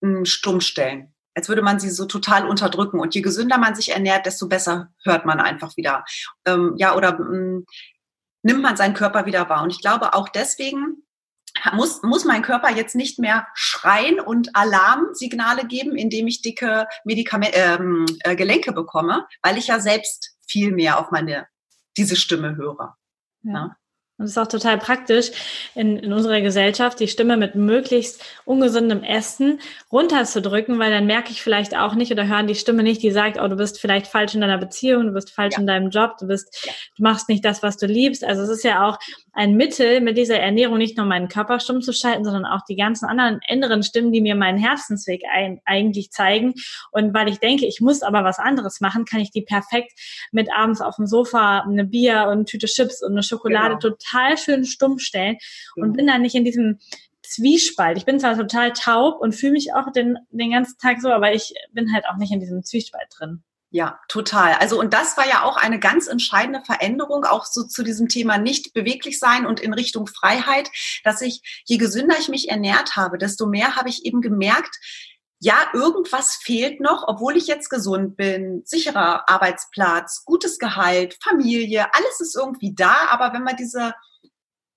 mh, 0.00 0.18
hm, 0.18 0.24
stumm 0.24 0.60
stellen 0.60 1.09
als 1.34 1.48
würde 1.48 1.62
man 1.62 1.80
sie 1.80 1.90
so 1.90 2.06
total 2.06 2.46
unterdrücken. 2.46 3.00
Und 3.00 3.14
je 3.14 3.20
gesünder 3.20 3.58
man 3.58 3.74
sich 3.74 3.90
ernährt, 3.90 4.26
desto 4.26 4.48
besser 4.48 4.92
hört 5.04 5.26
man 5.26 5.40
einfach 5.40 5.76
wieder. 5.76 6.04
Ähm, 6.44 6.74
ja, 6.76 6.96
oder 6.96 7.18
mh, 7.18 7.36
mm, 7.36 7.66
nimmt 8.42 8.62
man 8.62 8.76
seinen 8.76 8.94
Körper 8.94 9.26
wieder 9.26 9.48
wahr. 9.48 9.62
Und 9.62 9.70
ich 9.70 9.80
glaube 9.80 10.14
auch 10.14 10.28
deswegen 10.28 11.04
muss, 11.72 12.02
muss 12.02 12.24
mein 12.24 12.42
Körper 12.42 12.70
jetzt 12.70 12.94
nicht 12.94 13.18
mehr 13.18 13.46
schreien 13.54 14.20
und 14.20 14.54
Alarmsignale 14.54 15.66
geben, 15.66 15.96
indem 15.96 16.26
ich 16.26 16.42
dicke 16.42 16.86
Medikamente, 17.04 17.56
ähm, 17.56 18.06
äh, 18.20 18.36
Gelenke 18.36 18.72
bekomme, 18.72 19.26
weil 19.42 19.58
ich 19.58 19.66
ja 19.66 19.80
selbst 19.80 20.36
viel 20.46 20.72
mehr 20.72 20.98
auf 20.98 21.10
meine, 21.10 21.46
diese 21.96 22.16
Stimme 22.16 22.56
höre. 22.56 22.96
Ja. 23.42 23.76
Und 24.20 24.26
es 24.26 24.32
ist 24.32 24.38
auch 24.38 24.48
total 24.48 24.76
praktisch 24.76 25.30
in, 25.74 25.96
in 25.96 26.12
unserer 26.12 26.42
Gesellschaft, 26.42 27.00
die 27.00 27.08
Stimme 27.08 27.38
mit 27.38 27.54
möglichst 27.54 28.22
ungesundem 28.44 29.02
Essen 29.02 29.60
runterzudrücken, 29.90 30.78
weil 30.78 30.90
dann 30.90 31.06
merke 31.06 31.30
ich 31.30 31.40
vielleicht 31.40 31.74
auch 31.74 31.94
nicht 31.94 32.12
oder 32.12 32.28
hören 32.28 32.46
die 32.46 32.54
Stimme 32.54 32.82
nicht, 32.82 33.02
die 33.02 33.12
sagt, 33.12 33.40
oh, 33.40 33.48
du 33.48 33.56
bist 33.56 33.80
vielleicht 33.80 34.06
falsch 34.06 34.34
in 34.34 34.42
deiner 34.42 34.58
Beziehung, 34.58 35.06
du 35.06 35.12
bist 35.12 35.30
falsch 35.30 35.54
ja. 35.54 35.60
in 35.60 35.66
deinem 35.66 35.88
Job, 35.88 36.18
du 36.18 36.26
bist, 36.26 36.66
ja. 36.66 36.72
du 36.98 37.02
machst 37.02 37.30
nicht 37.30 37.46
das, 37.46 37.62
was 37.62 37.78
du 37.78 37.86
liebst. 37.86 38.22
Also 38.22 38.42
es 38.42 38.50
ist 38.50 38.62
ja 38.62 38.86
auch 38.86 38.98
ein 39.32 39.56
Mittel, 39.56 40.02
mit 40.02 40.18
dieser 40.18 40.38
Ernährung 40.38 40.76
nicht 40.76 40.98
nur 40.98 41.06
meinen 41.06 41.28
Körper 41.28 41.58
stumm 41.58 41.80
zu 41.80 41.94
schalten, 41.94 42.24
sondern 42.24 42.44
auch 42.44 42.60
die 42.68 42.76
ganzen 42.76 43.06
anderen 43.06 43.40
inneren 43.48 43.82
Stimmen, 43.82 44.12
die 44.12 44.20
mir 44.20 44.34
meinen 44.34 44.58
Herzensweg 44.58 45.22
ein, 45.32 45.62
eigentlich 45.64 46.10
zeigen. 46.10 46.52
Und 46.90 47.14
weil 47.14 47.28
ich 47.30 47.38
denke, 47.38 47.64
ich 47.64 47.80
muss 47.80 48.02
aber 48.02 48.22
was 48.22 48.38
anderes 48.38 48.82
machen, 48.82 49.06
kann 49.06 49.20
ich 49.20 49.30
die 49.30 49.42
perfekt 49.42 49.92
mit 50.30 50.52
abends 50.54 50.82
auf 50.82 50.96
dem 50.96 51.06
Sofa 51.06 51.60
eine 51.60 51.86
Bier 51.86 52.24
und 52.24 52.32
eine 52.32 52.44
Tüte 52.44 52.66
Chips 52.66 53.02
und 53.02 53.12
eine 53.12 53.22
Schokolade 53.22 53.78
genau. 53.80 53.94
total 53.94 54.09
total 54.10 54.38
schön 54.38 54.64
stumm 54.64 54.98
stellen 54.98 55.36
und 55.76 55.96
bin 55.96 56.06
dann 56.06 56.22
nicht 56.22 56.34
in 56.34 56.44
diesem 56.44 56.78
Zwiespalt. 57.22 57.96
Ich 57.96 58.04
bin 58.04 58.18
zwar 58.18 58.36
total 58.36 58.72
taub 58.72 59.20
und 59.20 59.34
fühle 59.34 59.52
mich 59.52 59.72
auch 59.74 59.92
den, 59.92 60.18
den 60.30 60.52
ganzen 60.52 60.78
Tag 60.78 61.00
so, 61.00 61.10
aber 61.10 61.32
ich 61.32 61.54
bin 61.72 61.92
halt 61.92 62.04
auch 62.10 62.16
nicht 62.16 62.32
in 62.32 62.40
diesem 62.40 62.64
Zwiespalt 62.64 63.06
drin. 63.16 63.42
Ja, 63.72 64.00
total. 64.08 64.54
Also 64.54 64.80
und 64.80 64.92
das 64.92 65.16
war 65.16 65.28
ja 65.28 65.44
auch 65.44 65.56
eine 65.56 65.78
ganz 65.78 66.08
entscheidende 66.08 66.60
Veränderung, 66.64 67.24
auch 67.24 67.44
so 67.44 67.62
zu 67.62 67.84
diesem 67.84 68.08
Thema 68.08 68.36
nicht 68.36 68.74
beweglich 68.74 69.20
sein 69.20 69.46
und 69.46 69.60
in 69.60 69.72
Richtung 69.72 70.08
Freiheit, 70.08 70.68
dass 71.04 71.22
ich, 71.22 71.62
je 71.66 71.76
gesünder 71.76 72.16
ich 72.18 72.28
mich 72.28 72.48
ernährt 72.48 72.96
habe, 72.96 73.16
desto 73.16 73.46
mehr 73.46 73.76
habe 73.76 73.88
ich 73.88 74.04
eben 74.04 74.22
gemerkt, 74.22 74.76
ja, 75.42 75.56
irgendwas 75.72 76.36
fehlt 76.36 76.80
noch, 76.80 77.04
obwohl 77.06 77.36
ich 77.36 77.46
jetzt 77.46 77.70
gesund 77.70 78.16
bin, 78.16 78.62
sicherer 78.66 79.28
Arbeitsplatz, 79.28 80.24
gutes 80.26 80.58
Gehalt, 80.58 81.16
Familie, 81.22 81.86
alles 81.94 82.20
ist 82.20 82.36
irgendwie 82.36 82.74
da, 82.74 83.08
aber 83.10 83.32
wenn 83.32 83.42
man 83.42 83.56
diese 83.56 83.94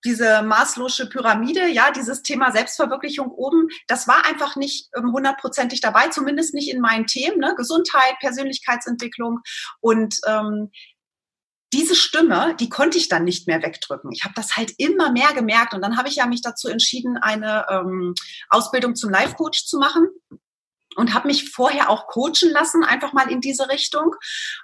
diese 0.06 0.42
maßlose 0.42 1.08
Pyramide, 1.08 1.70
ja, 1.70 1.92
dieses 1.92 2.24
Thema 2.24 2.52
Selbstverwirklichung 2.52 3.32
oben, 3.32 3.70
das 3.88 4.06
war 4.08 4.26
einfach 4.26 4.56
nicht 4.56 4.90
ähm, 4.98 5.14
hundertprozentig 5.14 5.80
dabei, 5.80 6.10
zumindest 6.10 6.54
nicht 6.54 6.70
in 6.70 6.82
meinen 6.82 7.08
Themen, 7.08 7.40
ne? 7.40 7.54
Gesundheit, 7.56 8.20
Persönlichkeitsentwicklung. 8.20 9.40
Und 9.80 10.20
ähm, 10.28 10.72
diese 11.74 11.96
Stimme, 11.96 12.56
die 12.60 12.70
konnte 12.70 12.98
ich 12.98 13.08
dann 13.08 13.24
nicht 13.24 13.48
mehr 13.48 13.64
wegdrücken. 13.64 14.12
Ich 14.12 14.24
habe 14.24 14.34
das 14.36 14.56
halt 14.56 14.74
immer 14.78 15.12
mehr 15.12 15.34
gemerkt. 15.34 15.74
Und 15.74 15.82
dann 15.82 15.98
habe 15.98 16.08
ich 16.08 16.18
ja 16.18 16.28
mich 16.28 16.42
dazu 16.42 16.68
entschieden, 16.68 17.18
eine 17.18 17.66
ähm, 17.70 18.14
Ausbildung 18.50 18.96
zum 18.96 19.10
Life 19.10 19.36
Coach 19.36 19.66
zu 19.66 19.80
machen 19.80 20.08
und 20.96 21.14
habe 21.14 21.28
mich 21.28 21.52
vorher 21.52 21.90
auch 21.90 22.08
coachen 22.08 22.50
lassen, 22.52 22.84
einfach 22.84 23.14
mal 23.14 23.32
in 23.32 23.42
diese 23.42 23.70
Richtung. 23.70 24.16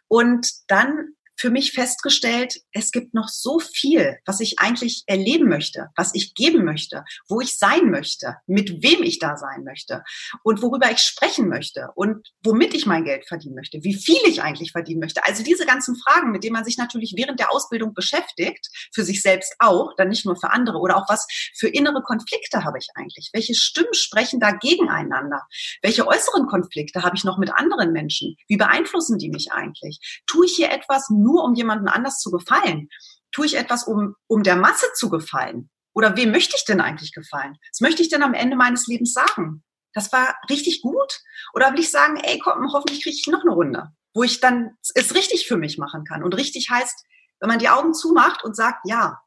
Und 0.08 0.50
dann 0.68 1.16
für 1.40 1.50
mich 1.50 1.72
festgestellt, 1.72 2.56
es 2.74 2.92
gibt 2.92 3.14
noch 3.14 3.30
so 3.30 3.60
viel, 3.60 4.18
was 4.26 4.42
ich 4.42 4.60
eigentlich 4.60 5.04
erleben 5.08 5.48
möchte, 5.48 5.90
was 5.96 6.14
ich 6.14 6.34
geben 6.34 6.66
möchte, 6.66 7.06
wo 7.30 7.40
ich 7.40 7.58
sein 7.58 7.90
möchte, 7.90 8.36
mit 8.46 8.84
wem 8.84 9.04
ich 9.04 9.20
da 9.20 9.38
sein 9.38 9.64
möchte 9.64 10.04
und 10.44 10.62
worüber 10.62 10.92
ich 10.92 11.00
sprechen 11.00 11.48
möchte 11.48 11.90
und 11.96 12.28
womit 12.44 12.74
ich 12.74 12.86
mein 12.86 13.06
Geld 13.06 13.26
verdienen 13.26 13.56
möchte, 13.56 13.80
wie 13.84 13.96
viel 13.96 14.20
ich 14.26 14.42
eigentlich 14.42 14.74
verdienen 14.74 15.00
möchte. 15.00 15.26
Also 15.26 15.44
diese 15.44 15.66
ganzen 15.66 15.96
Fragen, 15.96 16.32
mit 16.32 16.44
denen 16.44 16.54
man 16.54 16.66
sich 16.66 16.78
natürlich 16.78 17.14
während 17.16 17.40
der 17.40 17.54
Ausbildung 17.54 17.94
beschäftigt, 17.94 18.68
für 18.94 19.04
sich 19.04 19.22
selbst 19.22 19.56
auch, 19.60 19.94
dann 19.96 20.10
nicht 20.10 20.26
nur 20.26 20.36
für 20.36 20.52
andere 20.52 20.80
oder 20.80 20.98
auch 20.98 21.08
was 21.08 21.26
für 21.58 21.70
innere 21.70 22.02
Konflikte 22.04 22.66
habe 22.66 22.78
ich 22.80 22.88
eigentlich? 22.96 23.30
Welche 23.34 23.56
Stimmen 23.56 23.94
sprechen 23.94 24.40
da 24.40 24.52
gegeneinander? 24.52 25.42
Welche 25.82 26.06
äußeren 26.06 26.48
Konflikte 26.48 27.04
habe 27.04 27.16
ich 27.16 27.24
noch 27.24 27.38
mit 27.38 27.54
anderen 27.54 27.94
Menschen? 27.94 28.36
Wie 28.48 28.58
beeinflussen 28.58 29.18
die 29.18 29.30
mich 29.30 29.52
eigentlich? 29.52 30.00
Tue 30.28 30.46
ich 30.46 30.56
hier 30.56 30.72
etwas 30.72 31.10
nur 31.30 31.44
um 31.44 31.54
jemanden 31.54 31.88
anders 31.88 32.20
zu 32.20 32.32
gefallen? 32.32 32.90
Tue 33.32 33.46
ich 33.46 33.58
etwas, 33.58 33.84
um, 33.84 34.16
um 34.28 34.44
der 34.44 34.56
Masse 34.56 34.88
zu 34.96 35.10
gefallen? 35.10 35.70
Oder 35.94 36.16
wem 36.16 36.32
möchte 36.32 36.56
ich 36.56 36.66
denn 36.66 36.82
eigentlich 36.82 37.14
gefallen? 37.14 37.58
Was 37.72 37.82
möchte 37.82 38.02
ich 38.02 38.10
denn 38.10 38.24
am 38.24 38.34
Ende 38.34 38.56
meines 38.56 38.88
Lebens 38.88 39.14
sagen? 39.14 39.64
Das 39.94 40.12
war 40.12 40.36
richtig 40.50 40.82
gut? 40.82 41.20
Oder 41.54 41.72
will 41.74 41.80
ich 41.80 41.92
sagen, 41.92 42.18
ey, 42.18 42.40
komm, 42.40 42.72
hoffentlich 42.72 43.04
kriege 43.04 43.16
ich 43.16 43.28
noch 43.28 43.42
eine 43.42 43.52
Runde, 43.52 43.90
wo 44.14 44.24
ich 44.24 44.40
dann 44.40 44.72
es 44.94 45.16
richtig 45.16 45.48
für 45.48 45.58
mich 45.58 45.78
machen 45.78 46.04
kann? 46.04 46.24
Und 46.24 46.36
richtig 46.36 46.70
heißt, 46.70 47.06
wenn 47.40 47.50
man 47.50 47.60
die 47.60 47.70
Augen 47.70 47.94
zumacht 47.94 48.44
und 48.44 48.56
sagt, 48.56 48.82
ja, 48.86 49.20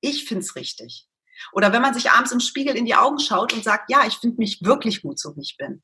ich 0.00 0.24
finde 0.26 0.44
es 0.44 0.56
richtig. 0.56 1.08
Oder 1.52 1.72
wenn 1.72 1.82
man 1.82 1.94
sich 1.94 2.10
abends 2.10 2.32
im 2.32 2.40
Spiegel 2.40 2.76
in 2.76 2.86
die 2.86 2.94
Augen 2.94 3.18
schaut 3.18 3.52
und 3.52 3.64
sagt, 3.64 3.90
ja, 3.90 4.06
ich 4.06 4.16
finde 4.18 4.36
mich 4.38 4.60
wirklich 4.62 5.02
gut, 5.02 5.18
so 5.18 5.36
wie 5.36 5.42
ich 5.42 5.56
bin. 5.58 5.82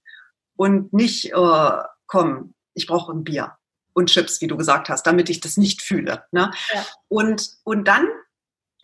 Und 0.57 0.93
nicht, 0.93 1.33
äh, 1.33 1.83
komm, 2.07 2.55
ich 2.75 2.87
brauche 2.87 3.13
ein 3.13 3.25
Bier 3.25 3.57
und 3.95 4.11
Chips, 4.11 4.41
wie 4.41 4.47
du 4.47 4.57
gesagt 4.57 4.89
hast, 4.89 5.07
damit 5.07 5.31
ich 5.31 5.41
das 5.41 5.57
nicht 5.57 5.83
fühle. 5.83 6.25
Ne? 6.33 6.51
Ja. 6.73 6.87
Und, 7.09 7.51
und 7.65 7.89
dann 7.89 8.09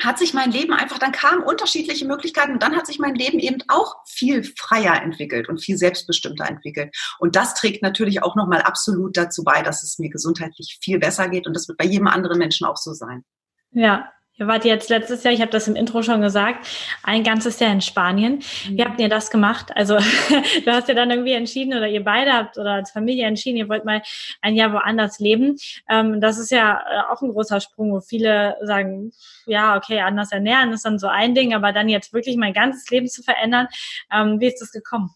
hat 0.01 0.19
sich 0.19 0.33
mein 0.33 0.53
Leben 0.53 0.73
einfach, 0.73 0.99
dann 0.99 1.11
kamen 1.11 1.43
unterschiedliche 1.43 2.07
Möglichkeiten 2.07 2.53
und 2.53 2.63
dann 2.63 2.77
hat 2.77 2.87
sich 2.87 3.01
mein 3.01 3.17
Leben 3.17 3.41
eben 3.41 3.59
auch 3.67 3.97
viel 4.07 4.45
freier 4.45 5.03
entwickelt 5.03 5.49
und 5.49 5.59
viel 5.59 5.77
selbstbestimmter 5.77 6.49
entwickelt. 6.49 6.95
Und 7.19 7.35
das 7.35 7.55
trägt 7.55 7.83
natürlich 7.83 8.23
auch 8.23 8.37
nochmal 8.37 8.63
absolut 8.63 9.17
dazu 9.17 9.43
bei, 9.43 9.63
dass 9.63 9.83
es 9.83 9.99
mir 9.99 10.09
gesundheitlich 10.09 10.79
viel 10.81 11.01
besser 11.01 11.29
geht 11.29 11.47
und 11.47 11.55
das 11.55 11.67
wird 11.67 11.79
bei 11.79 11.85
jedem 11.85 12.07
anderen 12.07 12.39
Menschen 12.39 12.67
auch 12.67 12.77
so 12.77 12.93
sein. 12.93 13.25
Ja, 13.73 14.09
Ihr 14.39 14.47
wart 14.47 14.65
jetzt 14.65 14.89
letztes 14.89 15.25
Jahr, 15.25 15.35
ich 15.35 15.41
habe 15.41 15.51
das 15.51 15.67
im 15.67 15.75
Intro 15.75 16.03
schon 16.03 16.21
gesagt, 16.21 16.65
ein 17.03 17.25
ganzes 17.25 17.59
Jahr 17.59 17.73
in 17.73 17.81
Spanien. 17.81 18.41
Wie 18.69 18.85
habt 18.85 19.01
ihr 19.01 19.09
das 19.09 19.31
gemacht? 19.31 19.73
Also 19.75 19.97
du 20.65 20.71
hast 20.71 20.89
ja 20.89 20.95
dann 20.95 21.11
irgendwie 21.11 21.33
entschieden 21.33 21.77
oder 21.77 21.89
ihr 21.89 22.05
beide 22.05 22.33
habt 22.33 22.57
oder 22.57 22.73
als 22.73 22.93
Familie 22.93 23.27
entschieden, 23.27 23.57
ihr 23.57 23.69
wollt 23.69 23.85
mal 23.85 24.01
ein 24.41 24.55
Jahr 24.55 24.73
woanders 24.73 25.19
leben. 25.19 25.57
Ähm, 25.89 26.21
das 26.21 26.39
ist 26.39 26.53
ja 26.53 26.81
äh, 26.89 27.13
auch 27.13 27.21
ein 27.21 27.33
großer 27.33 27.61
Sprung, 27.61 27.93
wo 27.93 28.01
viele 28.01 28.57
sagen, 28.63 29.11
ja, 29.47 29.77
okay, 29.77 30.01
anders 30.01 30.31
ernähren 30.31 30.73
ist 30.73 30.85
dann 30.85 31.01
so 31.01 31.09
ein 31.09 31.35
Ding, 31.35 31.53
aber 31.53 31.73
dann 31.73 31.89
jetzt 31.89 32.13
wirklich 32.13 32.37
mein 32.37 32.53
ganzes 32.53 32.89
Leben 32.91 33.09
zu 33.09 33.25
verändern. 33.25 33.67
Ähm, 34.13 34.39
wie 34.39 34.47
ist 34.47 34.61
das 34.61 34.71
gekommen? 34.71 35.11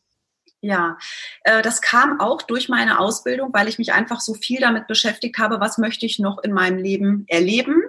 Ja, 0.64 0.96
äh, 1.42 1.60
das 1.60 1.80
kam 1.80 2.20
auch 2.20 2.40
durch 2.40 2.68
meine 2.68 3.00
Ausbildung, 3.00 3.50
weil 3.52 3.66
ich 3.66 3.78
mich 3.78 3.92
einfach 3.92 4.20
so 4.20 4.34
viel 4.34 4.60
damit 4.60 4.86
beschäftigt 4.86 5.38
habe, 5.38 5.58
was 5.58 5.76
möchte 5.76 6.06
ich 6.06 6.20
noch 6.20 6.38
in 6.38 6.52
meinem 6.52 6.78
Leben 6.78 7.24
erleben, 7.26 7.82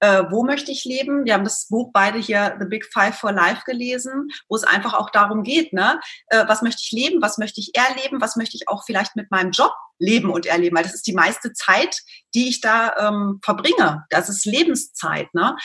äh, 0.00 0.24
wo 0.28 0.44
möchte 0.44 0.70
ich 0.70 0.84
leben. 0.84 1.24
Wir 1.24 1.32
haben 1.32 1.44
das 1.44 1.68
Buch 1.68 1.90
beide 1.90 2.18
hier, 2.18 2.54
The 2.60 2.66
Big 2.66 2.84
Five 2.92 3.18
for 3.18 3.32
Life, 3.32 3.62
gelesen, 3.64 4.28
wo 4.46 4.56
es 4.56 4.64
einfach 4.64 4.92
auch 4.92 5.08
darum 5.08 5.42
geht, 5.42 5.72
ne? 5.72 6.00
Äh, 6.26 6.46
was 6.46 6.60
möchte 6.60 6.82
ich 6.84 6.92
leben, 6.92 7.22
was 7.22 7.38
möchte 7.38 7.62
ich 7.62 7.74
erleben, 7.74 8.20
was 8.20 8.36
möchte 8.36 8.58
ich 8.58 8.68
auch 8.68 8.84
vielleicht 8.84 9.16
mit 9.16 9.30
meinem 9.30 9.50
Job 9.50 9.72
leben 9.98 10.30
und 10.30 10.44
erleben, 10.44 10.76
weil 10.76 10.84
das 10.84 10.94
ist 10.94 11.06
die 11.06 11.14
meiste 11.14 11.54
Zeit, 11.54 12.02
die 12.34 12.50
ich 12.50 12.60
da 12.60 12.94
ähm, 12.98 13.40
verbringe. 13.42 14.04
Das 14.10 14.28
ist 14.28 14.44
Lebenszeit. 14.44 15.32
Ne? 15.32 15.56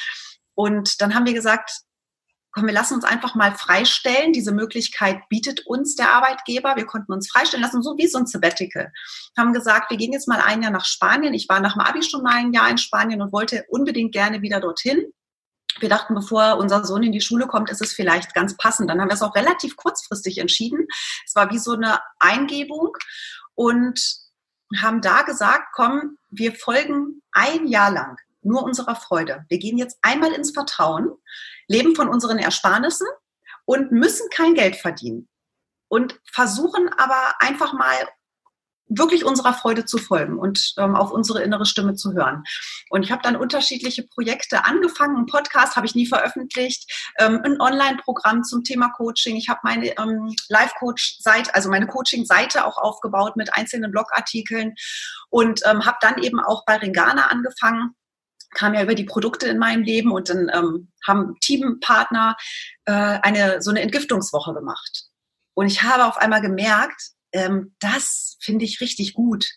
Und 0.55 1.01
dann 1.01 1.14
haben 1.14 1.26
wir 1.26 1.34
gesagt, 1.34 1.82
komm, 2.53 2.67
wir 2.67 2.73
lassen 2.73 2.93
uns 2.93 3.03
einfach 3.03 3.35
mal 3.35 3.53
freistellen. 3.53 4.31
Diese 4.31 4.51
Möglichkeit 4.51 5.27
bietet 5.27 5.65
uns 5.65 5.95
der 5.95 6.11
Arbeitgeber. 6.11 6.75
Wir 6.75 6.85
konnten 6.85 7.11
uns 7.11 7.29
freistellen 7.29 7.63
lassen, 7.63 7.81
so 7.81 7.97
wie 7.97 8.07
so 8.07 8.19
ein 8.19 8.27
Sabbatical. 8.27 8.91
Haben 9.35 9.53
gesagt, 9.53 9.89
wir 9.89 9.97
gehen 9.97 10.13
jetzt 10.13 10.27
mal 10.27 10.39
ein 10.39 10.61
Jahr 10.61 10.71
nach 10.71 10.85
Spanien. 10.85 11.33
Ich 11.33 11.49
war 11.49 11.59
nach 11.59 11.73
dem 11.73 11.81
Abi 11.81 12.03
schon 12.03 12.21
mal 12.21 12.35
ein 12.35 12.53
Jahr 12.53 12.69
in 12.69 12.77
Spanien 12.77 13.21
und 13.21 13.33
wollte 13.33 13.65
unbedingt 13.69 14.13
gerne 14.13 14.41
wieder 14.41 14.59
dorthin. 14.59 15.11
Wir 15.79 15.89
dachten, 15.89 16.13
bevor 16.13 16.57
unser 16.57 16.85
Sohn 16.85 17.01
in 17.01 17.11
die 17.11 17.21
Schule 17.21 17.47
kommt, 17.47 17.71
ist 17.71 17.81
es 17.81 17.93
vielleicht 17.93 18.35
ganz 18.35 18.55
passend. 18.55 18.89
Dann 18.89 19.01
haben 19.01 19.09
wir 19.09 19.15
es 19.15 19.23
auch 19.23 19.35
relativ 19.35 19.75
kurzfristig 19.75 20.37
entschieden. 20.37 20.85
Es 21.25 21.35
war 21.35 21.49
wie 21.51 21.57
so 21.57 21.71
eine 21.71 21.99
Eingebung 22.19 22.95
und 23.55 23.99
haben 24.77 25.01
da 25.01 25.23
gesagt, 25.23 25.69
komm, 25.73 26.17
wir 26.29 26.53
folgen 26.53 27.21
ein 27.31 27.67
Jahr 27.67 27.91
lang 27.91 28.17
nur 28.45 28.63
unserer 28.63 28.95
Freude. 28.95 29.45
Wir 29.49 29.59
gehen 29.59 29.77
jetzt 29.77 29.97
einmal 30.01 30.33
ins 30.33 30.51
Vertrauen 30.51 31.11
leben 31.67 31.95
von 31.95 32.09
unseren 32.09 32.39
Ersparnissen 32.39 33.07
und 33.65 33.91
müssen 33.91 34.29
kein 34.29 34.53
Geld 34.53 34.75
verdienen 34.75 35.27
und 35.87 36.19
versuchen 36.31 36.89
aber 36.97 37.35
einfach 37.39 37.73
mal 37.73 38.07
wirklich 38.89 39.25
unserer 39.25 39.53
Freude 39.53 39.85
zu 39.85 39.97
folgen 39.97 40.37
und 40.37 40.73
ähm, 40.77 40.95
auf 40.95 41.11
unsere 41.11 41.41
innere 41.41 41.65
Stimme 41.65 41.95
zu 41.95 42.13
hören. 42.13 42.43
Und 42.89 43.03
ich 43.03 43.11
habe 43.11 43.21
dann 43.21 43.35
unterschiedliche 43.35 44.03
Projekte 44.03 44.65
angefangen. 44.65 45.17
Ein 45.17 45.25
Podcast 45.25 45.75
habe 45.75 45.85
ich 45.85 45.95
nie 45.95 46.05
veröffentlicht, 46.05 47.11
ähm, 47.17 47.41
ein 47.43 47.59
Online-Programm 47.59 48.43
zum 48.43 48.63
Thema 48.63 48.89
Coaching. 48.89 49.35
Ich 49.35 49.49
habe 49.49 49.61
meine 49.63 49.97
ähm, 49.97 50.35
Live-Coach-Seite, 50.49 51.55
also 51.55 51.69
meine 51.69 51.87
Coaching-Seite 51.87 52.65
auch 52.65 52.77
aufgebaut 52.77 53.35
mit 53.35 53.53
einzelnen 53.53 53.91
Blogartikeln 53.91 54.75
und 55.29 55.61
ähm, 55.65 55.85
habe 55.85 55.97
dann 56.01 56.21
eben 56.21 56.39
auch 56.39 56.65
bei 56.65 56.77
Ringana 56.77 57.27
angefangen 57.27 57.95
kam 58.53 58.73
ja 58.73 58.83
über 58.83 58.95
die 58.95 59.05
Produkte 59.05 59.47
in 59.47 59.57
meinem 59.57 59.83
Leben 59.83 60.11
und 60.11 60.29
dann 60.29 60.49
ähm, 60.53 60.91
haben 61.05 61.37
Teampartner 61.41 62.35
äh, 62.85 62.91
eine 62.91 63.61
so 63.61 63.71
eine 63.71 63.81
Entgiftungswoche 63.81 64.53
gemacht. 64.53 65.05
Und 65.53 65.67
ich 65.67 65.83
habe 65.83 66.05
auf 66.05 66.17
einmal 66.17 66.41
gemerkt, 66.41 67.01
ähm, 67.31 67.75
das 67.79 68.37
finde 68.39 68.65
ich 68.65 68.81
richtig 68.81 69.13
gut. 69.13 69.47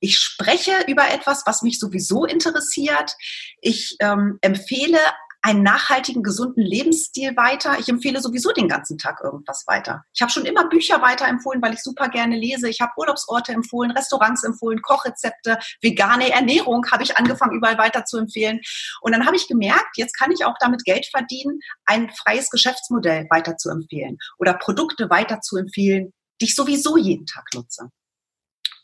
Ich 0.00 0.18
spreche 0.18 0.72
über 0.86 1.10
etwas, 1.10 1.42
was 1.46 1.62
mich 1.62 1.78
sowieso 1.78 2.24
interessiert. 2.24 3.14
Ich 3.60 3.96
ähm, 4.00 4.38
empfehle 4.40 4.98
einen 5.44 5.62
nachhaltigen, 5.62 6.22
gesunden 6.22 6.62
Lebensstil 6.62 7.36
weiter. 7.36 7.78
Ich 7.78 7.90
empfehle 7.90 8.22
sowieso 8.22 8.50
den 8.52 8.66
ganzen 8.66 8.96
Tag 8.96 9.20
irgendwas 9.22 9.64
weiter. 9.66 10.02
Ich 10.14 10.22
habe 10.22 10.32
schon 10.32 10.46
immer 10.46 10.70
Bücher 10.70 11.02
weiterempfohlen, 11.02 11.60
weil 11.60 11.74
ich 11.74 11.82
super 11.82 12.08
gerne 12.08 12.34
lese. 12.34 12.70
Ich 12.70 12.80
habe 12.80 12.92
Urlaubsorte 12.96 13.52
empfohlen, 13.52 13.90
Restaurants 13.90 14.42
empfohlen, 14.42 14.80
Kochrezepte, 14.80 15.58
vegane 15.82 16.30
Ernährung 16.30 16.90
habe 16.90 17.02
ich 17.02 17.18
angefangen, 17.18 17.58
überall 17.58 17.76
weiter 17.76 18.06
zu 18.06 18.16
empfehlen. 18.16 18.62
Und 19.02 19.12
dann 19.12 19.26
habe 19.26 19.36
ich 19.36 19.46
gemerkt, 19.46 19.98
jetzt 19.98 20.18
kann 20.18 20.32
ich 20.32 20.46
auch 20.46 20.54
damit 20.60 20.82
Geld 20.86 21.06
verdienen, 21.10 21.60
ein 21.84 22.10
freies 22.10 22.48
Geschäftsmodell 22.48 23.26
weiter 23.28 23.58
zu 23.58 23.68
empfehlen 23.68 24.16
oder 24.38 24.54
Produkte 24.54 25.10
weiter 25.10 25.42
zu 25.42 25.58
empfehlen, 25.58 26.14
die 26.40 26.46
ich 26.46 26.54
sowieso 26.54 26.96
jeden 26.96 27.26
Tag 27.26 27.44
nutze. 27.52 27.90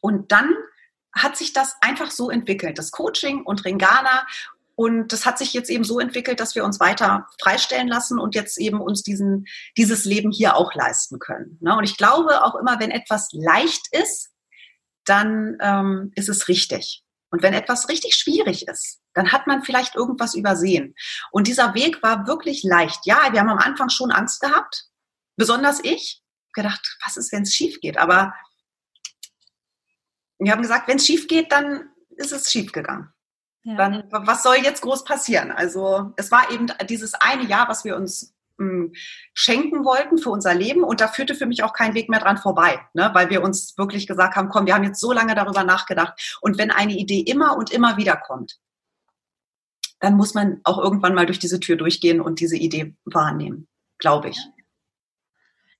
Und 0.02 0.30
dann 0.30 0.54
hat 1.14 1.38
sich 1.38 1.54
das 1.54 1.74
einfach 1.80 2.11
so 2.11 2.28
entwickelt, 2.30 2.78
das 2.78 2.90
Coaching 2.90 3.42
und 3.44 3.64
Ringana. 3.64 4.26
Und 4.81 5.12
das 5.12 5.26
hat 5.26 5.37
sich 5.37 5.53
jetzt 5.53 5.68
eben 5.68 5.85
so 5.85 6.01
entwickelt, 6.01 6.41
dass 6.41 6.55
wir 6.55 6.64
uns 6.64 6.81
weiter 6.81 7.26
freistellen 7.39 7.87
lassen 7.87 8.18
und 8.18 8.35
jetzt 8.35 8.59
eben 8.59 8.81
uns 8.81 9.03
diesen, 9.03 9.45
dieses 9.76 10.07
Leben 10.07 10.31
hier 10.31 10.57
auch 10.57 10.72
leisten 10.72 11.18
können. 11.18 11.59
Ne? 11.61 11.76
Und 11.76 11.85
ich 11.85 11.99
glaube 11.99 12.43
auch 12.43 12.55
immer, 12.55 12.81
wenn 12.81 12.91
etwas 12.91 13.28
leicht 13.33 13.89
ist, 13.93 14.31
dann 15.05 15.59
ähm, 15.61 16.12
ist 16.14 16.31
es 16.31 16.49
richtig. 16.49 17.05
Und 17.31 17.43
wenn 17.43 17.53
etwas 17.53 17.91
richtig 17.91 18.14
schwierig 18.14 18.68
ist, 18.68 19.03
dann 19.12 19.33
hat 19.33 19.47
man 19.47 19.62
vielleicht 19.64 19.97
irgendwas 19.97 20.35
übersehen. 20.35 20.95
Und 21.31 21.47
dieser 21.47 21.74
Weg 21.74 22.03
war 22.03 22.26
wirklich 22.26 22.62
leicht. 22.62 23.05
Ja, 23.05 23.35
wir 23.35 23.41
haben 23.41 23.51
am 23.51 23.59
Anfang 23.59 23.91
schon 23.91 24.11
Angst 24.11 24.41
gehabt, 24.41 24.87
besonders 25.37 25.85
ich, 25.85 26.22
gedacht, 26.55 26.97
was 27.05 27.18
ist, 27.18 27.33
wenn 27.33 27.43
es 27.43 27.55
schief 27.55 27.81
geht? 27.83 27.99
Aber 27.99 28.33
wir 30.39 30.51
haben 30.53 30.62
gesagt, 30.62 30.89
wenn 30.89 30.97
es 30.97 31.05
schief 31.05 31.28
geht, 31.28 31.53
dann 31.53 31.91
ist 32.16 32.33
es 32.33 32.51
schief 32.51 32.72
gegangen. 32.72 33.12
Ja. 33.62 33.74
Dann, 33.76 34.04
was 34.11 34.42
soll 34.42 34.56
jetzt 34.56 34.80
groß 34.82 35.04
passieren? 35.04 35.52
Also 35.52 36.12
es 36.16 36.30
war 36.30 36.50
eben 36.50 36.66
dieses 36.88 37.14
eine 37.14 37.44
Jahr, 37.44 37.68
was 37.68 37.84
wir 37.84 37.94
uns 37.96 38.34
mh, 38.56 38.66
hm, 38.66 38.92
schenken 39.34 39.84
wollten 39.84 40.18
für 40.18 40.30
unser 40.30 40.54
Leben 40.54 40.82
und 40.82 41.00
da 41.00 41.08
führte 41.08 41.34
für 41.34 41.46
mich 41.46 41.62
auch 41.62 41.72
kein 41.72 41.94
Weg 41.94 42.08
mehr 42.08 42.20
dran 42.20 42.38
vorbei, 42.38 42.80
ne? 42.94 43.11
weil 43.12 43.28
wir 43.28 43.42
uns 43.42 43.76
wirklich 43.76 44.06
gesagt 44.06 44.36
haben, 44.36 44.48
komm, 44.48 44.66
wir 44.66 44.74
haben 44.74 44.84
jetzt 44.84 45.00
so 45.00 45.12
lange 45.12 45.34
darüber 45.34 45.64
nachgedacht 45.64 46.38
und 46.40 46.58
wenn 46.58 46.70
eine 46.70 46.94
Idee 46.94 47.20
immer 47.20 47.56
und 47.56 47.70
immer 47.70 47.96
wieder 47.98 48.16
kommt, 48.16 48.58
dann 49.98 50.16
muss 50.16 50.32
man 50.32 50.61
auch 50.64 50.78
irgendwann 50.78 51.14
mal 51.14 51.26
durch 51.26 51.38
diese 51.38 51.61
Tür 51.61 51.76
durchgehen 51.76 52.22
und 52.22 52.40
diese 52.40 52.56
Idee 52.56 52.94
wahrnehmen, 53.04 53.68
glaube 53.98 54.30
ich. 54.30 54.36
Ja, 54.36 54.59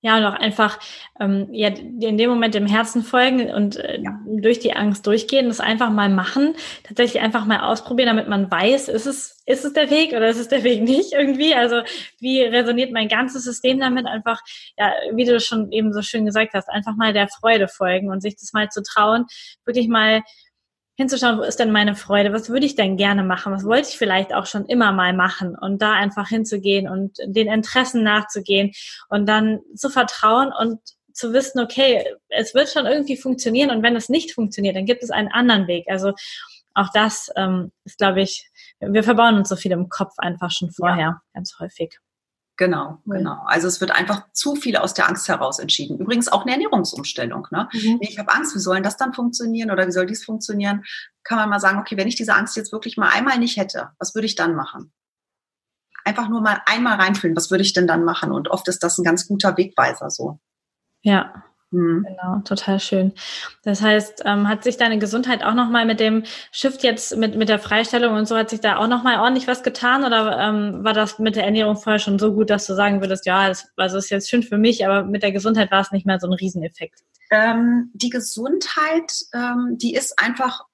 und 0.03 0.25
auch 0.25 0.35
einfach 0.35 0.79
ähm, 1.21 1.49
ja, 1.53 1.69
in 1.69 2.17
dem 2.17 2.31
Moment 2.31 2.55
dem 2.55 2.67
Herzen 2.67 3.03
folgen 3.03 3.51
und 3.51 3.77
äh, 3.77 4.01
ja. 4.01 4.19
durch 4.27 4.59
die 4.59 4.75
Angst 4.75 5.07
durchgehen, 5.07 5.49
das 5.49 5.61
einfach 5.61 5.91
mal 5.91 6.09
machen, 6.09 6.55
tatsächlich 6.85 7.23
einfach 7.23 7.45
mal 7.45 7.61
ausprobieren, 7.61 8.09
damit 8.09 8.29
man 8.29 8.51
weiß, 8.51 8.89
ist 8.89 9.07
es, 9.07 9.43
ist 9.45 9.65
es 9.65 9.73
der 9.75 9.91
Weg 9.91 10.13
oder 10.13 10.29
ist 10.29 10.39
es 10.39 10.49
der 10.49 10.65
Weg 10.65 10.83
nicht 10.83 11.13
irgendwie? 11.13 11.55
Also 11.55 11.83
wie 12.19 12.41
resoniert 12.41 12.93
mein 12.93 13.09
ganzes 13.09 13.45
System 13.45 13.79
damit? 13.79 14.07
Einfach, 14.07 14.41
ja, 14.79 14.93
wie 15.13 15.25
du 15.27 15.39
schon 15.41 15.71
eben 15.71 15.93
so 15.93 16.01
schön 16.01 16.25
gesagt 16.25 16.55
hast, 16.55 16.71
einfach 16.71 16.97
mal 16.97 17.13
der 17.13 17.29
Freude 17.29 17.69
folgen 17.69 18.11
und 18.11 18.23
sich 18.23 18.37
das 18.37 18.53
mal 18.55 18.71
zu 18.71 18.83
trauen, 18.83 19.27
wirklich 19.65 19.89
mal 19.89 20.23
hinzuschauen, 21.01 21.39
wo 21.39 21.43
ist 21.43 21.59
denn 21.59 21.73
meine 21.73 21.95
Freude? 21.95 22.33
Was 22.33 22.51
würde 22.51 22.67
ich 22.67 22.75
denn 22.75 22.99
gerne 22.99 23.25
machen? 23.25 23.53
Was 23.53 23.65
wollte 23.65 23.89
ich 23.89 23.97
vielleicht 23.97 24.35
auch 24.35 24.45
schon 24.45 24.67
immer 24.67 24.93
mal 24.93 25.15
machen? 25.15 25.57
Und 25.59 25.81
da 25.81 25.93
einfach 25.93 26.29
hinzugehen 26.29 26.89
und 26.89 27.17
den 27.27 27.49
Interessen 27.49 28.03
nachzugehen 28.03 28.73
und 29.09 29.27
dann 29.27 29.61
zu 29.75 29.89
vertrauen 29.89 30.53
und 30.53 30.79
zu 31.15 31.33
wissen, 31.33 31.61
okay, 31.61 32.05
es 32.29 32.55
wird 32.55 32.69
schon 32.69 32.85
irgendwie 32.85 33.17
funktionieren 33.17 33.71
und 33.71 33.83
wenn 33.83 33.97
es 33.97 34.11
nicht 34.11 34.33
funktioniert, 34.33 34.77
dann 34.77 34.85
gibt 34.85 35.03
es 35.03 35.11
einen 35.11 35.29
anderen 35.29 35.67
Weg. 35.69 35.87
Also 35.89 36.13
auch 36.75 36.91
das 36.93 37.31
ähm, 37.35 37.73
ist, 37.85 37.97
glaube 37.97 38.21
ich, 38.21 38.51
wir 38.81 39.03
verbauen 39.03 39.37
uns 39.37 39.49
so 39.49 39.57
viel 39.57 39.73
im 39.73 39.89
Kopf 39.89 40.13
einfach 40.19 40.51
schon 40.51 40.71
vorher, 40.71 40.99
ja. 40.99 41.21
ganz 41.33 41.57
häufig. 41.59 41.99
Genau, 42.61 42.99
genau. 43.07 43.43
Also 43.47 43.69
es 43.69 43.81
wird 43.81 43.91
einfach 43.91 44.31
zu 44.35 44.55
viel 44.55 44.77
aus 44.77 44.93
der 44.93 45.09
Angst 45.09 45.27
heraus 45.29 45.59
entschieden. 45.59 45.99
Übrigens 45.99 46.29
auch 46.29 46.43
eine 46.43 46.53
Ernährungsumstellung. 46.53 47.47
Ne? 47.51 47.71
Mhm. 47.73 47.97
Ich 48.03 48.19
habe 48.19 48.31
Angst, 48.35 48.55
wie 48.55 48.59
soll 48.59 48.83
das 48.83 48.99
dann 48.99 49.15
funktionieren 49.15 49.71
oder 49.71 49.87
wie 49.87 49.93
soll 49.93 50.05
dies 50.05 50.27
funktionieren? 50.27 50.85
Kann 51.25 51.39
man 51.39 51.49
mal 51.49 51.59
sagen, 51.59 51.79
okay, 51.79 51.97
wenn 51.97 52.07
ich 52.07 52.17
diese 52.17 52.35
Angst 52.35 52.59
jetzt 52.59 52.71
wirklich 52.71 52.99
mal 52.99 53.09
einmal 53.09 53.39
nicht 53.39 53.57
hätte, 53.57 53.93
was 53.99 54.15
würde 54.15 54.27
ich 54.27 54.35
dann 54.35 54.55
machen? 54.55 54.93
Einfach 56.05 56.29
nur 56.29 56.43
mal 56.43 56.61
einmal 56.67 57.01
reinfühlen, 57.01 57.35
was 57.35 57.51
würde 57.51 57.65
ich 57.65 57.73
denn 57.73 57.87
dann 57.87 58.05
machen? 58.05 58.31
Und 58.31 58.51
oft 58.51 58.69
ist 58.69 58.83
das 58.83 58.99
ein 58.99 59.05
ganz 59.05 59.27
guter 59.27 59.57
Wegweiser 59.57 60.11
so. 60.11 60.39
Ja, 61.01 61.43
Mhm. 61.73 62.05
Genau, 62.09 62.41
total 62.45 62.81
schön. 62.81 63.13
Das 63.63 63.81
heißt, 63.81 64.23
ähm, 64.25 64.49
hat 64.49 64.65
sich 64.65 64.77
deine 64.77 64.99
Gesundheit 64.99 65.45
auch 65.45 65.55
nochmal 65.55 65.87
mit 65.87 66.01
dem 66.01 66.25
Shift 66.51 66.83
jetzt, 66.83 67.17
mit, 67.17 67.37
mit 67.37 67.49
der 67.49 67.61
Freistellung 67.61 68.15
und 68.17 68.27
so, 68.27 68.37
hat 68.37 68.51
sich 68.51 68.61
da 68.61 68.77
auch 68.77 68.89
nochmal 68.89 69.21
ordentlich 69.21 69.47
was 69.47 69.63
getan 69.63 70.05
oder 70.05 70.37
ähm, 70.39 70.83
war 70.83 70.95
das 70.95 71.21
mit 71.21 71.37
der 71.37 71.45
Ernährung 71.45 71.77
vorher 71.77 72.01
schon 72.01 72.19
so 72.19 72.35
gut, 72.35 72.51
dass 72.51 72.67
du 72.67 72.75
sagen 72.75 73.01
würdest, 73.01 73.25
ja, 73.25 73.49
das, 73.49 73.69
also 73.77 73.99
ist 73.99 74.11
jetzt 74.11 74.29
schön 74.29 74.43
für 74.43 74.59
mich, 74.59 74.85
aber 74.85 75.05
mit 75.05 75.23
der 75.23 75.33
Gesundheit 75.33 75.71
war 75.71 75.81
es 75.81 75.93
nicht 75.93 76.07
mehr 76.07 76.19
so 76.19 76.27
ein 76.27 76.33
Rieseneffekt? 76.33 77.01
Ähm, 77.31 77.91
die 77.95 78.11
Gesundheit, 78.11 79.13
ähm, 79.33 79.77
die 79.79 79.95
ist 79.95 80.19
einfach 80.19 80.65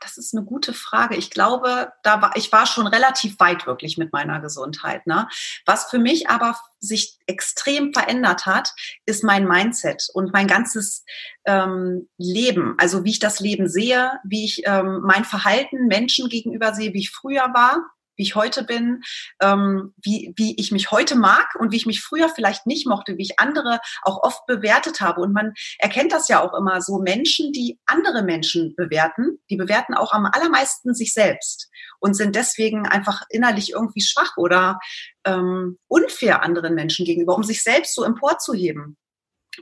das 0.00 0.16
ist 0.16 0.34
eine 0.34 0.44
gute 0.44 0.72
Frage. 0.72 1.16
Ich 1.16 1.30
glaube, 1.30 1.92
da 2.02 2.22
war, 2.22 2.36
ich 2.36 2.50
war 2.52 2.66
schon 2.66 2.86
relativ 2.86 3.38
weit 3.38 3.66
wirklich 3.66 3.98
mit 3.98 4.12
meiner 4.12 4.40
Gesundheit. 4.40 5.06
Ne? 5.06 5.28
Was 5.66 5.90
für 5.90 5.98
mich 5.98 6.28
aber 6.28 6.56
sich 6.78 7.18
extrem 7.26 7.92
verändert 7.92 8.46
hat, 8.46 8.72
ist 9.04 9.22
mein 9.22 9.46
Mindset 9.46 10.08
und 10.14 10.32
mein 10.32 10.46
ganzes 10.46 11.04
ähm, 11.44 12.08
Leben. 12.16 12.74
Also 12.78 13.04
wie 13.04 13.10
ich 13.10 13.18
das 13.18 13.40
Leben 13.40 13.68
sehe, 13.68 14.12
wie 14.24 14.44
ich 14.44 14.62
ähm, 14.64 15.00
mein 15.02 15.24
Verhalten 15.24 15.86
Menschen 15.86 16.28
gegenüber 16.28 16.74
sehe, 16.74 16.92
wie 16.94 17.00
ich 17.00 17.10
früher 17.10 17.52
war 17.52 17.90
wie 18.20 18.24
ich 18.24 18.34
heute 18.34 18.64
bin, 18.64 19.00
ähm, 19.40 19.94
wie, 20.02 20.34
wie 20.36 20.54
ich 20.60 20.72
mich 20.72 20.90
heute 20.90 21.16
mag 21.16 21.54
und 21.58 21.72
wie 21.72 21.76
ich 21.76 21.86
mich 21.86 22.02
früher 22.02 22.28
vielleicht 22.28 22.66
nicht 22.66 22.86
mochte, 22.86 23.16
wie 23.16 23.22
ich 23.22 23.40
andere 23.40 23.80
auch 24.02 24.22
oft 24.22 24.44
bewertet 24.46 25.00
habe. 25.00 25.22
Und 25.22 25.32
man 25.32 25.54
erkennt 25.78 26.12
das 26.12 26.28
ja 26.28 26.42
auch 26.42 26.52
immer 26.52 26.82
so 26.82 26.98
Menschen, 26.98 27.50
die 27.52 27.80
andere 27.86 28.22
Menschen 28.22 28.74
bewerten, 28.76 29.38
die 29.48 29.56
bewerten 29.56 29.94
auch 29.94 30.12
am 30.12 30.26
allermeisten 30.26 30.94
sich 30.94 31.14
selbst 31.14 31.70
und 31.98 32.12
sind 32.12 32.36
deswegen 32.36 32.86
einfach 32.86 33.22
innerlich 33.30 33.72
irgendwie 33.72 34.02
schwach 34.02 34.36
oder 34.36 34.78
ähm, 35.24 35.78
unfair 35.88 36.42
anderen 36.42 36.74
Menschen 36.74 37.06
gegenüber, 37.06 37.34
um 37.34 37.42
sich 37.42 37.62
selbst 37.62 37.94
so 37.94 38.04
emporzuheben. 38.04 38.98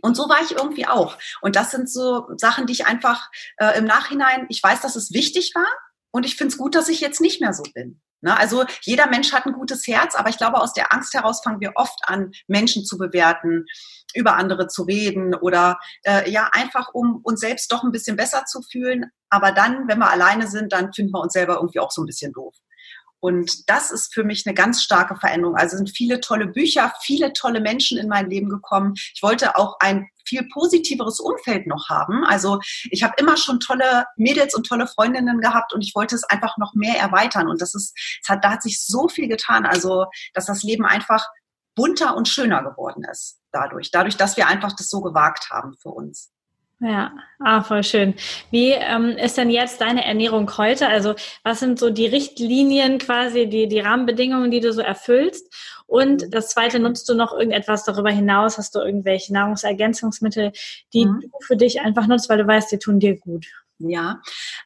Und 0.03 0.17
so 0.17 0.29
war 0.29 0.43
ich 0.43 0.51
irgendwie 0.51 0.87
auch. 0.89 1.17
Und 1.43 1.55
das 1.55 1.71
sind 1.71 1.89
so 1.89 2.27
Sachen, 2.37 2.67
die 2.67 2.73
ich 2.73 2.87
einfach 2.87 3.31
äh, 3.59 3.79
im 3.79 3.85
Nachhinein, 3.85 4.47
ich 4.49 4.61
weiß, 4.61 4.81
dass 4.81 4.97
es 4.97 5.13
wichtig 5.13 5.53
war 5.55 5.69
und 6.11 6.27
ich 6.27 6.35
finde 6.35 6.53
es 6.53 6.59
gut, 6.59 6.75
dass 6.75 6.89
ich 6.89 7.01
jetzt 7.01 7.21
nicht 7.21 7.41
mehr 7.41 7.53
so 7.53 7.63
bin. 7.75 8.01
Ne? 8.21 8.37
Also 8.37 8.65
jeder 8.83 9.09
Mensch 9.09 9.33
hat 9.33 9.47
ein 9.47 9.53
gutes 9.53 9.87
Herz, 9.87 10.15
aber 10.15 10.29
ich 10.29 10.39
glaube, 10.39 10.61
aus 10.61 10.73
der 10.73 10.93
Angst 10.93 11.15
heraus 11.15 11.41
fangen 11.43 11.61
wir 11.61 11.73
oft 11.77 12.01
an, 12.05 12.33
Menschen 12.47 12.85
zu 12.85 12.99
bewerten, 12.99 13.65
über 14.15 14.37
andere 14.37 14.67
zu 14.69 14.83
reden 14.83 15.35
oder 15.35 15.79
äh, 16.05 16.31
ja, 16.31 16.49
einfach 16.53 16.89
um 16.93 17.21
uns 17.23 17.41
selbst 17.41 17.71
doch 17.71 17.85
ein 17.85 17.93
bisschen 17.93 18.17
besser 18.17 18.45
zu 18.45 18.63
fühlen. 18.63 19.07
Aber 19.31 19.53
dann, 19.53 19.87
wenn 19.89 19.99
wir 19.99 20.11
alleine 20.11 20.49
sind, 20.49 20.73
dann 20.73 20.93
finden 20.93 21.13
wir 21.13 21.21
uns 21.21 21.33
selber 21.33 21.57
irgendwie 21.57 21.81
auch 21.81 21.91
so 21.91 22.03
ein 22.03 22.07
bisschen 22.07 22.33
doof. 22.33 22.55
Und 23.21 23.69
das 23.69 23.91
ist 23.91 24.15
für 24.15 24.23
mich 24.23 24.47
eine 24.47 24.55
ganz 24.55 24.83
starke 24.83 25.17
Veränderung. 25.17 25.57
Also 25.57 25.77
sind 25.77 25.91
viele 25.91 26.21
tolle 26.21 26.47
Bücher, 26.47 26.93
viele 27.03 27.33
tolle 27.33 27.61
Menschen 27.61 27.99
in 27.99 28.09
mein 28.09 28.31
Leben 28.31 28.49
gekommen. 28.49 28.95
Ich 28.97 29.23
wollte 29.23 29.57
auch 29.57 29.77
ein 29.81 30.09
viel 30.29 30.47
positiveres 30.53 31.21
Umfeld 31.21 31.67
noch 31.67 31.89
haben. 31.89 32.25
Also 32.25 32.61
ich 32.91 33.03
habe 33.03 33.15
immer 33.19 33.37
schon 33.37 33.61
tolle 33.61 34.07
Mädels 34.17 34.55
und 34.55 34.67
tolle 34.67 34.87
Freundinnen 34.87 35.41
gehabt 35.41 35.73
und 35.73 35.83
ich 35.83 35.95
wollte 35.95 36.15
es 36.15 36.25
einfach 36.25 36.57
noch 36.59 36.75
mehr 36.75 36.99
erweitern. 36.99 37.49
Und 37.49 37.61
das 37.63 37.75
ist, 37.75 37.97
es 38.23 38.29
hat, 38.29 38.45
da 38.45 38.53
hat 38.53 38.63
sich 38.63 38.85
so 38.85 39.09
viel 39.09 39.29
getan. 39.29 39.67
Also, 39.67 40.07
dass 40.35 40.47
das 40.47 40.63
Leben 40.63 40.85
einfach 40.85 41.27
bunter 41.75 42.17
und 42.17 42.29
schöner 42.29 42.63
geworden 42.63 43.05
ist 43.11 43.41
dadurch. 43.53 43.91
Dadurch, 43.91 44.17
dass 44.17 44.37
wir 44.37 44.47
einfach 44.49 44.73
das 44.75 44.91
so 44.91 45.01
gewagt 45.01 45.51
haben 45.51 45.75
für 45.81 45.91
uns. 45.91 46.31
Ja, 46.81 47.13
ah, 47.41 47.63
voll 47.63 47.83
schön. 47.83 48.15
Wie 48.53 48.71
ähm, 48.71 49.11
ist 49.11 49.37
denn 49.37 49.51
jetzt 49.51 49.81
deine 49.81 50.05
Ernährung 50.05 50.49
heute? 50.59 50.87
Also 50.87 51.17
was 51.43 51.59
sind 51.59 51.81
so 51.81 51.91
die 51.91 52.07
Richtlinien 52.07 52.99
quasi, 52.99 53.49
die, 53.49 53.67
die 53.67 53.81
Rahmenbedingungen, 53.81 54.53
die 54.53 54.61
du 54.61 54.73
so 54.73 54.81
erfüllst? 54.81 55.53
Und 55.89 56.27
mhm. 56.27 56.31
das 56.31 56.51
Zweite, 56.51 56.79
nutzt 56.79 57.09
du 57.09 57.15
noch 57.15 57.33
irgendetwas 57.33 57.83
darüber 57.83 58.11
hinaus? 58.11 58.59
Hast 58.59 58.75
du 58.75 58.81
irgendwelche 58.81 59.33
Nahrungsergänzungsmittel, 59.33 60.53
die 60.93 61.07
mhm. 61.07 61.21
du 61.21 61.31
für 61.41 61.57
dich 61.57 61.81
einfach 61.81 62.07
nutzt, 62.07 62.29
weil 62.29 62.39
du 62.39 62.47
weißt, 62.47 62.71
die 62.71 62.79
tun 62.79 63.01
dir 63.01 63.19
gut? 63.19 63.47
Ja, 63.81 64.21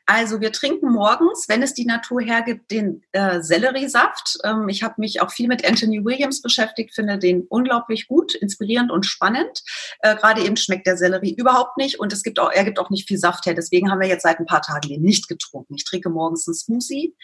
also 0.07 0.41
wir 0.41 0.53
trinken 0.53 0.91
morgens, 0.91 1.47
wenn 1.47 1.63
es 1.63 1.75
die 1.75 1.85
Natur 1.85 2.23
hergibt, 2.23 2.71
den 2.71 3.03
äh, 3.13 3.43
Selleriesaft. 3.43 4.39
Ähm, 4.43 4.71
ich 4.71 4.83
habe 4.83 4.95
mich 4.97 5.21
auch 5.21 5.31
viel 5.31 5.49
mit 5.49 5.67
Anthony 5.69 6.03
Williams 6.03 6.41
beschäftigt, 6.41 6.95
finde 6.95 7.19
den 7.19 7.43
unglaublich 7.43 8.09
gut, 8.09 8.35
inspirierend 8.35 8.91
und 8.91 9.05
spannend. 9.05 9.63
Äh, 10.01 10.17
Gerade 10.17 10.43
eben 10.43 10.57
schmeckt 10.57 10.87
der 10.87 10.97
Sellerie 10.97 11.35
überhaupt 11.35 11.77
nicht 11.77 12.01
und 12.01 12.11
es 12.15 12.23
gibt 12.23 12.41
auch, 12.41 12.51
er 12.51 12.65
gibt 12.65 12.79
auch 12.79 12.89
nicht 12.89 13.07
viel 13.07 13.19
Saft 13.19 13.45
her. 13.45 13.53
Deswegen 13.53 13.91
haben 13.91 14.01
wir 14.01 14.09
jetzt 14.09 14.23
seit 14.23 14.41
ein 14.41 14.47
paar 14.47 14.63
Tagen 14.63 14.89
den 14.89 15.03
nicht 15.03 15.29
getrunken. 15.29 15.75
Ich 15.75 15.85
trinke 15.85 16.09
morgens 16.09 16.49
einen 16.49 16.55
Smoothie. 16.55 17.15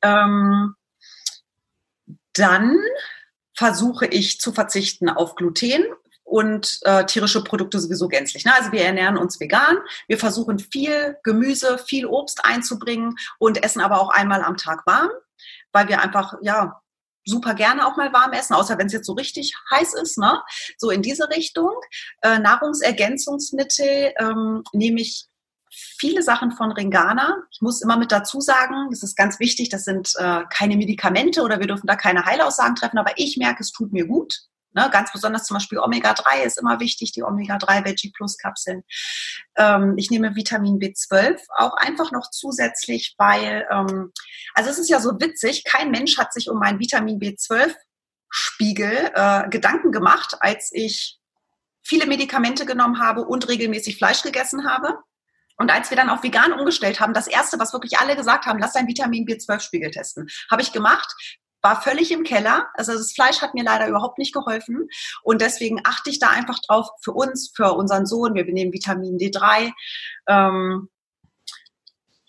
Ähm, 0.00 0.76
dann 2.34 2.78
versuche 3.62 4.06
ich 4.06 4.40
zu 4.40 4.52
verzichten 4.52 5.08
auf 5.08 5.36
Gluten 5.36 5.84
und 6.24 6.80
äh, 6.82 7.06
tierische 7.06 7.44
Produkte 7.44 7.78
sowieso 7.78 8.08
gänzlich. 8.08 8.44
Ne? 8.44 8.52
Also 8.52 8.72
wir 8.72 8.82
ernähren 8.82 9.16
uns 9.16 9.38
vegan, 9.38 9.76
wir 10.08 10.18
versuchen 10.18 10.58
viel 10.58 11.16
Gemüse, 11.22 11.78
viel 11.78 12.06
Obst 12.06 12.44
einzubringen 12.44 13.14
und 13.38 13.62
essen 13.62 13.80
aber 13.80 14.00
auch 14.00 14.08
einmal 14.08 14.42
am 14.42 14.56
Tag 14.56 14.84
warm. 14.84 15.10
weil 15.70 15.88
wir 15.88 16.02
einfach, 16.02 16.34
ja, 16.42 16.82
super 17.24 17.54
gerne 17.54 17.86
auch 17.86 17.96
mal 17.96 18.12
warm 18.12 18.32
essen, 18.32 18.54
außer 18.54 18.76
wenn 18.78 18.88
es 18.88 18.92
jetzt 18.92 19.06
so 19.06 19.12
richtig 19.12 19.54
heiß 19.70 19.94
ist, 19.94 20.18
ne? 20.18 20.42
So 20.76 20.90
in 20.90 21.02
diese 21.02 21.28
Richtung. 21.30 21.72
Äh, 22.22 22.40
Nahrungsergänzungsmittel 22.40 24.12
ähm, 24.18 24.64
nehme 24.72 25.00
ich 25.00 25.28
viele 25.72 26.22
Sachen 26.22 26.52
von 26.52 26.72
Ringana. 26.72 27.36
Ich 27.50 27.60
muss 27.60 27.82
immer 27.82 27.96
mit 27.96 28.12
dazu 28.12 28.40
sagen, 28.40 28.88
das 28.90 29.02
ist 29.02 29.16
ganz 29.16 29.40
wichtig, 29.40 29.70
das 29.70 29.84
sind 29.84 30.12
äh, 30.18 30.42
keine 30.50 30.76
Medikamente 30.76 31.42
oder 31.42 31.60
wir 31.60 31.66
dürfen 31.66 31.86
da 31.86 31.96
keine 31.96 32.24
Heilaussagen 32.24 32.76
treffen, 32.76 32.98
aber 32.98 33.12
ich 33.16 33.36
merke, 33.36 33.62
es 33.62 33.72
tut 33.72 33.92
mir 33.92 34.06
gut. 34.06 34.34
Ne, 34.74 34.88
ganz 34.90 35.12
besonders 35.12 35.44
zum 35.44 35.56
Beispiel 35.56 35.78
Omega-3 35.78 36.44
ist 36.44 36.58
immer 36.58 36.80
wichtig, 36.80 37.12
die 37.12 37.22
Omega-3 37.22 37.84
Veggie 37.84 38.10
Plus 38.10 38.38
Kapseln. 38.38 38.82
Ähm, 39.56 39.94
ich 39.98 40.10
nehme 40.10 40.34
Vitamin 40.34 40.78
B12 40.78 41.38
auch 41.58 41.74
einfach 41.74 42.10
noch 42.10 42.30
zusätzlich, 42.30 43.14
weil, 43.18 43.66
ähm, 43.70 44.12
also 44.54 44.70
es 44.70 44.78
ist 44.78 44.88
ja 44.88 44.98
so 44.98 45.10
witzig, 45.20 45.64
kein 45.64 45.90
Mensch 45.90 46.16
hat 46.16 46.32
sich 46.32 46.48
um 46.48 46.58
meinen 46.58 46.80
Vitamin 46.80 47.20
B12 47.20 47.74
Spiegel 48.30 49.10
äh, 49.14 49.46
Gedanken 49.50 49.92
gemacht, 49.92 50.36
als 50.40 50.70
ich 50.72 51.18
viele 51.82 52.06
Medikamente 52.06 52.64
genommen 52.64 52.98
habe 52.98 53.26
und 53.26 53.48
regelmäßig 53.48 53.98
Fleisch 53.98 54.22
gegessen 54.22 54.66
habe. 54.66 54.96
Und 55.62 55.70
als 55.70 55.90
wir 55.90 55.96
dann 55.96 56.10
auf 56.10 56.24
vegan 56.24 56.52
umgestellt 56.52 56.98
haben, 56.98 57.14
das 57.14 57.28
erste, 57.28 57.56
was 57.60 57.72
wirklich 57.72 58.00
alle 58.00 58.16
gesagt 58.16 58.46
haben, 58.46 58.58
lass 58.58 58.72
dein 58.72 58.88
Vitamin 58.88 59.24
B12-Spiegel 59.24 59.92
testen, 59.92 60.26
habe 60.50 60.60
ich 60.60 60.72
gemacht, 60.72 61.14
war 61.62 61.80
völlig 61.80 62.10
im 62.10 62.24
Keller. 62.24 62.66
Also 62.74 62.94
das 62.94 63.12
Fleisch 63.12 63.40
hat 63.42 63.54
mir 63.54 63.62
leider 63.62 63.86
überhaupt 63.86 64.18
nicht 64.18 64.34
geholfen. 64.34 64.88
Und 65.22 65.40
deswegen 65.40 65.80
achte 65.84 66.10
ich 66.10 66.18
da 66.18 66.30
einfach 66.30 66.58
drauf 66.66 66.88
für 67.00 67.12
uns, 67.12 67.52
für 67.54 67.74
unseren 67.74 68.06
Sohn. 68.06 68.34
Wir 68.34 68.44
nehmen 68.44 68.72
Vitamin 68.72 69.18
D3. 69.18 69.70
Ähm, 70.26 70.88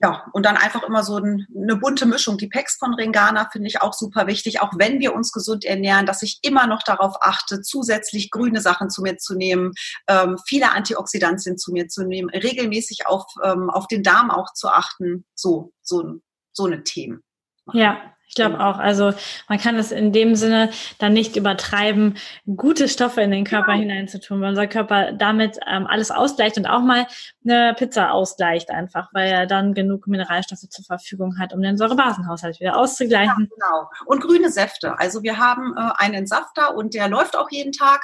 ja, 0.04 0.26
und 0.34 0.46
dann 0.46 0.58
einfach 0.58 0.84
immer 0.84 1.02
so 1.02 1.18
ein, 1.18 1.48
eine 1.56 1.78
bunte 1.78 2.06
Mischung. 2.06 2.38
Die 2.38 2.50
Packs 2.50 2.76
von 2.78 2.94
Ringana 2.94 3.48
finde 3.50 3.70
ich 3.70 3.82
auch 3.82 3.94
super 3.94 4.28
wichtig, 4.28 4.60
auch 4.60 4.74
wenn 4.76 5.00
wir 5.00 5.16
uns 5.16 5.32
gesund 5.32 5.64
ernähren, 5.64 6.06
dass 6.06 6.22
ich 6.22 6.40
immer 6.42 6.68
noch 6.68 6.84
darauf 6.84 7.16
achte, 7.22 7.62
zusätzlich 7.62 8.30
grüne 8.30 8.60
Sachen 8.60 8.90
zu 8.90 9.02
mir 9.02 9.16
zu 9.18 9.34
nehmen, 9.34 9.72
ähm, 10.10 10.38
viele 10.46 10.74
Antioxidantien 10.74 11.58
zu 11.58 11.72
mir 11.72 11.88
zu 11.88 12.04
nehmen, 12.04 12.30
regelmäßig 12.30 13.08
auf, 13.08 13.24
ähm, 13.46 13.70
auf 13.70 13.88
den 13.88 14.04
Darm 14.04 14.30
auch 14.30 14.52
zu 14.54 14.68
achten. 14.68 15.26
So, 15.36 15.72
so, 15.82 16.20
so 16.52 16.66
eine 16.66 16.84
Themen. 16.84 17.24
Ja, 17.72 18.14
ich 18.34 18.36
glaube 18.36 18.60
auch. 18.60 18.80
Also 18.80 19.14
man 19.48 19.60
kann 19.60 19.76
es 19.76 19.92
in 19.92 20.12
dem 20.12 20.34
Sinne 20.34 20.72
dann 20.98 21.14
nicht 21.14 21.36
übertreiben, 21.36 22.16
gute 22.56 22.88
Stoffe 22.88 23.22
in 23.22 23.30
den 23.30 23.46
Körper 23.46 23.74
ja. 23.74 23.82
hineinzutun, 23.82 24.42
weil 24.42 24.50
unser 24.50 24.66
Körper 24.66 25.12
damit 25.12 25.60
ähm, 25.68 25.86
alles 25.86 26.10
ausgleicht 26.10 26.58
und 26.58 26.66
auch 26.66 26.82
mal 26.82 27.06
eine 27.46 27.76
Pizza 27.76 28.12
ausgleicht 28.12 28.72
einfach, 28.72 29.10
weil 29.14 29.30
er 29.30 29.46
dann 29.46 29.76
genug 29.76 30.08
Mineralstoffe 30.08 30.68
zur 30.68 30.84
Verfügung 30.84 31.38
hat, 31.38 31.54
um 31.54 31.62
den 31.62 31.78
Säurebasenhaushalt 31.78 32.60
wieder 32.60 32.76
auszugleichen. 32.76 33.50
Ja, 33.52 33.56
genau. 33.56 33.90
Und 34.06 34.22
grüne 34.22 34.50
Säfte. 34.50 34.98
Also 34.98 35.22
wir 35.22 35.38
haben 35.38 35.76
äh, 35.78 35.92
einen 35.98 36.26
Safter 36.26 36.76
und 36.76 36.96
der 36.96 37.10
läuft 37.10 37.38
auch 37.38 37.52
jeden 37.52 37.72
Tag. 37.72 38.02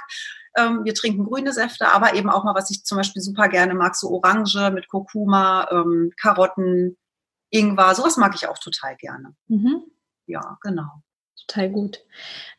Ähm, 0.55 0.81
wir 0.83 0.93
trinken 0.93 1.25
grüne 1.25 1.53
Säfte, 1.53 1.91
aber 1.91 2.13
eben 2.13 2.29
auch 2.29 2.43
mal, 2.43 2.53
was 2.53 2.69
ich 2.69 2.83
zum 2.83 2.99
Beispiel 2.99 3.23
super 3.23 3.49
gerne 3.49 3.73
mag, 3.73 3.95
so 3.95 4.11
Orange 4.11 4.69
mit 4.69 4.89
Kurkuma, 4.89 5.67
ähm, 5.71 6.11
Karotten, 6.21 6.97
Ingwer, 7.49 7.95
sowas 7.95 8.17
mag 8.17 8.35
ich 8.35 8.47
auch 8.47 8.59
total 8.59 8.95
gerne. 8.95 9.33
Mhm 9.47 9.85
ja, 10.29 10.57
genau. 10.61 11.01
Total 11.47 11.69
gut. 11.69 11.99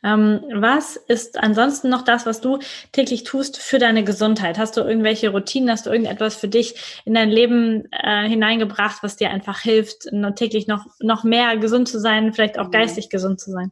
Ähm, 0.02 0.40
was 0.52 0.96
ist 0.96 1.38
ansonsten 1.38 1.90
noch 1.90 2.02
das, 2.02 2.26
was 2.26 2.40
du 2.40 2.58
täglich 2.90 3.22
tust 3.22 3.58
für 3.58 3.78
deine 3.78 4.02
Gesundheit? 4.02 4.58
Hast 4.58 4.76
du 4.76 4.80
irgendwelche 4.80 5.30
Routinen? 5.30 5.70
Hast 5.70 5.86
du 5.86 5.90
irgendetwas 5.90 6.34
für 6.34 6.48
dich 6.48 7.02
in 7.04 7.14
dein 7.14 7.30
Leben 7.30 7.84
äh, 7.92 8.28
hineingebracht, 8.28 9.02
was 9.02 9.16
dir 9.16 9.30
einfach 9.30 9.60
hilft, 9.60 10.08
täglich 10.34 10.66
noch, 10.66 10.86
noch 10.98 11.22
mehr 11.22 11.56
gesund 11.58 11.88
zu 11.88 12.00
sein, 12.00 12.32
vielleicht 12.32 12.58
auch 12.58 12.66
mhm. 12.66 12.72
geistig 12.72 13.10
gesund 13.10 13.38
zu 13.38 13.52
sein? 13.52 13.70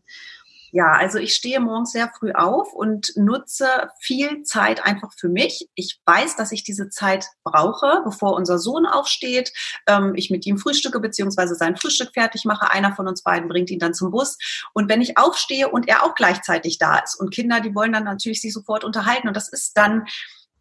Ja, 0.70 0.92
also 0.92 1.18
ich 1.18 1.34
stehe 1.34 1.60
morgens 1.60 1.92
sehr 1.92 2.10
früh 2.18 2.32
auf 2.32 2.72
und 2.72 3.12
nutze 3.16 3.66
viel 4.00 4.42
Zeit 4.42 4.84
einfach 4.84 5.12
für 5.16 5.28
mich. 5.28 5.68
Ich 5.74 6.00
weiß, 6.04 6.36
dass 6.36 6.52
ich 6.52 6.62
diese 6.62 6.90
Zeit 6.90 7.26
brauche, 7.42 8.02
bevor 8.04 8.34
unser 8.34 8.58
Sohn 8.58 8.86
aufsteht. 8.86 9.52
Ähm, 9.86 10.12
ich 10.14 10.30
mit 10.30 10.44
ihm 10.46 10.58
frühstücke 10.58 11.00
beziehungsweise 11.00 11.54
sein 11.54 11.76
Frühstück 11.76 12.10
fertig 12.12 12.44
mache. 12.44 12.70
Einer 12.70 12.94
von 12.94 13.08
uns 13.08 13.22
beiden 13.22 13.48
bringt 13.48 13.70
ihn 13.70 13.78
dann 13.78 13.94
zum 13.94 14.10
Bus. 14.10 14.36
Und 14.74 14.88
wenn 14.88 15.00
ich 15.00 15.16
aufstehe 15.16 15.68
und 15.68 15.88
er 15.88 16.04
auch 16.04 16.14
gleichzeitig 16.14 16.78
da 16.78 16.98
ist 16.98 17.18
und 17.18 17.32
Kinder, 17.32 17.60
die 17.60 17.74
wollen 17.74 17.92
dann 17.92 18.04
natürlich 18.04 18.40
sich 18.40 18.52
sofort 18.52 18.84
unterhalten 18.84 19.28
und 19.28 19.36
das 19.36 19.48
ist 19.48 19.76
dann 19.76 20.06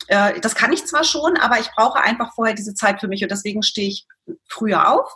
äh, 0.08 0.40
das 0.40 0.56
kann 0.56 0.72
ich 0.72 0.86
zwar 0.86 1.04
schon, 1.04 1.38
aber 1.38 1.60
ich 1.60 1.72
brauche 1.76 2.00
einfach 2.00 2.34
vorher 2.36 2.56
diese 2.56 2.76
Zeit 2.76 3.00
für 3.00 3.08
mich 3.08 3.24
und 3.24 3.32
deswegen 3.32 3.64
stehe 3.64 3.90
ich 3.90 4.06
früher 4.48 4.90
auf, 4.90 5.12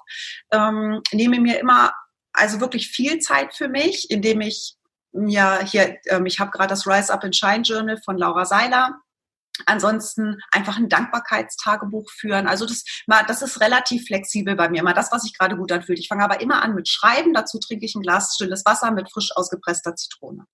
ähm, 0.51 1.01
nehme 1.11 1.39
mir 1.39 1.59
immer 1.59 1.93
also 2.33 2.59
wirklich 2.59 2.89
viel 2.89 3.19
Zeit 3.19 3.53
für 3.53 3.67
mich, 3.67 4.09
indem 4.09 4.41
ich 4.41 4.75
ja, 5.13 5.59
hier, 5.63 5.97
ähm, 6.07 6.25
ich 6.25 6.39
habe 6.39 6.51
gerade 6.51 6.69
das 6.69 6.87
Rise 6.87 7.13
Up 7.13 7.23
and 7.23 7.35
Shine 7.35 7.61
Journal 7.61 7.97
von 7.97 8.17
Laura 8.17 8.45
Seiler. 8.45 9.01
Ansonsten 9.65 10.37
einfach 10.51 10.77
ein 10.77 10.89
Dankbarkeitstagebuch 10.89 12.09
führen. 12.09 12.47
Also 12.47 12.65
das, 12.65 12.83
mal, 13.05 13.23
das 13.27 13.41
ist 13.41 13.59
relativ 13.61 14.05
flexibel 14.05 14.55
bei 14.55 14.69
mir. 14.69 14.83
Mal 14.83 14.93
das, 14.93 15.11
was 15.11 15.23
sich 15.23 15.37
gerade 15.37 15.57
gut 15.57 15.71
anfühlt. 15.71 15.99
Ich 15.99 16.07
fange 16.07 16.23
aber 16.23 16.41
immer 16.41 16.61
an 16.63 16.73
mit 16.73 16.87
Schreiben. 16.87 17.33
Dazu 17.33 17.59
trinke 17.59 17.85
ich 17.85 17.95
ein 17.95 18.01
Glas 18.01 18.33
stilles 18.35 18.63
Wasser 18.65 18.91
mit 18.91 19.11
frisch 19.11 19.31
ausgepresster 19.35 19.95
Zitrone. 19.95 20.45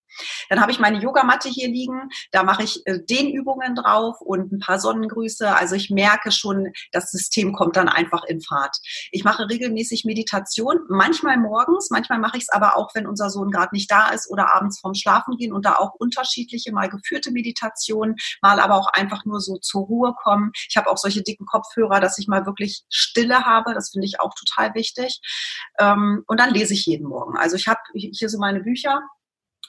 Dann 0.49 0.61
habe 0.61 0.71
ich 0.71 0.79
meine 0.79 0.99
Yogamatte 0.99 1.49
hier 1.49 1.67
liegen. 1.67 2.09
Da 2.31 2.43
mache 2.43 2.63
ich 2.63 2.85
äh, 2.85 2.99
Dehnübungen 3.03 3.75
drauf 3.75 4.19
und 4.21 4.51
ein 4.51 4.59
paar 4.59 4.79
Sonnengrüße. 4.79 5.55
Also 5.55 5.75
ich 5.75 5.89
merke 5.89 6.31
schon, 6.31 6.71
das 6.91 7.11
System 7.11 7.53
kommt 7.53 7.75
dann 7.75 7.89
einfach 7.89 8.23
in 8.23 8.41
Fahrt. 8.41 8.77
Ich 9.11 9.23
mache 9.23 9.49
regelmäßig 9.49 10.05
Meditation. 10.05 10.79
Manchmal 10.89 11.37
morgens, 11.37 11.89
manchmal 11.89 12.19
mache 12.19 12.37
ich 12.37 12.43
es 12.43 12.49
aber 12.49 12.77
auch, 12.77 12.93
wenn 12.95 13.07
unser 13.07 13.29
Sohn 13.29 13.51
gerade 13.51 13.73
nicht 13.73 13.91
da 13.91 14.09
ist 14.09 14.29
oder 14.29 14.55
abends 14.55 14.79
vorm 14.79 14.95
Schlafen 14.95 15.37
gehen 15.37 15.53
und 15.53 15.65
da 15.65 15.75
auch 15.75 15.93
unterschiedliche, 15.93 16.71
mal 16.71 16.89
geführte 16.89 17.31
Meditationen, 17.31 18.15
mal 18.41 18.59
aber 18.59 18.75
auch 18.75 18.86
einfach 18.93 19.25
nur 19.25 19.39
so 19.39 19.57
zur 19.57 19.85
Ruhe 19.85 20.13
kommen. 20.21 20.51
Ich 20.69 20.77
habe 20.77 20.89
auch 20.89 20.97
solche 20.97 21.23
dicken 21.23 21.45
Kopfhörer, 21.45 21.99
dass 21.99 22.17
ich 22.17 22.27
mal 22.27 22.45
wirklich 22.45 22.83
Stille 22.89 23.45
habe. 23.45 23.73
Das 23.73 23.91
finde 23.91 24.05
ich 24.05 24.19
auch 24.19 24.33
total 24.33 24.73
wichtig. 24.73 25.19
Ähm, 25.79 26.23
und 26.27 26.39
dann 26.39 26.53
lese 26.53 26.73
ich 26.73 26.85
jeden 26.85 27.07
Morgen. 27.07 27.37
Also 27.37 27.55
ich 27.55 27.67
habe 27.67 27.79
hier 27.93 28.29
so 28.29 28.37
meine 28.37 28.61
Bücher 28.61 29.01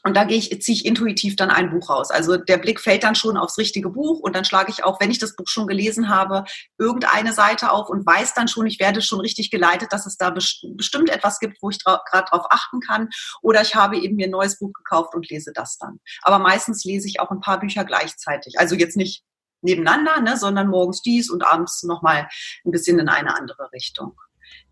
und 0.05 0.17
da 0.17 0.25
gehe 0.25 0.39
ich, 0.39 0.63
ziehe 0.63 0.77
ich 0.77 0.87
intuitiv 0.87 1.37
dann 1.37 1.51
ein 1.51 1.71
Buch 1.71 1.91
raus. 1.91 2.11
Also 2.11 2.37
der 2.37 2.59
Blick 2.59 2.81
fällt 2.81 3.03
dann 3.03 3.15
schon 3.15 3.37
aufs 3.37 3.59
richtige 3.59 3.91
Buch 3.91 4.21
und 4.21 4.35
dann 4.35 4.45
schlage 4.45 4.71
ich 4.71 4.85
auch, 4.85 5.01
wenn 5.01 5.11
ich 5.11 5.19
das 5.19 5.35
Buch 5.35 5.47
schon 5.49 5.67
gelesen 5.67 6.09
habe, 6.09 6.45
irgendeine 6.79 7.33
Seite 7.33 7.73
auf 7.73 7.89
und 7.89 8.07
weiß 8.07 8.35
dann 8.35 8.49
schon, 8.49 8.67
ich 8.67 8.79
werde 8.79 9.03
schon 9.03 9.21
richtig 9.21 9.51
geleitet, 9.51 9.93
dass 9.93 10.07
es 10.07 10.17
da 10.17 10.31
bestimmt 10.31 11.11
etwas 11.11 11.39
gibt, 11.41 11.59
wo 11.61 11.71
ich 11.71 11.83
gerade 11.83 12.25
drauf 12.31 12.47
achten 12.51 12.81
kann. 12.81 13.09
Oder 13.43 13.63
ich 13.63 13.75
habe 13.75 13.99
eben 13.99 14.17
mir 14.17 14.27
ein 14.27 14.31
neues 14.33 14.59
Buch 14.59 14.73
gekauft 14.73 15.15
und 15.15 15.29
lese 15.29 15.53
das 15.55 15.79
dann. 15.79 16.01
Aber 16.23 16.39
meistens 16.39 16.85
lese 16.85 17.09
ich 17.09 17.21
auch 17.21 17.31
ein 17.31 17.41
paar 17.41 17.61
Bücher 17.61 17.85
gleichzeitig. 17.85 18.59
Also 18.59 18.75
jetzt 18.75 18.97
nicht 18.97 19.25
nebeneinander, 19.63 20.21
ne, 20.21 20.37
sondern 20.37 20.69
morgens 20.69 21.03
dies 21.03 21.31
und 21.31 21.45
abends 21.45 21.83
nochmal 21.83 22.29
ein 22.65 22.71
bisschen 22.71 22.99
in 22.99 23.09
eine 23.09 23.37
andere 23.37 23.71
Richtung. 23.73 24.15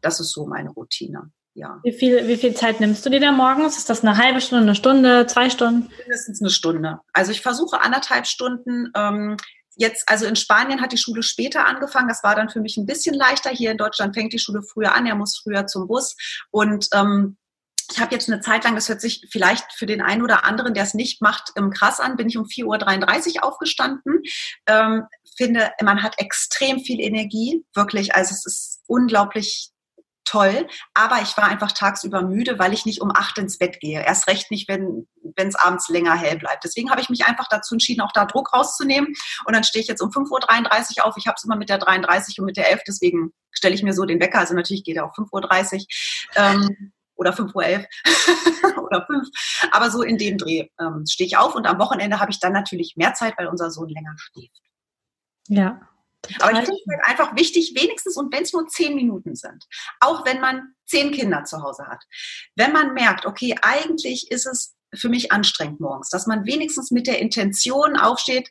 Das 0.01 0.21
ist 0.21 0.33
so 0.33 0.47
meine 0.47 0.71
Routine 0.71 1.33
ja. 1.57 1.81
Wie 1.83 1.93
viel, 1.93 2.29
wie 2.29 2.37
viel 2.37 2.55
Zeit 2.55 2.81
nimmst 2.81 3.05
du 3.05 3.11
dir 3.11 3.21
da 3.21 3.33
morgens? 3.33 3.79
Ist 3.79 3.89
das 3.89 4.03
eine 4.03 4.17
halbe 4.17 4.41
Stunde, 4.41 4.63
eine 4.63 4.75
Stunde, 4.75 5.27
zwei 5.27 5.49
Stunden? 5.49 5.91
Mindestens 5.99 6.41
eine 6.41 6.51
Stunde. 6.51 7.01
Also 7.13 7.33
ich 7.33 7.41
versuche 7.41 7.81
anderthalb 7.81 8.27
Stunden. 8.27 8.91
Ähm, 8.95 9.37
jetzt, 9.75 10.09
also 10.09 10.27
in 10.27 10.37
Spanien 10.37 10.83
hat 10.83 10.93
die 10.93 10.99
Schule 10.99 11.23
später 11.23 11.67
angefangen. 11.67 12.09
Das 12.09 12.23
war 12.23 12.35
dann 12.35 12.51
für 12.51 12.61
mich 12.61 12.77
ein 12.77 12.85
bisschen 12.85 13.15
leichter. 13.15 13.51
Hier 13.51 13.71
in 13.71 13.79
Deutschland 13.79 14.15
fängt 14.15 14.35
die 14.35 14.39
Schule 14.39 14.63
früher 14.63 14.95
an. 14.95 15.07
Er 15.07 15.15
muss 15.15 15.39
früher 15.39 15.67
zum 15.67 15.89
Bus. 15.89 16.15
Und 16.51 16.89
ähm, 16.93 17.39
ich 17.91 18.01
habe 18.01 18.15
jetzt 18.15 18.29
eine 18.29 18.41
Zeit 18.41 18.65
lang, 18.65 18.75
das 18.75 18.89
hört 18.91 19.01
sich 19.01 19.27
vielleicht 19.31 19.73
für 19.73 19.87
den 19.87 20.03
einen 20.03 20.23
oder 20.23 20.45
anderen, 20.45 20.75
der 20.75 20.83
es 20.83 20.93
nicht 20.93 21.23
macht, 21.23 21.53
ähm, 21.57 21.71
krass 21.71 22.01
an, 22.01 22.17
bin 22.17 22.29
ich 22.29 22.37
um 22.37 22.45
4.33 22.45 23.37
Uhr 23.37 23.45
aufgestanden. 23.45 24.23
Ähm, 24.67 25.05
finde, 25.37 25.71
man 25.83 26.03
hat 26.03 26.19
extrem 26.19 26.81
viel 26.81 27.01
Energie, 27.01 27.65
wirklich. 27.75 28.15
Also 28.15 28.35
es 28.35 28.45
ist 28.45 28.83
unglaublich 28.87 29.71
toll, 30.27 30.67
aber 30.93 31.23
ich 31.23 31.37
war 31.37 31.45
einfach 31.45 31.73
tagsüber 31.73 32.23
müde, 32.23 32.59
weil 32.59 32.73
ich 32.75 32.85
nicht 32.85 33.01
um 33.01 33.11
acht 33.11 33.39
ins 33.39 33.59
Bett 33.59 33.81
gehe. 33.81 34.05
Erst 34.05 34.27
recht 34.27 34.51
nicht, 34.51 34.69
wenn 34.69 35.07
es 35.37 35.55
abends 35.55 35.89
länger 35.89 36.15
hell 36.15 36.37
bleibt. 36.37 36.65
Deswegen 36.65 36.91
habe 36.91 37.01
ich 37.01 37.09
mich 37.09 37.25
einfach 37.25 37.49
dazu 37.49 37.75
entschieden, 37.75 38.03
auch 38.03 38.13
da 38.13 38.27
Druck 38.27 38.53
rauszunehmen. 38.53 39.15
Und 39.47 39.55
dann 39.55 39.65
stehe 39.65 39.83
ich 39.83 39.89
jetzt 39.89 40.03
um 40.03 40.11
5.33 40.11 40.99
Uhr 40.99 41.07
auf. 41.07 41.17
Ich 41.17 41.27
habe 41.27 41.37
es 41.37 41.45
immer 41.45 41.57
mit 41.57 41.69
der 41.69 41.79
33 41.79 42.39
und 42.41 42.47
mit 42.47 42.57
der 42.57 42.71
11, 42.71 42.83
deswegen 42.87 43.33
stelle 43.53 43.75
ich 43.75 43.83
mir 43.83 43.95
so 43.95 44.05
den 44.05 44.21
Wecker. 44.21 44.41
Also 44.41 44.55
natürlich 44.55 44.85
geht 44.85 44.97
er 44.97 45.07
auf 45.07 45.17
5.30 45.17 45.81
Uhr. 45.81 45.87
Ähm, 46.37 46.93
oder 47.15 47.33
5.11 47.33 47.87
Uhr 48.75 48.85
oder 48.85 49.07
5. 49.07 49.29
Aber 49.73 49.91
so 49.91 50.03
in 50.03 50.19
dem 50.19 50.37
Dreh 50.37 50.69
ähm, 50.79 51.05
stehe 51.07 51.27
ich 51.27 51.37
auf 51.39 51.55
und 51.55 51.67
am 51.67 51.79
Wochenende 51.79 52.21
habe 52.21 52.31
ich 52.31 52.41
dann 52.41 52.53
natürlich 52.53 52.95
mehr 52.97 53.15
Zeit, 53.15 53.35
weil 53.39 53.47
unser 53.47 53.71
Sohn 53.71 53.89
länger 53.89 54.15
schläft. 54.17 54.61
Ja, 55.49 55.81
aber 56.41 56.53
ich 56.53 56.59
finde 56.59 56.73
es 56.73 56.93
halt 56.93 57.07
einfach 57.07 57.37
wichtig, 57.37 57.73
wenigstens, 57.77 58.17
und 58.17 58.33
wenn 58.33 58.43
es 58.43 58.53
nur 58.53 58.67
zehn 58.69 58.95
Minuten 58.95 59.35
sind, 59.35 59.65
auch 60.01 60.25
wenn 60.25 60.41
man 60.41 60.75
zehn 60.87 61.13
Kinder 61.13 61.45
zu 61.45 61.63
Hause 61.63 61.87
hat, 61.87 62.03
wenn 62.55 62.73
man 62.73 62.95
merkt, 62.95 63.27
okay, 63.27 63.55
eigentlich 63.63 64.31
ist 64.31 64.47
es 64.47 64.75
für 64.95 65.09
mich 65.09 65.33
anstrengend 65.33 65.81
morgens, 65.81 66.11
dass 66.11 66.27
man 66.27 66.47
wenigstens 66.47 66.91
mit 66.91 67.07
der 67.07 67.19
Intention 67.19 67.97
aufsteht, 67.97 68.51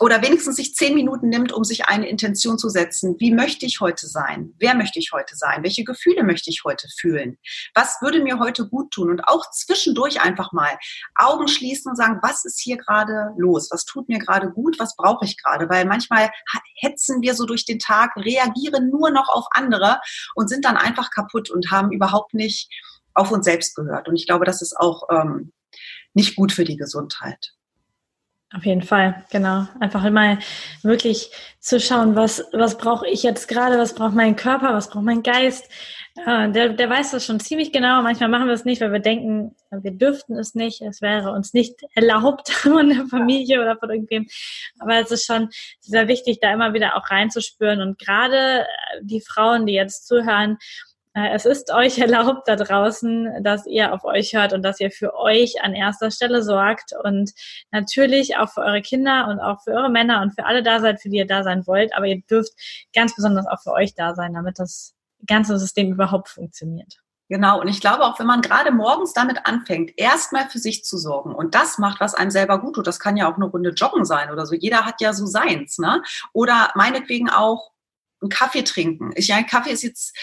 oder 0.00 0.22
wenigstens 0.22 0.56
sich 0.56 0.74
zehn 0.74 0.94
Minuten 0.94 1.28
nimmt, 1.28 1.52
um 1.52 1.64
sich 1.64 1.86
eine 1.86 2.08
Intention 2.08 2.58
zu 2.58 2.68
setzen. 2.68 3.16
Wie 3.18 3.32
möchte 3.32 3.66
ich 3.66 3.80
heute 3.80 4.06
sein? 4.06 4.54
Wer 4.58 4.74
möchte 4.74 4.98
ich 4.98 5.12
heute 5.12 5.36
sein? 5.36 5.62
Welche 5.62 5.84
Gefühle 5.84 6.22
möchte 6.24 6.50
ich 6.50 6.62
heute 6.64 6.88
fühlen? 7.00 7.38
Was 7.74 8.00
würde 8.00 8.22
mir 8.22 8.38
heute 8.38 8.68
gut 8.68 8.90
tun? 8.92 9.10
Und 9.10 9.20
auch 9.22 9.50
zwischendurch 9.50 10.20
einfach 10.20 10.52
mal 10.52 10.78
Augen 11.14 11.48
schließen 11.48 11.90
und 11.90 11.96
sagen, 11.96 12.20
was 12.22 12.44
ist 12.44 12.60
hier 12.60 12.76
gerade 12.76 13.32
los? 13.36 13.68
Was 13.70 13.84
tut 13.84 14.08
mir 14.08 14.18
gerade 14.18 14.50
gut? 14.50 14.78
Was 14.78 14.96
brauche 14.96 15.24
ich 15.24 15.42
gerade? 15.42 15.68
Weil 15.68 15.84
manchmal 15.84 16.30
hetzen 16.76 17.22
wir 17.22 17.34
so 17.34 17.46
durch 17.46 17.64
den 17.64 17.78
Tag, 17.78 18.16
reagieren 18.16 18.90
nur 18.90 19.10
noch 19.10 19.28
auf 19.28 19.46
andere 19.50 20.00
und 20.34 20.48
sind 20.48 20.64
dann 20.64 20.76
einfach 20.76 21.10
kaputt 21.10 21.50
und 21.50 21.70
haben 21.70 21.90
überhaupt 21.90 22.34
nicht 22.34 22.70
auf 23.14 23.32
uns 23.32 23.44
selbst 23.44 23.74
gehört. 23.74 24.08
Und 24.08 24.16
ich 24.16 24.26
glaube, 24.26 24.44
das 24.44 24.62
ist 24.62 24.76
auch 24.76 25.08
ähm, 25.10 25.52
nicht 26.14 26.36
gut 26.36 26.52
für 26.52 26.64
die 26.64 26.76
Gesundheit. 26.76 27.52
Auf 28.54 28.64
jeden 28.64 28.82
Fall, 28.82 29.24
genau. 29.30 29.66
Einfach 29.78 30.08
mal 30.10 30.38
wirklich 30.82 31.30
zu 31.60 31.78
schauen, 31.78 32.16
was, 32.16 32.44
was 32.52 32.78
brauche 32.78 33.06
ich 33.06 33.22
jetzt 33.22 33.46
gerade, 33.46 33.78
was 33.78 33.94
braucht 33.94 34.14
mein 34.14 34.36
Körper, 34.36 34.72
was 34.72 34.88
braucht 34.88 35.04
mein 35.04 35.22
Geist. 35.22 35.70
Ja, 36.26 36.48
der, 36.48 36.70
der 36.70 36.90
weiß 36.90 37.12
das 37.12 37.26
schon 37.26 37.40
ziemlich 37.40 37.72
genau. 37.72 38.02
Manchmal 38.02 38.30
machen 38.30 38.46
wir 38.46 38.54
es 38.54 38.64
nicht, 38.64 38.80
weil 38.80 38.92
wir 38.92 39.00
denken, 39.00 39.54
wir 39.70 39.90
dürften 39.90 40.36
es 40.36 40.54
nicht, 40.54 40.80
es 40.80 41.02
wäre 41.02 41.30
uns 41.30 41.52
nicht 41.52 41.74
erlaubt 41.94 42.48
von 42.52 42.88
der 42.88 43.06
Familie 43.06 43.60
oder 43.60 43.76
von 43.76 43.90
irgendwem. 43.90 44.26
Aber 44.78 44.96
es 44.96 45.10
ist 45.10 45.26
schon 45.26 45.50
sehr 45.80 46.08
wichtig, 46.08 46.38
da 46.40 46.52
immer 46.52 46.72
wieder 46.72 46.96
auch 46.96 47.10
reinzuspüren. 47.10 47.82
Und 47.82 47.98
gerade 47.98 48.66
die 49.02 49.20
Frauen, 49.20 49.66
die 49.66 49.74
jetzt 49.74 50.08
zuhören 50.08 50.52
äh, 50.52 50.87
es 51.26 51.44
ist 51.44 51.72
euch 51.72 51.98
erlaubt 51.98 52.46
da 52.46 52.56
draußen, 52.56 53.42
dass 53.42 53.66
ihr 53.66 53.92
auf 53.92 54.04
euch 54.04 54.34
hört 54.34 54.52
und 54.52 54.62
dass 54.62 54.80
ihr 54.80 54.90
für 54.90 55.14
euch 55.14 55.62
an 55.62 55.74
erster 55.74 56.10
Stelle 56.10 56.42
sorgt 56.42 56.92
und 57.04 57.32
natürlich 57.70 58.36
auch 58.36 58.50
für 58.50 58.60
eure 58.60 58.82
Kinder 58.82 59.28
und 59.28 59.40
auch 59.40 59.62
für 59.62 59.72
eure 59.72 59.90
Männer 59.90 60.22
und 60.22 60.32
für 60.32 60.44
alle 60.44 60.62
da 60.62 60.80
seid, 60.80 61.00
für 61.00 61.08
die 61.08 61.18
ihr 61.18 61.26
da 61.26 61.42
sein 61.42 61.66
wollt. 61.66 61.94
Aber 61.94 62.06
ihr 62.06 62.20
dürft 62.22 62.52
ganz 62.94 63.14
besonders 63.14 63.46
auch 63.46 63.60
für 63.62 63.72
euch 63.72 63.94
da 63.94 64.14
sein, 64.14 64.34
damit 64.34 64.58
das 64.58 64.94
ganze 65.26 65.58
System 65.58 65.92
überhaupt 65.92 66.28
funktioniert. 66.28 66.98
Genau, 67.30 67.60
und 67.60 67.68
ich 67.68 67.82
glaube 67.82 68.04
auch, 68.04 68.18
wenn 68.18 68.26
man 68.26 68.40
gerade 68.40 68.70
morgens 68.70 69.12
damit 69.12 69.44
anfängt, 69.44 69.92
erstmal 69.98 70.48
für 70.48 70.58
sich 70.58 70.82
zu 70.84 70.96
sorgen 70.96 71.34
und 71.34 71.54
das 71.54 71.76
macht, 71.76 72.00
was 72.00 72.14
einem 72.14 72.30
selber 72.30 72.58
gut 72.58 72.76
tut, 72.76 72.86
das 72.86 73.00
kann 73.00 73.18
ja 73.18 73.30
auch 73.30 73.36
eine 73.36 73.44
Runde 73.44 73.70
Joggen 73.70 74.06
sein 74.06 74.30
oder 74.30 74.46
so. 74.46 74.54
Jeder 74.54 74.86
hat 74.86 75.02
ja 75.02 75.12
so 75.12 75.26
seins, 75.26 75.78
ne? 75.78 76.02
Oder 76.32 76.70
meinetwegen 76.74 77.28
auch 77.28 77.72
einen 78.22 78.30
Kaffee 78.30 78.62
trinken. 78.62 79.10
Ich, 79.14 79.32
ein 79.32 79.46
Kaffee 79.46 79.72
ist 79.72 79.82
jetzt 79.82 80.16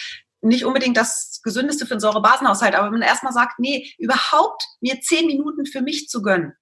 nicht 0.46 0.66
unbedingt 0.66 0.98
das 0.98 1.42
Gesündeste 1.44 1.86
für 1.86 1.96
einen 1.96 2.00
Säurebasenhaushalt, 2.00 2.76
aber 2.76 2.86
wenn 2.86 3.00
man 3.00 3.08
erstmal 3.08 3.34
sagt, 3.34 3.60
nee, 3.60 3.92
überhaupt 3.98 4.64
mir 4.82 5.02
zehn 5.02 5.28
Minuten 5.28 5.66
für 5.66 5.82
mich 5.82 6.08
zu 6.08 6.22
gönnen, 6.22 6.54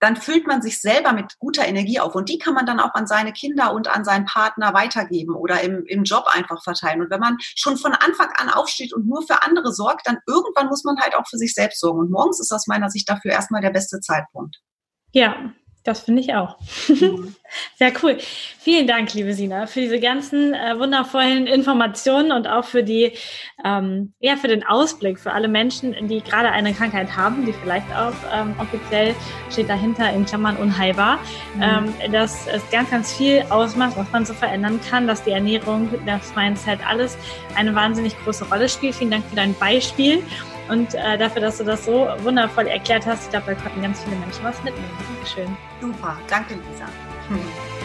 dann 0.00 0.16
füllt 0.16 0.46
man 0.46 0.62
sich 0.62 0.80
selber 0.80 1.12
mit 1.12 1.38
guter 1.38 1.68
Energie 1.68 2.00
auf 2.00 2.14
und 2.14 2.30
die 2.30 2.38
kann 2.38 2.54
man 2.54 2.64
dann 2.64 2.80
auch 2.80 2.94
an 2.94 3.06
seine 3.06 3.32
Kinder 3.32 3.74
und 3.74 3.86
an 3.86 4.04
seinen 4.04 4.24
Partner 4.24 4.72
weitergeben 4.72 5.34
oder 5.34 5.60
im, 5.60 5.84
im 5.86 6.04
Job 6.04 6.24
einfach 6.32 6.62
verteilen. 6.64 7.02
Und 7.02 7.10
wenn 7.10 7.20
man 7.20 7.36
schon 7.38 7.76
von 7.76 7.92
Anfang 7.92 8.30
an 8.38 8.48
aufsteht 8.48 8.94
und 8.94 9.06
nur 9.06 9.22
für 9.26 9.42
andere 9.42 9.72
sorgt, 9.74 10.08
dann 10.08 10.18
irgendwann 10.26 10.68
muss 10.68 10.84
man 10.84 10.98
halt 10.98 11.14
auch 11.14 11.28
für 11.28 11.36
sich 11.36 11.52
selbst 11.52 11.80
sorgen. 11.80 12.00
Und 12.00 12.10
morgens 12.10 12.40
ist 12.40 12.50
aus 12.50 12.66
meiner 12.66 12.88
Sicht 12.88 13.10
dafür 13.10 13.32
erstmal 13.32 13.60
der 13.60 13.70
beste 13.70 14.00
Zeitpunkt. 14.00 14.56
Ja, 15.12 15.52
das 15.84 16.00
finde 16.00 16.20
ich 16.20 16.34
auch. 16.34 16.56
Mhm. 16.88 17.34
Sehr 17.76 17.92
cool. 18.02 18.18
Vielen 18.58 18.86
Dank, 18.86 19.12
liebe 19.14 19.32
Sina, 19.34 19.66
für 19.66 19.80
diese 19.80 19.98
ganzen 19.98 20.54
äh, 20.54 20.78
wundervollen 20.78 21.46
Informationen 21.46 22.30
und 22.30 22.46
auch 22.46 22.64
für 22.64 22.82
die, 22.82 23.12
ähm, 23.64 24.12
ja, 24.20 24.36
für 24.36 24.48
den 24.48 24.64
Ausblick 24.64 25.18
für 25.18 25.32
alle 25.32 25.48
Menschen, 25.48 25.96
die 26.08 26.20
gerade 26.20 26.50
eine 26.50 26.74
Krankheit 26.74 27.16
haben, 27.16 27.46
die 27.46 27.52
vielleicht 27.52 27.90
auch 27.94 28.12
ähm, 28.32 28.54
offiziell 28.58 29.14
steht 29.50 29.68
dahinter 29.68 30.12
in 30.12 30.26
Klammern 30.26 30.56
unheilbar, 30.58 31.18
mhm. 31.56 31.62
ähm, 31.62 32.12
dass 32.12 32.46
es 32.46 32.62
ganz, 32.70 32.90
ganz 32.90 33.12
viel 33.14 33.42
ausmacht, 33.48 33.96
was 33.96 34.10
man 34.12 34.26
so 34.26 34.34
verändern 34.34 34.78
kann, 34.88 35.06
dass 35.06 35.24
die 35.24 35.30
Ernährung, 35.30 35.88
das 36.06 36.34
Mindset, 36.36 36.78
alles 36.86 37.16
eine 37.56 37.74
wahnsinnig 37.74 38.14
große 38.22 38.44
Rolle 38.48 38.68
spielt. 38.68 38.94
Vielen 38.94 39.10
Dank 39.10 39.24
für 39.24 39.36
dein 39.36 39.54
Beispiel 39.54 40.22
und 40.70 40.94
äh, 40.94 41.18
dafür, 41.18 41.42
dass 41.42 41.58
du 41.58 41.64
das 41.64 41.84
so 41.84 42.08
wundervoll 42.18 42.66
erklärt 42.66 43.04
hast. 43.04 43.24
Ich 43.24 43.30
glaube, 43.30 43.46
da 43.46 43.54
konnten 43.54 43.82
ganz 43.82 44.02
viele 44.02 44.16
Menschen 44.16 44.44
was 44.44 44.62
mitnehmen. 44.62 44.90
Dankeschön. 45.14 45.56
Super, 45.80 46.16
danke 46.28 46.54
Lisa. 46.54 46.86